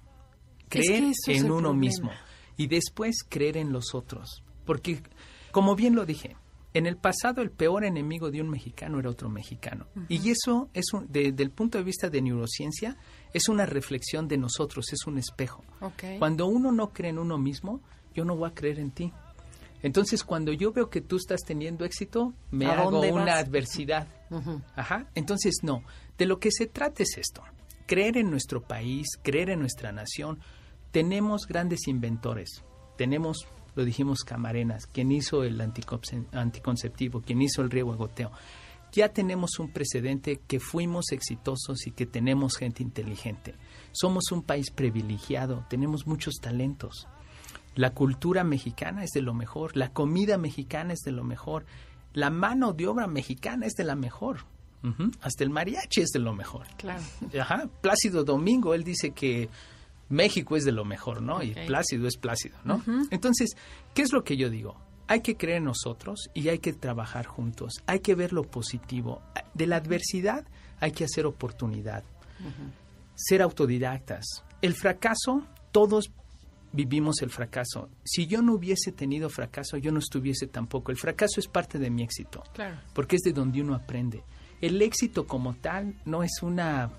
Creer 0.68 1.12
en 1.26 1.50
uno 1.50 1.74
mismo 1.74 2.10
y 2.56 2.66
después 2.66 3.24
creer 3.28 3.56
en 3.56 3.72
los 3.72 3.94
otros. 3.94 4.42
Porque, 4.66 5.02
como 5.50 5.74
bien 5.74 5.94
lo 5.94 6.04
dije, 6.04 6.36
en 6.74 6.86
el 6.86 6.96
pasado 6.96 7.42
el 7.42 7.50
peor 7.50 7.84
enemigo 7.84 8.30
de 8.30 8.40
un 8.40 8.50
mexicano 8.50 8.98
era 8.98 9.10
otro 9.10 9.28
mexicano. 9.28 9.86
Y 10.08 10.30
eso, 10.30 10.68
es 10.74 10.86
desde 11.08 11.42
el 11.42 11.50
punto 11.50 11.78
de 11.78 11.84
vista 11.84 12.10
de 12.10 12.20
neurociencia, 12.20 12.96
es 13.32 13.48
una 13.48 13.66
reflexión 13.66 14.28
de 14.28 14.38
nosotros, 14.38 14.92
es 14.92 15.06
un 15.06 15.18
espejo. 15.18 15.64
Cuando 16.18 16.46
uno 16.46 16.72
no 16.72 16.92
cree 16.92 17.10
en 17.10 17.18
uno 17.18 17.38
mismo, 17.38 17.80
yo 18.14 18.24
no 18.24 18.36
voy 18.36 18.50
a 18.50 18.54
creer 18.54 18.78
en 18.80 18.90
ti. 18.90 19.12
Entonces, 19.82 20.24
cuando 20.24 20.52
yo 20.52 20.72
veo 20.72 20.90
que 20.90 21.00
tú 21.00 21.16
estás 21.16 21.40
teniendo 21.46 21.84
éxito, 21.84 22.34
me 22.50 22.66
hago 22.66 23.00
una 23.00 23.38
adversidad. 23.38 24.08
Ajá. 24.74 25.08
Entonces, 25.14 25.58
no. 25.62 25.82
De 26.16 26.26
lo 26.26 26.38
que 26.38 26.50
se 26.50 26.66
trata 26.66 27.02
es 27.02 27.16
esto. 27.16 27.42
Creer 27.86 28.18
en 28.18 28.30
nuestro 28.30 28.62
país, 28.62 29.06
creer 29.22 29.50
en 29.50 29.60
nuestra 29.60 29.92
nación, 29.92 30.40
tenemos 30.90 31.46
grandes 31.46 31.86
inventores. 31.86 32.64
Tenemos, 32.96 33.46
lo 33.78 33.84
dijimos, 33.84 34.24
Camarenas, 34.24 34.88
quien 34.88 35.12
hizo 35.12 35.44
el 35.44 35.60
anticonceptivo, 35.60 37.20
quien 37.20 37.40
hizo 37.40 37.62
el 37.62 37.70
riego 37.70 37.96
goteo. 37.96 38.32
Ya 38.90 39.10
tenemos 39.10 39.60
un 39.60 39.70
precedente 39.70 40.40
que 40.48 40.58
fuimos 40.58 41.12
exitosos 41.12 41.86
y 41.86 41.92
que 41.92 42.04
tenemos 42.04 42.56
gente 42.56 42.82
inteligente. 42.82 43.54
Somos 43.92 44.32
un 44.32 44.42
país 44.42 44.72
privilegiado, 44.72 45.64
tenemos 45.70 46.08
muchos 46.08 46.34
talentos. 46.40 47.06
La 47.76 47.94
cultura 47.94 48.42
mexicana 48.42 49.04
es 49.04 49.10
de 49.10 49.22
lo 49.22 49.32
mejor, 49.32 49.76
la 49.76 49.92
comida 49.92 50.38
mexicana 50.38 50.92
es 50.92 51.02
de 51.04 51.12
lo 51.12 51.22
mejor, 51.22 51.64
la 52.14 52.30
mano 52.30 52.72
de 52.72 52.88
obra 52.88 53.06
mexicana 53.06 53.64
es 53.64 53.74
de 53.74 53.84
la 53.84 53.94
mejor. 53.94 54.38
Hasta 55.20 55.44
el 55.44 55.50
mariachi 55.50 56.00
es 56.00 56.08
de 56.08 56.18
lo 56.18 56.34
mejor. 56.34 56.66
Claro. 56.78 57.04
Ajá. 57.40 57.68
Plácido 57.80 58.24
Domingo, 58.24 58.74
él 58.74 58.82
dice 58.82 59.12
que 59.12 59.48
México 60.08 60.56
es 60.56 60.64
de 60.64 60.72
lo 60.72 60.84
mejor, 60.84 61.22
¿no? 61.22 61.42
Y 61.42 61.54
Plácido 61.66 62.06
es 62.06 62.16
Plácido, 62.16 62.56
¿no? 62.64 62.82
Entonces, 63.10 63.56
¿qué 63.94 64.02
es 64.02 64.12
lo 64.12 64.24
que 64.24 64.36
yo 64.36 64.50
digo? 64.50 64.76
Hay 65.06 65.20
que 65.20 65.36
creer 65.36 65.58
en 65.58 65.64
nosotros 65.64 66.28
y 66.34 66.48
hay 66.48 66.58
que 66.58 66.72
trabajar 66.72 67.26
juntos. 67.26 67.74
Hay 67.86 68.00
que 68.00 68.14
ver 68.14 68.32
lo 68.32 68.42
positivo. 68.44 69.22
De 69.54 69.66
la 69.66 69.76
adversidad 69.76 70.44
hay 70.80 70.92
que 70.92 71.04
hacer 71.04 71.26
oportunidad. 71.26 72.04
Ser 73.14 73.42
autodidactas. 73.42 74.44
El 74.62 74.74
fracaso, 74.74 75.46
todos 75.72 76.10
vivimos 76.72 77.22
el 77.22 77.30
fracaso. 77.30 77.88
Si 78.04 78.26
yo 78.26 78.42
no 78.42 78.54
hubiese 78.54 78.92
tenido 78.92 79.30
fracaso, 79.30 79.76
yo 79.76 79.92
no 79.92 79.98
estuviese 79.98 80.46
tampoco. 80.46 80.90
El 80.90 80.98
fracaso 80.98 81.40
es 81.40 81.48
parte 81.48 81.78
de 81.78 81.90
mi 81.90 82.02
éxito. 82.02 82.42
Claro. 82.52 82.78
Porque 82.92 83.16
es 83.16 83.22
de 83.22 83.32
donde 83.32 83.62
uno 83.62 83.74
aprende. 83.74 84.22
El 84.60 84.80
éxito 84.82 85.26
como 85.26 85.54
tal 85.54 85.94
no 86.04 86.22
es 86.22 86.42
una 86.42 86.90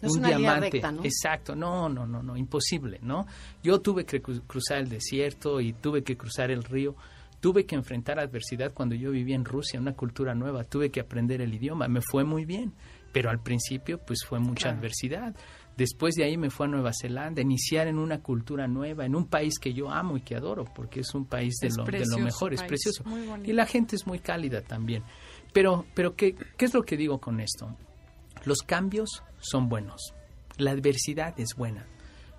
es 0.00 0.12
un 0.12 0.22
diamante. 0.22 0.80
¿no? 0.80 1.04
Exacto, 1.04 1.54
no, 1.54 1.88
no, 1.88 2.06
no, 2.06 2.22
no, 2.22 2.36
imposible, 2.36 2.98
¿no? 3.02 3.26
Yo 3.62 3.80
tuve 3.80 4.04
que 4.04 4.20
cruzar 4.20 4.78
el 4.78 4.88
desierto 4.88 5.60
y 5.60 5.72
tuve 5.72 6.02
que 6.02 6.16
cruzar 6.16 6.50
el 6.50 6.62
río, 6.64 6.94
tuve 7.40 7.66
que 7.66 7.74
enfrentar 7.74 8.18
adversidad 8.18 8.72
cuando 8.72 8.94
yo 8.94 9.10
vivía 9.10 9.36
en 9.36 9.44
Rusia, 9.44 9.80
una 9.80 9.94
cultura 9.94 10.34
nueva, 10.34 10.64
tuve 10.64 10.90
que 10.90 11.00
aprender 11.00 11.40
el 11.40 11.54
idioma, 11.54 11.88
me 11.88 12.00
fue 12.00 12.24
muy 12.24 12.44
bien, 12.44 12.72
pero 13.12 13.30
al 13.30 13.40
principio 13.40 13.98
pues 13.98 14.20
fue 14.26 14.38
mucha 14.38 14.70
adversidad. 14.70 15.34
Después 15.76 16.16
de 16.16 16.24
ahí 16.24 16.36
me 16.36 16.50
fue 16.50 16.66
a 16.66 16.68
Nueva 16.68 16.90
Zelanda, 16.92 17.40
iniciar 17.40 17.86
en 17.86 17.98
una 17.98 18.20
cultura 18.20 18.66
nueva, 18.66 19.06
en 19.06 19.14
un 19.14 19.28
país 19.28 19.60
que 19.60 19.72
yo 19.72 19.88
amo 19.88 20.16
y 20.16 20.22
que 20.22 20.34
adoro, 20.34 20.64
porque 20.74 21.00
es 21.00 21.14
un 21.14 21.24
país 21.24 21.54
de, 21.60 21.68
lo, 21.68 21.84
de 21.84 22.04
lo, 22.04 22.18
mejor, 22.18 22.52
es 22.52 22.64
precioso. 22.64 23.04
Y 23.44 23.52
la 23.52 23.64
gente 23.64 23.94
es 23.94 24.04
muy 24.04 24.18
cálida 24.18 24.60
también. 24.60 25.04
Pero, 25.52 25.86
pero 25.94 26.16
¿qué, 26.16 26.34
¿qué 26.34 26.64
es 26.64 26.74
lo 26.74 26.82
que 26.82 26.96
digo 26.96 27.20
con 27.20 27.38
esto? 27.38 27.76
Los 28.44 28.58
cambios 28.58 29.22
son 29.38 29.68
buenos, 29.68 30.14
la 30.56 30.72
adversidad 30.72 31.38
es 31.38 31.54
buena, 31.56 31.86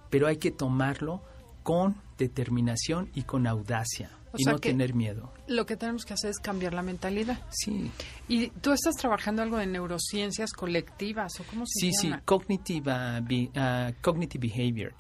pero 0.09 0.27
hay 0.27 0.37
que 0.37 0.51
tomarlo 0.51 1.21
con 1.63 2.01
determinación 2.17 3.09
y 3.13 3.23
con 3.23 3.47
audacia 3.47 4.11
y 4.37 4.43
no 4.45 4.59
tener 4.59 4.93
miedo. 4.93 5.31
Lo 5.47 5.65
que 5.65 5.75
tenemos 5.75 6.05
que 6.05 6.13
hacer 6.13 6.29
es 6.31 6.39
cambiar 6.39 6.73
la 6.73 6.81
mentalidad. 6.81 7.39
Sí. 7.49 7.91
¿Y 8.27 8.49
tú 8.49 8.71
estás 8.71 8.95
trabajando 8.95 9.41
algo 9.41 9.57
de 9.57 9.65
neurociencias 9.65 10.53
colectivas 10.53 11.39
o 11.39 11.43
cómo 11.43 11.65
se 11.65 11.91
sí, 11.91 11.91
llama? 12.03 12.17
Sí, 12.17 12.23
cognitive, 12.25 12.91
uh, 12.91 13.93
cognitive 14.01 14.47
behavior, 14.47 14.93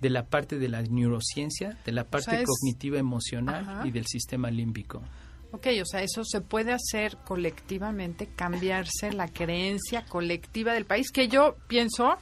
de 0.00 0.10
la 0.10 0.24
parte 0.24 0.58
de 0.58 0.68
la 0.68 0.82
neurociencia, 0.82 1.78
de 1.84 1.92
la 1.92 2.04
parte 2.04 2.44
cognitiva 2.44 2.98
emocional 2.98 3.86
y 3.86 3.90
del 3.90 4.06
sistema 4.06 4.50
límbico. 4.50 5.02
Ok, 5.52 5.68
o 5.80 5.86
sea, 5.86 6.02
eso 6.02 6.24
se 6.24 6.40
puede 6.40 6.72
hacer 6.72 7.16
colectivamente, 7.24 8.28
cambiarse 8.34 9.12
la 9.12 9.28
creencia 9.28 10.04
colectiva 10.04 10.74
del 10.74 10.84
país, 10.84 11.10
que 11.10 11.28
yo 11.28 11.56
pienso 11.68 12.16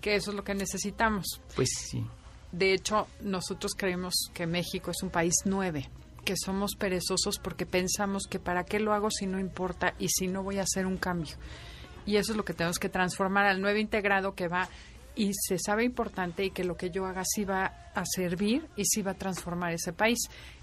que 0.00 0.16
eso 0.16 0.30
es 0.30 0.36
lo 0.36 0.44
que 0.44 0.54
necesitamos. 0.54 1.40
Pues 1.54 1.70
sí. 1.70 2.04
De 2.52 2.72
hecho, 2.72 3.06
nosotros 3.20 3.72
creemos 3.76 4.14
que 4.32 4.46
México 4.46 4.90
es 4.90 5.02
un 5.02 5.10
país 5.10 5.34
nueve, 5.44 5.88
que 6.24 6.34
somos 6.36 6.74
perezosos 6.76 7.38
porque 7.38 7.66
pensamos 7.66 8.26
que 8.28 8.38
para 8.38 8.64
qué 8.64 8.80
lo 8.80 8.92
hago 8.92 9.10
si 9.10 9.26
no 9.26 9.38
importa 9.38 9.94
y 9.98 10.08
si 10.08 10.28
no 10.28 10.42
voy 10.42 10.58
a 10.58 10.62
hacer 10.62 10.86
un 10.86 10.96
cambio. 10.96 11.36
Y 12.06 12.16
eso 12.16 12.32
es 12.32 12.36
lo 12.36 12.44
que 12.44 12.54
tenemos 12.54 12.78
que 12.78 12.88
transformar 12.88 13.46
al 13.46 13.60
nuevo 13.60 13.78
integrado 13.78 14.34
que 14.34 14.48
va 14.48 14.68
y 15.14 15.32
se 15.34 15.58
sabe 15.58 15.84
importante 15.84 16.44
y 16.44 16.50
que 16.50 16.64
lo 16.64 16.76
que 16.76 16.90
yo 16.90 17.04
haga 17.04 17.22
sí 17.24 17.44
va 17.44 17.90
a 17.94 18.04
servir 18.06 18.66
y 18.76 18.84
sí 18.84 19.02
va 19.02 19.10
a 19.10 19.14
transformar 19.14 19.72
ese 19.72 19.92
país. 19.92 20.18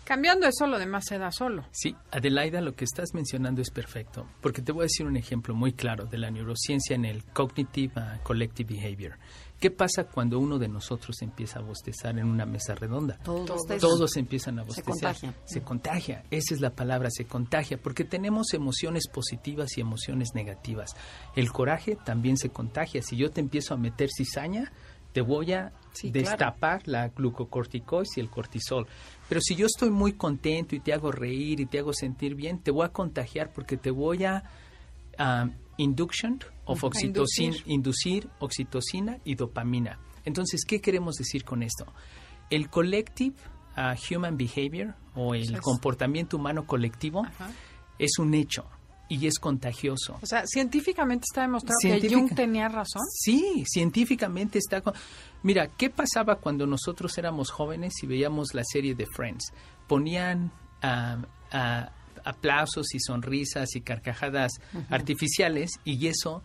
Cambiando 0.05 0.47
eso, 0.47 0.67
lo 0.67 0.77
demás 0.77 1.03
se 1.07 1.17
da 1.17 1.31
solo. 1.31 1.65
Sí, 1.71 1.95
Adelaida, 2.11 2.61
lo 2.61 2.75
que 2.75 2.85
estás 2.85 3.15
mencionando 3.15 3.61
es 3.61 3.71
perfecto, 3.71 4.27
porque 4.39 4.61
te 4.61 4.71
voy 4.71 4.83
a 4.83 4.83
decir 4.83 5.07
un 5.07 5.17
ejemplo 5.17 5.55
muy 5.55 5.73
claro 5.73 6.05
de 6.05 6.19
la 6.19 6.29
neurociencia 6.29 6.95
en 6.95 7.05
el 7.05 7.23
Cognitive 7.25 7.91
uh, 7.97 8.21
Collective 8.21 8.75
Behavior. 8.75 9.17
¿Qué 9.59 9.71
pasa 9.71 10.03
cuando 10.03 10.37
uno 10.37 10.59
de 10.59 10.67
nosotros 10.67 11.21
empieza 11.23 11.57
a 11.57 11.63
bostezar 11.63 12.19
en 12.19 12.25
una 12.25 12.45
mesa 12.45 12.75
redonda? 12.75 13.17
Todos, 13.23 14.15
empiezan 14.15 14.59
a 14.59 14.63
bostezar. 14.63 14.85
Se 14.85 15.01
contagia. 15.01 15.33
Se 15.45 15.61
contagia. 15.61 16.23
Esa 16.29 16.53
es 16.53 16.61
la 16.61 16.71
palabra, 16.71 17.09
se 17.09 17.25
contagia, 17.25 17.77
porque 17.77 18.03
tenemos 18.03 18.53
emociones 18.53 19.07
positivas 19.07 19.75
y 19.77 19.81
emociones 19.81 20.35
negativas. 20.35 20.95
El 21.35 21.51
coraje 21.51 21.95
también 21.95 22.37
se 22.37 22.49
contagia. 22.49 23.01
Si 23.01 23.15
yo 23.15 23.31
te 23.31 23.41
empiezo 23.41 23.73
a 23.73 23.77
meter 23.77 24.09
cizaña, 24.15 24.71
te 25.13 25.21
voy 25.21 25.53
a 25.53 25.71
destapar 26.03 26.81
la 26.85 27.07
glucocorticoides 27.07 28.17
y 28.17 28.19
el 28.19 28.29
cortisol. 28.29 28.85
Pero 29.27 29.41
si 29.41 29.55
yo 29.55 29.65
estoy 29.65 29.89
muy 29.89 30.13
contento 30.13 30.75
y 30.75 30.79
te 30.79 30.93
hago 30.93 31.11
reír 31.11 31.59
y 31.59 31.65
te 31.65 31.79
hago 31.79 31.93
sentir 31.93 32.35
bien, 32.35 32.59
te 32.59 32.71
voy 32.71 32.85
a 32.85 32.89
contagiar 32.89 33.51
porque 33.53 33.77
te 33.77 33.91
voy 33.91 34.25
a 34.25 34.43
induction 35.77 36.39
of 36.65 36.83
oxitocina, 36.83 37.57
inducir. 37.65 38.29
oxitocina 38.39 39.19
y 39.23 39.35
dopamina. 39.35 39.99
Entonces, 40.23 40.63
¿qué 40.65 40.81
queremos 40.81 41.15
decir 41.15 41.43
con 41.43 41.63
esto? 41.63 41.85
El 42.49 42.69
collective 42.69 43.35
uh, 43.77 43.95
human 44.13 44.37
behavior 44.37 44.95
o 45.15 45.33
el 45.35 45.59
comportamiento 45.61 46.37
humano 46.37 46.65
colectivo 46.65 47.25
es 47.97 48.17
un 48.19 48.33
hecho 48.33 48.65
y 49.07 49.27
es 49.27 49.37
contagioso. 49.39 50.17
O 50.21 50.25
sea, 50.25 50.45
científicamente 50.47 51.25
está 51.29 51.41
demostrado 51.41 51.77
que 51.81 52.09
Jung 52.09 52.33
tenía 52.33 52.67
razón. 52.67 53.03
Sí, 53.11 53.63
científicamente 53.67 54.57
está. 54.57 54.81
Mira, 55.45 55.67
¿qué 55.67 55.91
pasaba 55.91 56.37
cuando 56.37 56.65
nosotros 56.65 57.15
éramos 57.19 57.51
jóvenes 57.51 57.93
y 58.01 58.07
veíamos 58.07 58.55
la 58.55 58.63
serie 58.63 58.95
de 58.95 59.05
Friends? 59.05 59.53
Ponían 59.87 60.51
aplausos 62.23 62.95
y 62.95 62.99
sonrisas 62.99 63.75
y 63.75 63.81
carcajadas 63.81 64.53
artificiales 64.89 65.69
y 65.83 66.07
eso 66.07 66.41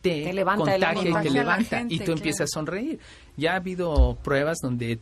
te, 0.00 0.32
contagia 0.56 1.10
y 1.10 1.22
te 1.24 1.30
levanta 1.30 1.84
y 1.90 1.98
tú 1.98 2.12
empiezas 2.12 2.44
a 2.44 2.46
sonreír. 2.46 2.98
Ya 3.36 3.52
ha 3.52 3.56
habido 3.56 4.16
pruebas 4.24 4.56
donde 4.62 4.98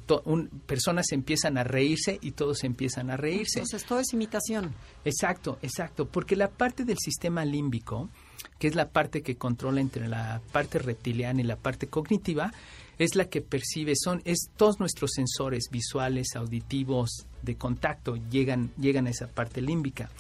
personas 0.67 1.13
empiezan 1.13 1.57
a 1.57 1.63
reírse 1.63 2.19
y 2.21 2.33
todos 2.33 2.65
empiezan 2.65 3.11
a 3.11 3.17
reírse. 3.17 3.61
Entonces 3.61 3.87
todo 3.87 4.01
es 4.01 4.13
imitación. 4.13 4.75
Exacto, 5.05 5.61
exacto, 5.63 6.09
porque 6.09 6.35
la 6.35 6.49
parte 6.49 6.85
del 6.85 6.99
sistema 6.99 7.45
límbico, 7.45 8.11
que 8.59 8.67
es 8.67 8.75
la 8.75 8.89
parte 8.89 9.23
que 9.23 9.37
controla 9.37 9.81
entre 9.81 10.09
la 10.09 10.41
parte 10.51 10.81
reptiliana 10.81 11.43
y 11.43 11.45
la 11.45 11.57
parte 11.57 11.87
cognitiva, 11.87 12.51
es 12.99 13.15
la 13.15 13.27
que 13.27 13.41
percibe, 13.41 13.95
son 13.97 14.23
es 14.25 14.51
todos 14.57 14.81
nuestros 14.81 15.13
sensores 15.13 15.69
visuales, 15.71 16.35
auditivos, 16.35 17.27
de 17.43 17.57
contacto 17.57 18.17
llegan 18.31 18.73
llegan 18.79 19.07
a 19.07 19.11
esa 19.11 19.29
parte 19.29 19.61
límbica. 19.61 20.11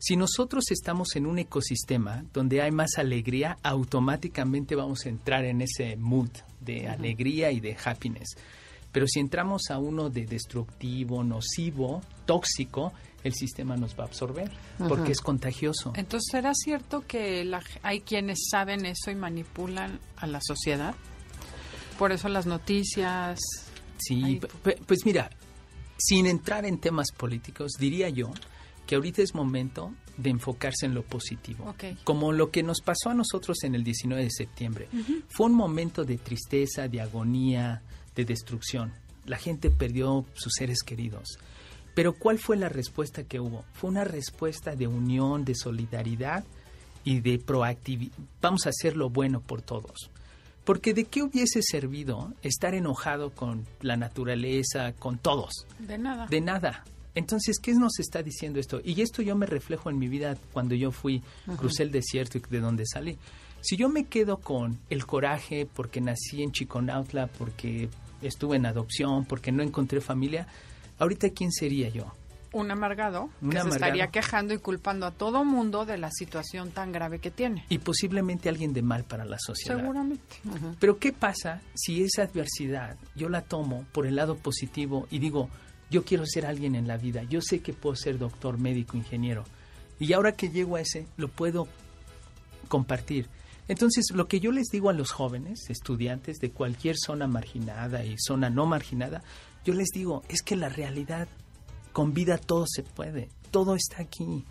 Si 0.00 0.16
nosotros 0.16 0.70
estamos 0.70 1.16
en 1.16 1.26
un 1.26 1.40
ecosistema 1.40 2.24
donde 2.32 2.62
hay 2.62 2.70
más 2.70 2.98
alegría, 2.98 3.58
automáticamente 3.62 4.76
vamos 4.76 5.04
a 5.04 5.08
entrar 5.08 5.44
en 5.44 5.60
ese 5.60 5.96
mood 5.96 6.30
de 6.60 6.88
alegría 6.88 7.50
y 7.50 7.58
de 7.58 7.76
happiness. 7.84 8.36
Pero 8.92 9.06
si 9.08 9.18
entramos 9.18 9.70
a 9.70 9.78
uno 9.78 10.08
de 10.08 10.24
destructivo, 10.24 11.24
nocivo, 11.24 12.00
tóxico, 12.26 12.92
el 13.24 13.34
sistema 13.34 13.76
nos 13.76 13.98
va 13.98 14.04
a 14.04 14.06
absorber 14.06 14.50
porque 14.88 15.12
es 15.12 15.20
contagioso. 15.20 15.92
Entonces, 15.96 16.28
¿será 16.30 16.52
cierto 16.54 17.00
que 17.06 17.44
hay 17.82 18.00
quienes 18.00 18.48
saben 18.50 18.86
eso 18.86 19.10
y 19.10 19.16
manipulan 19.16 19.98
a 20.16 20.26
la 20.26 20.40
sociedad? 20.40 20.94
Por 21.98 22.12
eso 22.12 22.28
las 22.28 22.46
noticias. 22.46 23.38
Sí, 23.98 24.40
pues 24.86 25.04
mira, 25.04 25.30
sin 25.98 26.26
entrar 26.26 26.64
en 26.64 26.78
temas 26.78 27.10
políticos, 27.10 27.72
diría 27.78 28.08
yo 28.08 28.30
que 28.86 28.94
ahorita 28.94 29.20
es 29.20 29.34
momento 29.34 29.92
de 30.16 30.30
enfocarse 30.30 30.86
en 30.86 30.94
lo 30.94 31.02
positivo. 31.02 31.74
Como 32.04 32.32
lo 32.32 32.50
que 32.50 32.62
nos 32.62 32.80
pasó 32.80 33.10
a 33.10 33.14
nosotros 33.14 33.58
en 33.64 33.74
el 33.74 33.84
19 33.84 34.22
de 34.22 34.30
septiembre. 34.30 34.88
Fue 35.28 35.46
un 35.46 35.54
momento 35.54 36.04
de 36.04 36.16
tristeza, 36.16 36.88
de 36.88 37.00
agonía, 37.00 37.82
de 38.14 38.24
destrucción. 38.24 38.92
La 39.26 39.36
gente 39.36 39.70
perdió 39.70 40.24
sus 40.34 40.54
seres 40.56 40.82
queridos. 40.82 41.38
Pero 41.94 42.14
¿cuál 42.14 42.38
fue 42.38 42.56
la 42.56 42.68
respuesta 42.68 43.24
que 43.24 43.40
hubo? 43.40 43.64
Fue 43.72 43.90
una 43.90 44.04
respuesta 44.04 44.74
de 44.74 44.86
unión, 44.86 45.44
de 45.44 45.54
solidaridad 45.54 46.44
y 47.04 47.20
de 47.20 47.38
proactividad. 47.38 48.16
Vamos 48.40 48.66
a 48.66 48.70
hacer 48.70 48.96
lo 48.96 49.10
bueno 49.10 49.40
por 49.40 49.62
todos. 49.62 50.10
Porque 50.68 50.92
de 50.92 51.04
qué 51.04 51.22
hubiese 51.22 51.62
servido 51.62 52.34
estar 52.42 52.74
enojado 52.74 53.30
con 53.30 53.64
la 53.80 53.96
naturaleza, 53.96 54.92
con 54.92 55.16
todos? 55.16 55.64
De 55.78 55.96
nada. 55.96 56.26
De 56.26 56.42
nada. 56.42 56.84
Entonces, 57.14 57.58
¿qué 57.58 57.72
nos 57.72 57.98
está 57.98 58.22
diciendo 58.22 58.60
esto? 58.60 58.82
Y 58.84 59.00
esto 59.00 59.22
yo 59.22 59.34
me 59.34 59.46
reflejo 59.46 59.88
en 59.88 59.98
mi 59.98 60.08
vida 60.08 60.36
cuando 60.52 60.74
yo 60.74 60.92
fui, 60.92 61.22
crucé 61.56 61.84
el 61.84 61.90
desierto 61.90 62.36
y 62.36 62.42
de 62.50 62.60
donde 62.60 62.84
salí. 62.84 63.16
Si 63.62 63.78
yo 63.78 63.88
me 63.88 64.04
quedo 64.04 64.36
con 64.36 64.78
el 64.90 65.06
coraje 65.06 65.64
porque 65.64 66.02
nací 66.02 66.42
en 66.42 66.52
Chiconautla, 66.52 67.28
porque 67.28 67.88
estuve 68.20 68.58
en 68.58 68.66
adopción, 68.66 69.24
porque 69.24 69.50
no 69.50 69.62
encontré 69.62 70.02
familia, 70.02 70.48
ahorita 70.98 71.30
¿quién 71.30 71.50
sería 71.50 71.88
yo? 71.88 72.12
Un 72.58 72.70
amargado 72.70 73.30
que 73.40 73.60
se 73.60 73.68
estaría 73.68 74.08
quejando 74.08 74.52
y 74.54 74.58
culpando 74.58 75.06
a 75.06 75.12
todo 75.12 75.44
mundo 75.44 75.86
de 75.86 75.98
la 75.98 76.10
situación 76.10 76.70
tan 76.70 76.92
grave 76.92 77.18
que 77.18 77.30
tiene. 77.30 77.64
Y 77.68 77.78
posiblemente 77.78 78.48
alguien 78.48 78.72
de 78.72 78.82
mal 78.82 79.04
para 79.04 79.24
la 79.24 79.38
sociedad. 79.38 79.76
Seguramente. 79.76 80.40
Pero 80.78 80.98
¿qué 80.98 81.12
pasa 81.12 81.60
si 81.74 82.02
esa 82.02 82.22
adversidad 82.22 82.96
yo 83.14 83.28
la 83.28 83.42
tomo 83.42 83.84
por 83.92 84.06
el 84.06 84.16
lado 84.16 84.36
positivo 84.36 85.06
y 85.10 85.18
digo, 85.18 85.48
yo 85.90 86.04
quiero 86.04 86.26
ser 86.26 86.46
alguien 86.46 86.74
en 86.74 86.86
la 86.86 86.96
vida, 86.96 87.22
yo 87.22 87.40
sé 87.40 87.60
que 87.60 87.72
puedo 87.72 87.96
ser 87.96 88.18
doctor, 88.18 88.58
médico, 88.58 88.96
ingeniero. 88.96 89.44
Y 89.98 90.12
ahora 90.12 90.32
que 90.32 90.50
llego 90.50 90.76
a 90.76 90.80
ese, 90.80 91.06
lo 91.16 91.28
puedo 91.28 91.68
compartir. 92.68 93.28
Entonces, 93.68 94.06
lo 94.14 94.28
que 94.28 94.40
yo 94.40 94.50
les 94.50 94.68
digo 94.68 94.88
a 94.88 94.94
los 94.94 95.10
jóvenes, 95.10 95.68
estudiantes 95.68 96.38
de 96.38 96.50
cualquier 96.50 96.96
zona 96.96 97.26
marginada 97.26 98.04
y 98.04 98.16
zona 98.18 98.48
no 98.48 98.66
marginada, 98.66 99.22
yo 99.64 99.74
les 99.74 99.88
digo, 99.88 100.22
es 100.28 100.42
que 100.42 100.56
la 100.56 100.68
realidad 100.68 101.28
con 101.98 102.14
vida 102.14 102.38
todo 102.38 102.64
se 102.68 102.84
puede, 102.84 103.28
todo 103.50 103.74
está 103.74 104.02
aquí. 104.02 104.44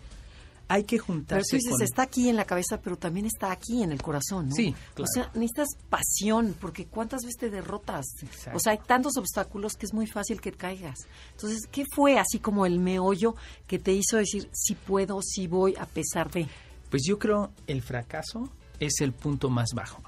Hay 0.68 0.84
que 0.84 0.98
juntarse. 0.98 1.46
Pero 1.50 1.62
tú 1.62 1.70
dices, 1.70 1.80
está 1.80 2.02
aquí 2.02 2.28
en 2.28 2.36
la 2.36 2.44
cabeza, 2.44 2.78
pero 2.78 2.98
también 2.98 3.24
está 3.24 3.50
aquí 3.50 3.82
en 3.82 3.90
el 3.90 4.02
corazón, 4.02 4.50
¿no? 4.50 4.54
Sí, 4.54 4.74
claro. 4.92 5.04
O 5.04 5.06
sea, 5.06 5.30
necesitas 5.32 5.68
pasión, 5.88 6.54
porque 6.60 6.84
¿cuántas 6.84 7.22
veces 7.22 7.38
te 7.38 7.48
derrotas? 7.48 8.04
O 8.52 8.58
sea, 8.58 8.72
hay 8.72 8.78
tantos 8.86 9.16
obstáculos 9.16 9.76
que 9.78 9.86
es 9.86 9.94
muy 9.94 10.06
fácil 10.06 10.42
que 10.42 10.52
caigas. 10.52 10.98
Entonces, 11.30 11.66
¿qué 11.72 11.84
fue 11.94 12.18
así 12.18 12.38
como 12.38 12.66
el 12.66 12.80
meollo 12.80 13.34
que 13.66 13.78
te 13.78 13.94
hizo 13.94 14.18
decir, 14.18 14.50
sí 14.52 14.74
puedo, 14.74 15.18
sí 15.22 15.46
voy, 15.46 15.74
a 15.78 15.86
pesar 15.86 16.30
de...? 16.30 16.46
Pues 16.90 17.02
yo 17.06 17.18
creo 17.18 17.50
el 17.66 17.80
fracaso 17.80 18.50
es 18.78 19.00
el 19.00 19.14
punto 19.14 19.48
más 19.48 19.70
bajo. 19.72 20.02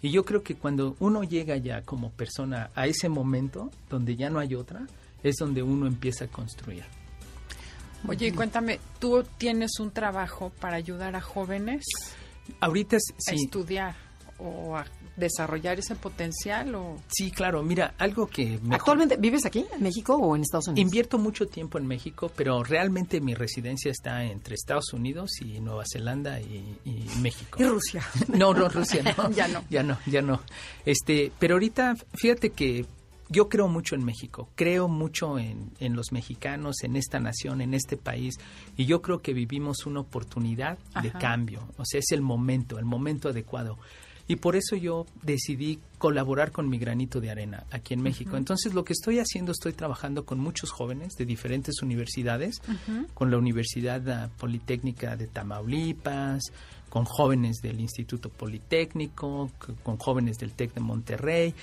Y 0.00 0.10
yo 0.12 0.24
creo 0.24 0.42
que 0.42 0.54
cuando 0.54 0.96
uno 0.98 1.24
llega 1.24 1.58
ya 1.58 1.82
como 1.82 2.10
persona 2.10 2.70
a 2.74 2.86
ese 2.86 3.10
momento 3.10 3.70
donde 3.90 4.16
ya 4.16 4.30
no 4.30 4.38
hay 4.38 4.54
otra, 4.54 4.86
es 5.24 5.36
donde 5.36 5.62
uno 5.62 5.88
empieza 5.88 6.26
a 6.26 6.28
construir. 6.28 6.84
Oye, 8.06 8.32
cuéntame, 8.34 8.78
¿tú 8.98 9.24
tienes 9.38 9.80
un 9.80 9.90
trabajo 9.90 10.52
para 10.60 10.76
ayudar 10.76 11.16
a 11.16 11.22
jóvenes 11.22 11.84
Ahorita 12.60 12.98
sí. 13.00 13.14
a 13.30 13.34
estudiar 13.34 13.96
o 14.38 14.76
a 14.76 14.84
desarrollar 15.16 15.78
ese 15.78 15.94
potencial 15.94 16.74
o 16.74 16.96
sí 17.06 17.30
claro 17.30 17.62
mira 17.62 17.94
algo 17.98 18.26
que 18.26 18.58
actualmente 18.70 19.16
vives 19.16 19.46
aquí 19.46 19.64
en 19.72 19.80
México 19.80 20.16
o 20.16 20.34
en 20.34 20.42
Estados 20.42 20.66
Unidos 20.66 20.84
invierto 20.84 21.18
mucho 21.18 21.46
tiempo 21.46 21.78
en 21.78 21.86
México 21.86 22.32
pero 22.34 22.64
realmente 22.64 23.20
mi 23.20 23.34
residencia 23.34 23.92
está 23.92 24.24
entre 24.24 24.56
Estados 24.56 24.92
Unidos 24.92 25.30
y 25.40 25.60
Nueva 25.60 25.84
Zelanda 25.90 26.40
y, 26.40 26.76
México. 27.20 27.62
Y 27.62 27.64
Rusia 27.64 28.02
no 28.28 28.52
no 28.52 28.68
Rusia 28.68 29.02
no. 29.16 29.30
Ya 29.34 29.46
no. 29.46 29.62
Ya 29.70 29.82
no 29.84 29.98
ya 30.06 30.20
no. 30.20 30.40
Este 30.84 31.30
pero 31.38 31.54
ahorita 31.54 31.94
fíjate 32.14 32.50
que 32.50 32.86
yo 33.28 33.48
creo 33.48 33.68
mucho 33.68 33.94
en 33.94 34.04
México, 34.04 34.48
creo 34.54 34.88
mucho 34.88 35.38
en, 35.38 35.70
en, 35.80 35.96
los 35.96 36.12
mexicanos, 36.12 36.82
en 36.82 36.96
esta 36.96 37.20
nación, 37.20 37.60
en 37.60 37.74
este 37.74 37.96
país, 37.96 38.34
y 38.76 38.86
yo 38.86 39.02
creo 39.02 39.20
que 39.20 39.32
vivimos 39.32 39.86
una 39.86 40.00
oportunidad 40.00 40.78
de 41.02 41.10
cambio, 41.10 41.60
o 41.76 41.84
sea, 41.84 42.00
es 42.00 42.12
el 42.12 42.20
momento, 42.20 42.78
el 42.78 42.84
momento 42.84 43.28
adecuado. 43.28 43.78
Y 44.26 44.36
por 44.36 44.56
eso 44.56 44.74
yo 44.74 45.04
decidí 45.22 45.80
colaborar 45.98 46.50
con 46.50 46.68
mi 46.68 46.78
granito 46.78 47.20
de 47.20 47.30
arena 47.30 47.64
aquí 47.70 47.92
en 47.92 48.02
México. 48.02 48.38
Entonces 48.38 48.72
lo 48.72 48.82
que 48.82 48.94
estoy 48.94 49.18
haciendo, 49.18 49.52
estoy 49.52 49.74
trabajando 49.74 50.24
con 50.24 50.40
muchos 50.40 50.70
jóvenes 50.70 51.14
de 51.18 51.26
diferentes 51.26 51.82
universidades, 51.82 52.62
con 53.12 53.30
la 53.30 53.36
Universidad 53.36 54.08
ah, 54.08 54.30
Politécnica 54.38 55.16
de 55.16 55.26
Tamaulipas, 55.26 56.42
con 56.88 57.04
jóvenes 57.04 57.58
del 57.58 57.80
Instituto 57.80 58.30
Politécnico, 58.30 59.50
con 59.82 59.98
jóvenes 59.98 60.38
del 60.38 60.52
TEC 60.52 60.72
de 60.72 60.80
Monterrey, 60.80 61.54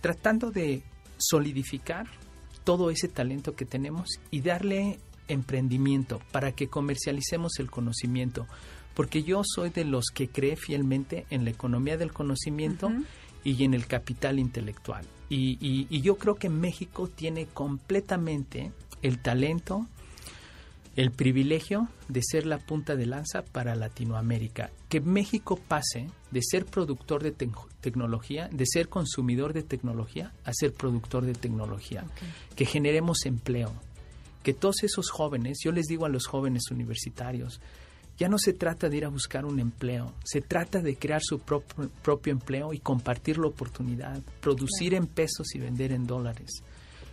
tratando 0.00 0.50
de 0.50 0.82
solidificar 1.18 2.06
todo 2.64 2.90
ese 2.90 3.08
talento 3.08 3.54
que 3.54 3.64
tenemos 3.64 4.08
y 4.30 4.40
darle 4.40 4.98
emprendimiento 5.28 6.20
para 6.32 6.52
que 6.52 6.68
comercialicemos 6.68 7.58
el 7.58 7.70
conocimiento 7.70 8.46
porque 8.98 9.22
yo 9.22 9.42
soy 9.44 9.70
de 9.70 9.84
los 9.84 10.06
que 10.12 10.28
cree 10.28 10.56
fielmente 10.56 11.24
en 11.30 11.44
la 11.44 11.50
economía 11.50 11.96
del 11.96 12.12
conocimiento 12.12 12.90
y 13.44 13.62
en 13.62 13.72
el 13.72 13.86
capital 13.86 14.40
intelectual. 14.40 15.06
Y, 15.28 16.00
yo 16.00 16.16
creo 16.16 16.34
que 16.34 16.48
México 16.48 17.06
tiene 17.06 17.46
completamente 17.46 18.72
el 19.02 19.20
talento, 19.20 19.86
el 20.96 21.12
privilegio 21.12 21.86
de 22.08 22.22
ser 22.24 22.44
la 22.44 22.58
punta 22.58 22.96
de 22.96 23.06
lanza 23.06 23.42
para 23.42 23.76
Latinoamérica. 23.76 24.72
Que 24.88 25.00
México 25.00 25.60
pase 25.68 26.08
de 26.30 26.42
ser 26.42 26.66
productor 26.66 27.22
de 27.22 27.32
tecnología, 27.32 28.48
de 28.52 28.66
ser 28.66 28.88
consumidor 28.88 29.52
de 29.52 29.62
tecnología, 29.62 30.32
a 30.44 30.52
ser 30.52 30.72
productor 30.72 31.24
de 31.24 31.34
tecnología. 31.34 32.04
Que 32.54 32.66
generemos 32.66 33.24
empleo. 33.24 33.72
Que 34.42 34.54
todos 34.54 34.82
esos 34.82 35.10
jóvenes, 35.10 35.58
yo 35.64 35.72
les 35.72 35.86
digo 35.86 36.06
a 36.06 36.10
los 36.10 36.26
jóvenes 36.26 36.70
universitarios, 36.70 37.60
ya 38.18 38.28
no 38.28 38.38
se 38.38 38.52
trata 38.52 38.88
de 38.88 38.96
ir 38.96 39.04
a 39.04 39.10
buscar 39.10 39.44
un 39.44 39.60
empleo, 39.60 40.12
se 40.24 40.40
trata 40.40 40.80
de 40.80 40.96
crear 40.96 41.20
su 41.22 41.38
propio, 41.38 42.32
empleo 42.32 42.74
y 42.74 42.80
compartir 42.80 43.38
la 43.38 43.46
oportunidad, 43.46 44.20
producir 44.40 44.94
en 44.94 45.06
pesos 45.06 45.54
y 45.54 45.60
vender 45.60 45.92
en 45.92 46.06
dólares. 46.06 46.50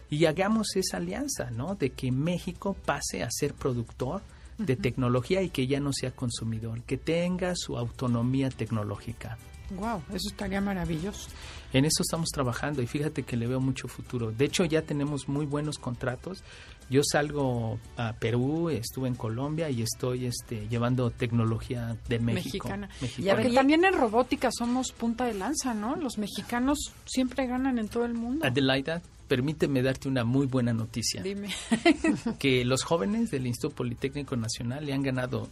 Y 0.10 0.26
hagamos 0.26 0.76
esa 0.76 0.98
alianza, 0.98 1.52
¿no? 1.52 1.76
De 1.76 1.92
que 1.92 2.12
México 2.12 2.76
pase 2.86 3.22
a 3.22 3.30
ser 3.30 3.54
productor 3.54 4.22
de 4.58 4.76
tecnología 4.76 5.42
y 5.42 5.50
que 5.50 5.68
ya 5.68 5.80
no 5.80 5.92
sea 5.94 6.12
consumidor, 6.12 6.82
que 6.84 6.98
tenga 6.98 7.54
su 7.56 7.78
autonomía 7.78 8.50
tecnológica. 8.50 9.38
Wow, 9.72 10.04
eso 10.10 10.30
estaría 10.30 10.62
maravilloso. 10.62 11.30
En 11.74 11.86
eso 11.86 12.04
estamos 12.04 12.30
trabajando 12.30 12.82
y 12.82 12.88
fíjate 12.88 13.24
que 13.24 13.36
le 13.36 13.48
veo 13.48 13.60
mucho 13.60 13.88
futuro. 13.88 14.32
De 14.32 14.46
hecho, 14.46 14.64
ya 14.64 14.84
tenemos 14.84 15.28
muy 15.28 15.46
buenos 15.46 15.80
contratos. 15.80 16.44
Yo 16.90 17.02
salgo 17.04 17.80
a 17.98 18.14
Perú, 18.14 18.70
estuve 18.70 19.08
en 19.08 19.16
Colombia 19.16 19.70
y 19.70 19.82
estoy 19.82 20.26
este, 20.26 20.68
llevando 20.68 21.10
tecnología 21.10 21.98
de 22.08 22.20
México. 22.20 22.70
Mexicana. 22.70 22.90
Y 23.18 23.54
también 23.54 23.86
en 23.86 23.94
robótica 23.94 24.50
somos 24.52 24.92
punta 24.92 25.26
de 25.26 25.34
lanza, 25.34 25.74
¿no? 25.74 25.96
Los 25.96 26.18
mexicanos 26.18 26.92
siempre 27.06 27.48
ganan 27.48 27.80
en 27.80 27.88
todo 27.88 28.06
el 28.06 28.14
mundo. 28.14 28.46
Adelaida, 28.46 29.02
permíteme 29.28 29.82
darte 29.82 30.08
una 30.08 30.24
muy 30.24 30.46
buena 30.46 30.74
noticia. 30.74 31.24
Dime. 31.24 31.50
que 32.40 32.64
los 32.66 32.84
jóvenes 32.84 33.32
del 33.32 33.48
Instituto 33.48 33.76
Politécnico 33.76 34.36
Nacional 34.36 34.86
le 34.86 34.94
han 34.94 35.02
ganado 35.02 35.50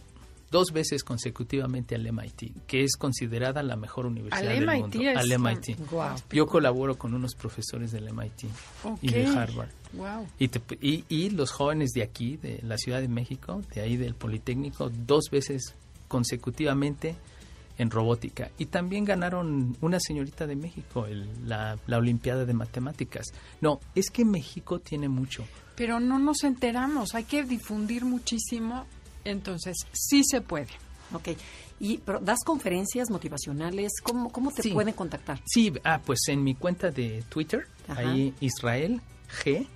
dos 0.50 0.72
veces 0.72 1.02
consecutivamente 1.02 1.96
al 1.96 2.10
MIT, 2.12 2.66
que 2.68 2.84
es 2.84 2.96
considerada 2.96 3.62
la 3.64 3.74
mejor 3.74 4.06
universidad 4.06 4.50
del 4.50 4.66
mundo. 4.66 4.98
al 5.16 5.38
MIT. 5.38 5.78
Yo 6.30 6.46
colaboro 6.46 6.96
con 6.96 7.12
unos 7.12 7.34
profesores 7.34 7.90
del 7.90 8.12
MIT 8.12 8.44
y 9.02 9.10
de 9.10 9.26
Harvard. 9.26 9.70
Y, 10.38 11.04
y, 11.08 11.30
los 11.30 11.50
jóvenes 11.50 11.90
de 11.90 12.02
aquí, 12.02 12.36
de 12.36 12.60
la 12.62 12.76
Ciudad 12.78 13.00
de 13.00 13.08
México, 13.08 13.62
de 13.74 13.80
ahí 13.80 13.96
del 13.96 14.14
Politécnico, 14.14 14.90
dos 14.90 15.24
veces 15.30 15.74
consecutivamente 16.08 17.16
en 17.78 17.90
robótica. 17.90 18.50
Y 18.58 18.66
también 18.66 19.04
ganaron 19.04 19.76
una 19.80 19.98
señorita 20.00 20.46
de 20.46 20.56
México, 20.56 21.06
la, 21.44 21.78
la 21.86 21.98
Olimpiada 21.98 22.44
de 22.44 22.54
Matemáticas. 22.54 23.26
No, 23.60 23.80
es 23.94 24.10
que 24.10 24.24
México 24.24 24.78
tiene 24.78 25.08
mucho. 25.08 25.44
Pero 25.76 25.98
no 25.98 26.18
nos 26.18 26.44
enteramos, 26.44 27.14
hay 27.14 27.24
que 27.24 27.42
difundir 27.42 28.04
muchísimo 28.04 28.86
entonces, 29.24 29.76
sí 29.92 30.22
se 30.24 30.40
puede. 30.40 30.68
Ok. 31.12 31.28
Y 31.80 31.98
pero 31.98 32.20
das 32.20 32.38
conferencias 32.44 33.10
motivacionales, 33.10 33.92
¿cómo, 34.02 34.30
cómo 34.30 34.52
te 34.52 34.70
pueden 34.70 34.94
contactar? 34.94 35.40
Sí, 35.46 35.72
ah, 35.82 36.00
pues 36.04 36.20
en 36.28 36.42
mi 36.42 36.54
cuenta 36.54 36.90
de 36.90 37.24
Twitter, 37.28 37.66
ahí 37.88 38.32
Israel 38.40 39.00
G 39.42 39.66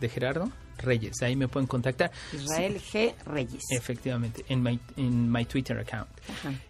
de 0.00 0.08
Gerardo 0.08 0.50
Reyes, 0.78 1.20
ahí 1.22 1.36
me 1.36 1.46
pueden 1.46 1.66
contactar. 1.66 2.10
Israel 2.32 2.80
G 2.80 3.14
Reyes. 3.26 3.62
Efectivamente, 3.70 4.44
en 4.48 4.62
mi, 4.62 4.80
en 4.96 5.30
my 5.30 5.44
Twitter 5.44 5.78
account. 5.78 6.08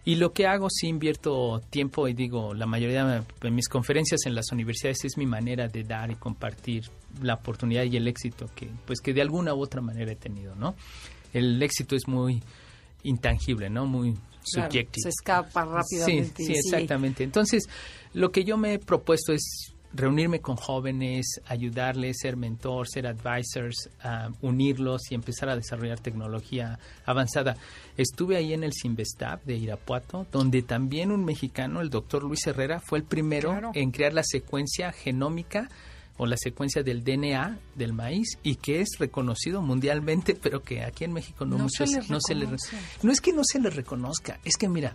Y 0.03 0.15
lo 0.15 0.33
que 0.33 0.47
hago, 0.47 0.69
sí 0.69 0.87
invierto 0.87 1.61
tiempo 1.69 2.07
y 2.07 2.13
digo, 2.13 2.53
la 2.53 2.65
mayoría 2.65 3.23
de 3.41 3.51
mis 3.51 3.69
conferencias 3.69 4.21
en 4.25 4.35
las 4.35 4.51
universidades 4.51 5.05
es 5.05 5.17
mi 5.17 5.25
manera 5.25 5.67
de 5.67 5.83
dar 5.83 6.11
y 6.11 6.15
compartir 6.15 6.83
la 7.21 7.35
oportunidad 7.35 7.83
y 7.83 7.95
el 7.95 8.07
éxito 8.07 8.49
que, 8.53 8.69
pues 8.85 8.99
que 8.99 9.13
de 9.13 9.21
alguna 9.21 9.53
u 9.53 9.61
otra 9.61 9.81
manera 9.81 10.11
he 10.11 10.15
tenido, 10.15 10.55
¿no? 10.55 10.75
el 11.33 11.61
éxito 11.61 11.95
es 11.95 12.07
muy 12.07 12.41
intangible, 13.03 13.69
¿no? 13.69 13.85
Muy 13.85 14.17
subjetivo. 14.43 15.03
Se 15.03 15.09
escapa 15.09 15.65
rápidamente. 15.65 16.43
Sí, 16.43 16.53
sí, 16.53 16.53
exactamente. 16.53 17.23
Entonces, 17.23 17.67
lo 18.13 18.31
que 18.31 18.43
yo 18.43 18.57
me 18.57 18.73
he 18.73 18.79
propuesto 18.79 19.33
es 19.33 19.73
reunirme 19.93 20.39
con 20.39 20.55
jóvenes, 20.55 21.41
ayudarles, 21.45 22.17
ser 22.21 22.37
mentor, 22.37 22.87
ser 22.87 23.07
advisors, 23.07 23.89
unirlos 24.41 25.01
y 25.11 25.15
empezar 25.15 25.49
a 25.49 25.55
desarrollar 25.55 25.99
tecnología 25.99 26.79
avanzada. 27.05 27.57
Estuve 27.97 28.37
ahí 28.37 28.53
en 28.53 28.63
el 28.63 28.73
Sinvestab 28.73 29.43
de 29.43 29.55
Irapuato, 29.55 30.25
donde 30.31 30.61
también 30.61 31.11
un 31.11 31.25
mexicano, 31.25 31.81
el 31.81 31.89
doctor 31.89 32.23
Luis 32.23 32.45
Herrera, 32.47 32.79
fue 32.79 32.99
el 32.99 33.03
primero 33.03 33.71
en 33.73 33.91
crear 33.91 34.13
la 34.13 34.23
secuencia 34.23 34.91
genómica 34.91 35.69
o 36.17 36.25
la 36.25 36.37
secuencia 36.37 36.83
del 36.83 37.03
DNA 37.03 37.57
del 37.75 37.93
maíz 37.93 38.37
y 38.43 38.55
que 38.55 38.81
es 38.81 38.89
reconocido 38.99 39.61
mundialmente, 39.61 40.35
pero 40.35 40.61
que 40.61 40.83
aquí 40.83 41.03
en 41.03 41.13
México 41.13 41.45
no, 41.45 41.57
muchos 41.57 42.09
no 42.09 42.19
se 42.21 42.35
le 42.35 42.47
no 43.01 43.11
es 43.11 43.21
que 43.21 43.33
no 43.33 43.41
se 43.43 43.59
le 43.59 43.69
reconozca, 43.71 44.39
es 44.43 44.55
que 44.55 44.69
mira, 44.69 44.93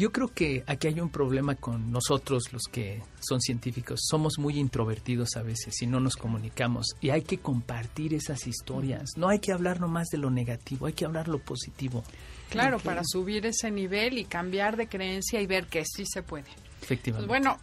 yo 0.00 0.12
creo 0.12 0.28
que 0.28 0.64
aquí 0.66 0.88
hay 0.88 0.98
un 0.98 1.10
problema 1.10 1.56
con 1.56 1.92
nosotros 1.92 2.54
los 2.54 2.62
que 2.72 3.02
son 3.20 3.38
científicos. 3.42 4.00
Somos 4.08 4.38
muy 4.38 4.58
introvertidos 4.58 5.36
a 5.36 5.42
veces 5.42 5.82
y 5.82 5.86
no 5.86 6.00
nos 6.00 6.16
comunicamos. 6.16 6.96
Y 7.02 7.10
hay 7.10 7.20
que 7.20 7.36
compartir 7.36 8.14
esas 8.14 8.46
historias. 8.46 9.10
No 9.18 9.28
hay 9.28 9.40
que 9.40 9.52
hablar 9.52 9.78
nomás 9.78 10.08
de 10.08 10.16
lo 10.16 10.30
negativo, 10.30 10.86
hay 10.86 10.94
que 10.94 11.04
hablar 11.04 11.28
lo 11.28 11.38
positivo. 11.38 12.02
Claro, 12.48 12.78
para 12.78 13.02
subir 13.04 13.44
ese 13.44 13.70
nivel 13.70 14.16
y 14.16 14.24
cambiar 14.24 14.78
de 14.78 14.88
creencia 14.88 15.38
y 15.38 15.46
ver 15.46 15.66
que 15.66 15.84
sí 15.84 16.04
se 16.06 16.22
puede. 16.22 16.48
Efectivamente. 16.80 17.28
Pues 17.28 17.42
bueno, 17.42 17.58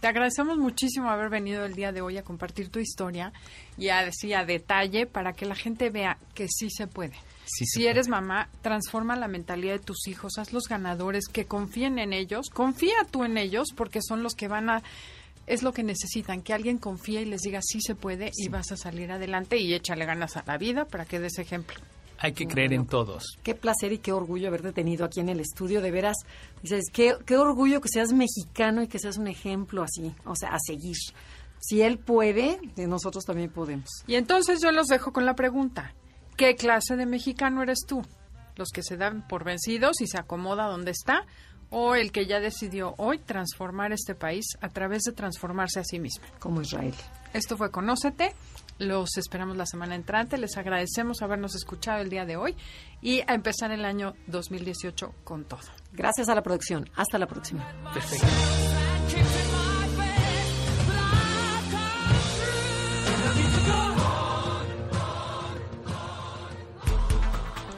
te 0.00 0.06
agradecemos 0.06 0.58
muchísimo 0.58 1.10
haber 1.10 1.28
venido 1.28 1.64
el 1.64 1.74
día 1.74 1.90
de 1.90 2.02
hoy 2.02 2.18
a 2.18 2.22
compartir 2.22 2.68
tu 2.68 2.78
historia 2.78 3.32
y 3.76 3.88
a 3.88 4.04
decir 4.04 4.36
a 4.36 4.44
detalle 4.44 5.06
para 5.06 5.32
que 5.32 5.44
la 5.44 5.56
gente 5.56 5.90
vea 5.90 6.18
que 6.34 6.46
sí 6.48 6.70
se 6.70 6.86
puede. 6.86 7.16
Si 7.66 7.86
eres 7.86 8.08
mamá, 8.08 8.48
transforma 8.62 9.16
la 9.16 9.28
mentalidad 9.28 9.74
de 9.74 9.78
tus 9.80 10.06
hijos, 10.06 10.38
haz 10.38 10.52
los 10.52 10.68
ganadores, 10.68 11.28
que 11.28 11.46
confíen 11.46 11.98
en 11.98 12.12
ellos, 12.12 12.48
confía 12.50 12.94
tú 13.10 13.24
en 13.24 13.36
ellos 13.36 13.68
porque 13.74 14.00
son 14.02 14.22
los 14.22 14.34
que 14.34 14.48
van 14.48 14.70
a 14.70 14.82
es 15.46 15.64
lo 15.64 15.72
que 15.72 15.82
necesitan, 15.82 16.42
que 16.42 16.54
alguien 16.54 16.78
confíe 16.78 17.22
y 17.22 17.24
les 17.24 17.40
diga 17.40 17.60
sí 17.60 17.80
se 17.80 17.96
puede 17.96 18.30
y 18.36 18.48
vas 18.48 18.70
a 18.70 18.76
salir 18.76 19.10
adelante 19.10 19.58
y 19.58 19.74
échale 19.74 20.04
ganas 20.04 20.36
a 20.36 20.44
la 20.46 20.56
vida 20.58 20.84
para 20.84 21.04
que 21.04 21.18
des 21.18 21.38
ejemplo. 21.38 21.76
Hay 22.18 22.34
que 22.34 22.46
creer 22.46 22.72
en 22.74 22.86
todos. 22.86 23.38
Qué 23.42 23.54
placer 23.54 23.92
y 23.92 23.98
qué 23.98 24.12
orgullo 24.12 24.48
haberte 24.48 24.72
tenido 24.72 25.06
aquí 25.06 25.20
en 25.20 25.30
el 25.30 25.40
estudio. 25.40 25.80
De 25.80 25.90
veras, 25.90 26.18
dices, 26.62 26.84
qué, 26.92 27.16
qué 27.24 27.36
orgullo 27.36 27.80
que 27.80 27.88
seas 27.88 28.12
mexicano 28.12 28.82
y 28.82 28.88
que 28.88 28.98
seas 28.98 29.16
un 29.16 29.26
ejemplo 29.26 29.82
así, 29.82 30.14
o 30.24 30.36
sea, 30.36 30.50
a 30.50 30.58
seguir. 30.64 30.98
Si 31.58 31.82
él 31.82 31.98
puede, 31.98 32.60
nosotros 32.76 33.24
también 33.24 33.50
podemos. 33.50 33.88
Y 34.06 34.14
entonces 34.14 34.60
yo 34.62 34.70
los 34.70 34.86
dejo 34.86 35.12
con 35.12 35.24
la 35.24 35.34
pregunta. 35.34 35.94
¿Qué 36.36 36.56
clase 36.56 36.96
de 36.96 37.06
mexicano 37.06 37.62
eres 37.62 37.80
tú? 37.86 38.02
¿Los 38.56 38.70
que 38.70 38.82
se 38.82 38.96
dan 38.96 39.26
por 39.26 39.44
vencidos 39.44 40.00
y 40.00 40.06
se 40.06 40.18
acomoda 40.18 40.66
donde 40.66 40.90
está? 40.90 41.26
¿O 41.70 41.94
el 41.94 42.10
que 42.10 42.26
ya 42.26 42.40
decidió 42.40 42.94
hoy 42.98 43.18
transformar 43.18 43.92
este 43.92 44.14
país 44.14 44.44
a 44.60 44.68
través 44.68 45.02
de 45.02 45.12
transformarse 45.12 45.78
a 45.78 45.84
sí 45.84 46.00
mismo? 46.00 46.24
Como 46.38 46.60
Israel. 46.60 46.94
Esto 47.32 47.56
fue 47.56 47.70
Conócete. 47.70 48.34
Los 48.78 49.18
esperamos 49.18 49.56
la 49.56 49.66
semana 49.66 49.94
entrante. 49.94 50.38
Les 50.38 50.56
agradecemos 50.56 51.22
habernos 51.22 51.54
escuchado 51.54 52.00
el 52.00 52.08
día 52.08 52.24
de 52.24 52.36
hoy 52.36 52.56
y 53.02 53.20
a 53.20 53.34
empezar 53.34 53.70
el 53.70 53.84
año 53.84 54.14
2018 54.26 55.14
con 55.22 55.44
todo. 55.44 55.60
Gracias 55.92 56.28
a 56.28 56.34
la 56.34 56.42
producción. 56.42 56.88
Hasta 56.96 57.18
la 57.18 57.26
próxima. 57.26 57.64
Perfecto. 57.92 58.26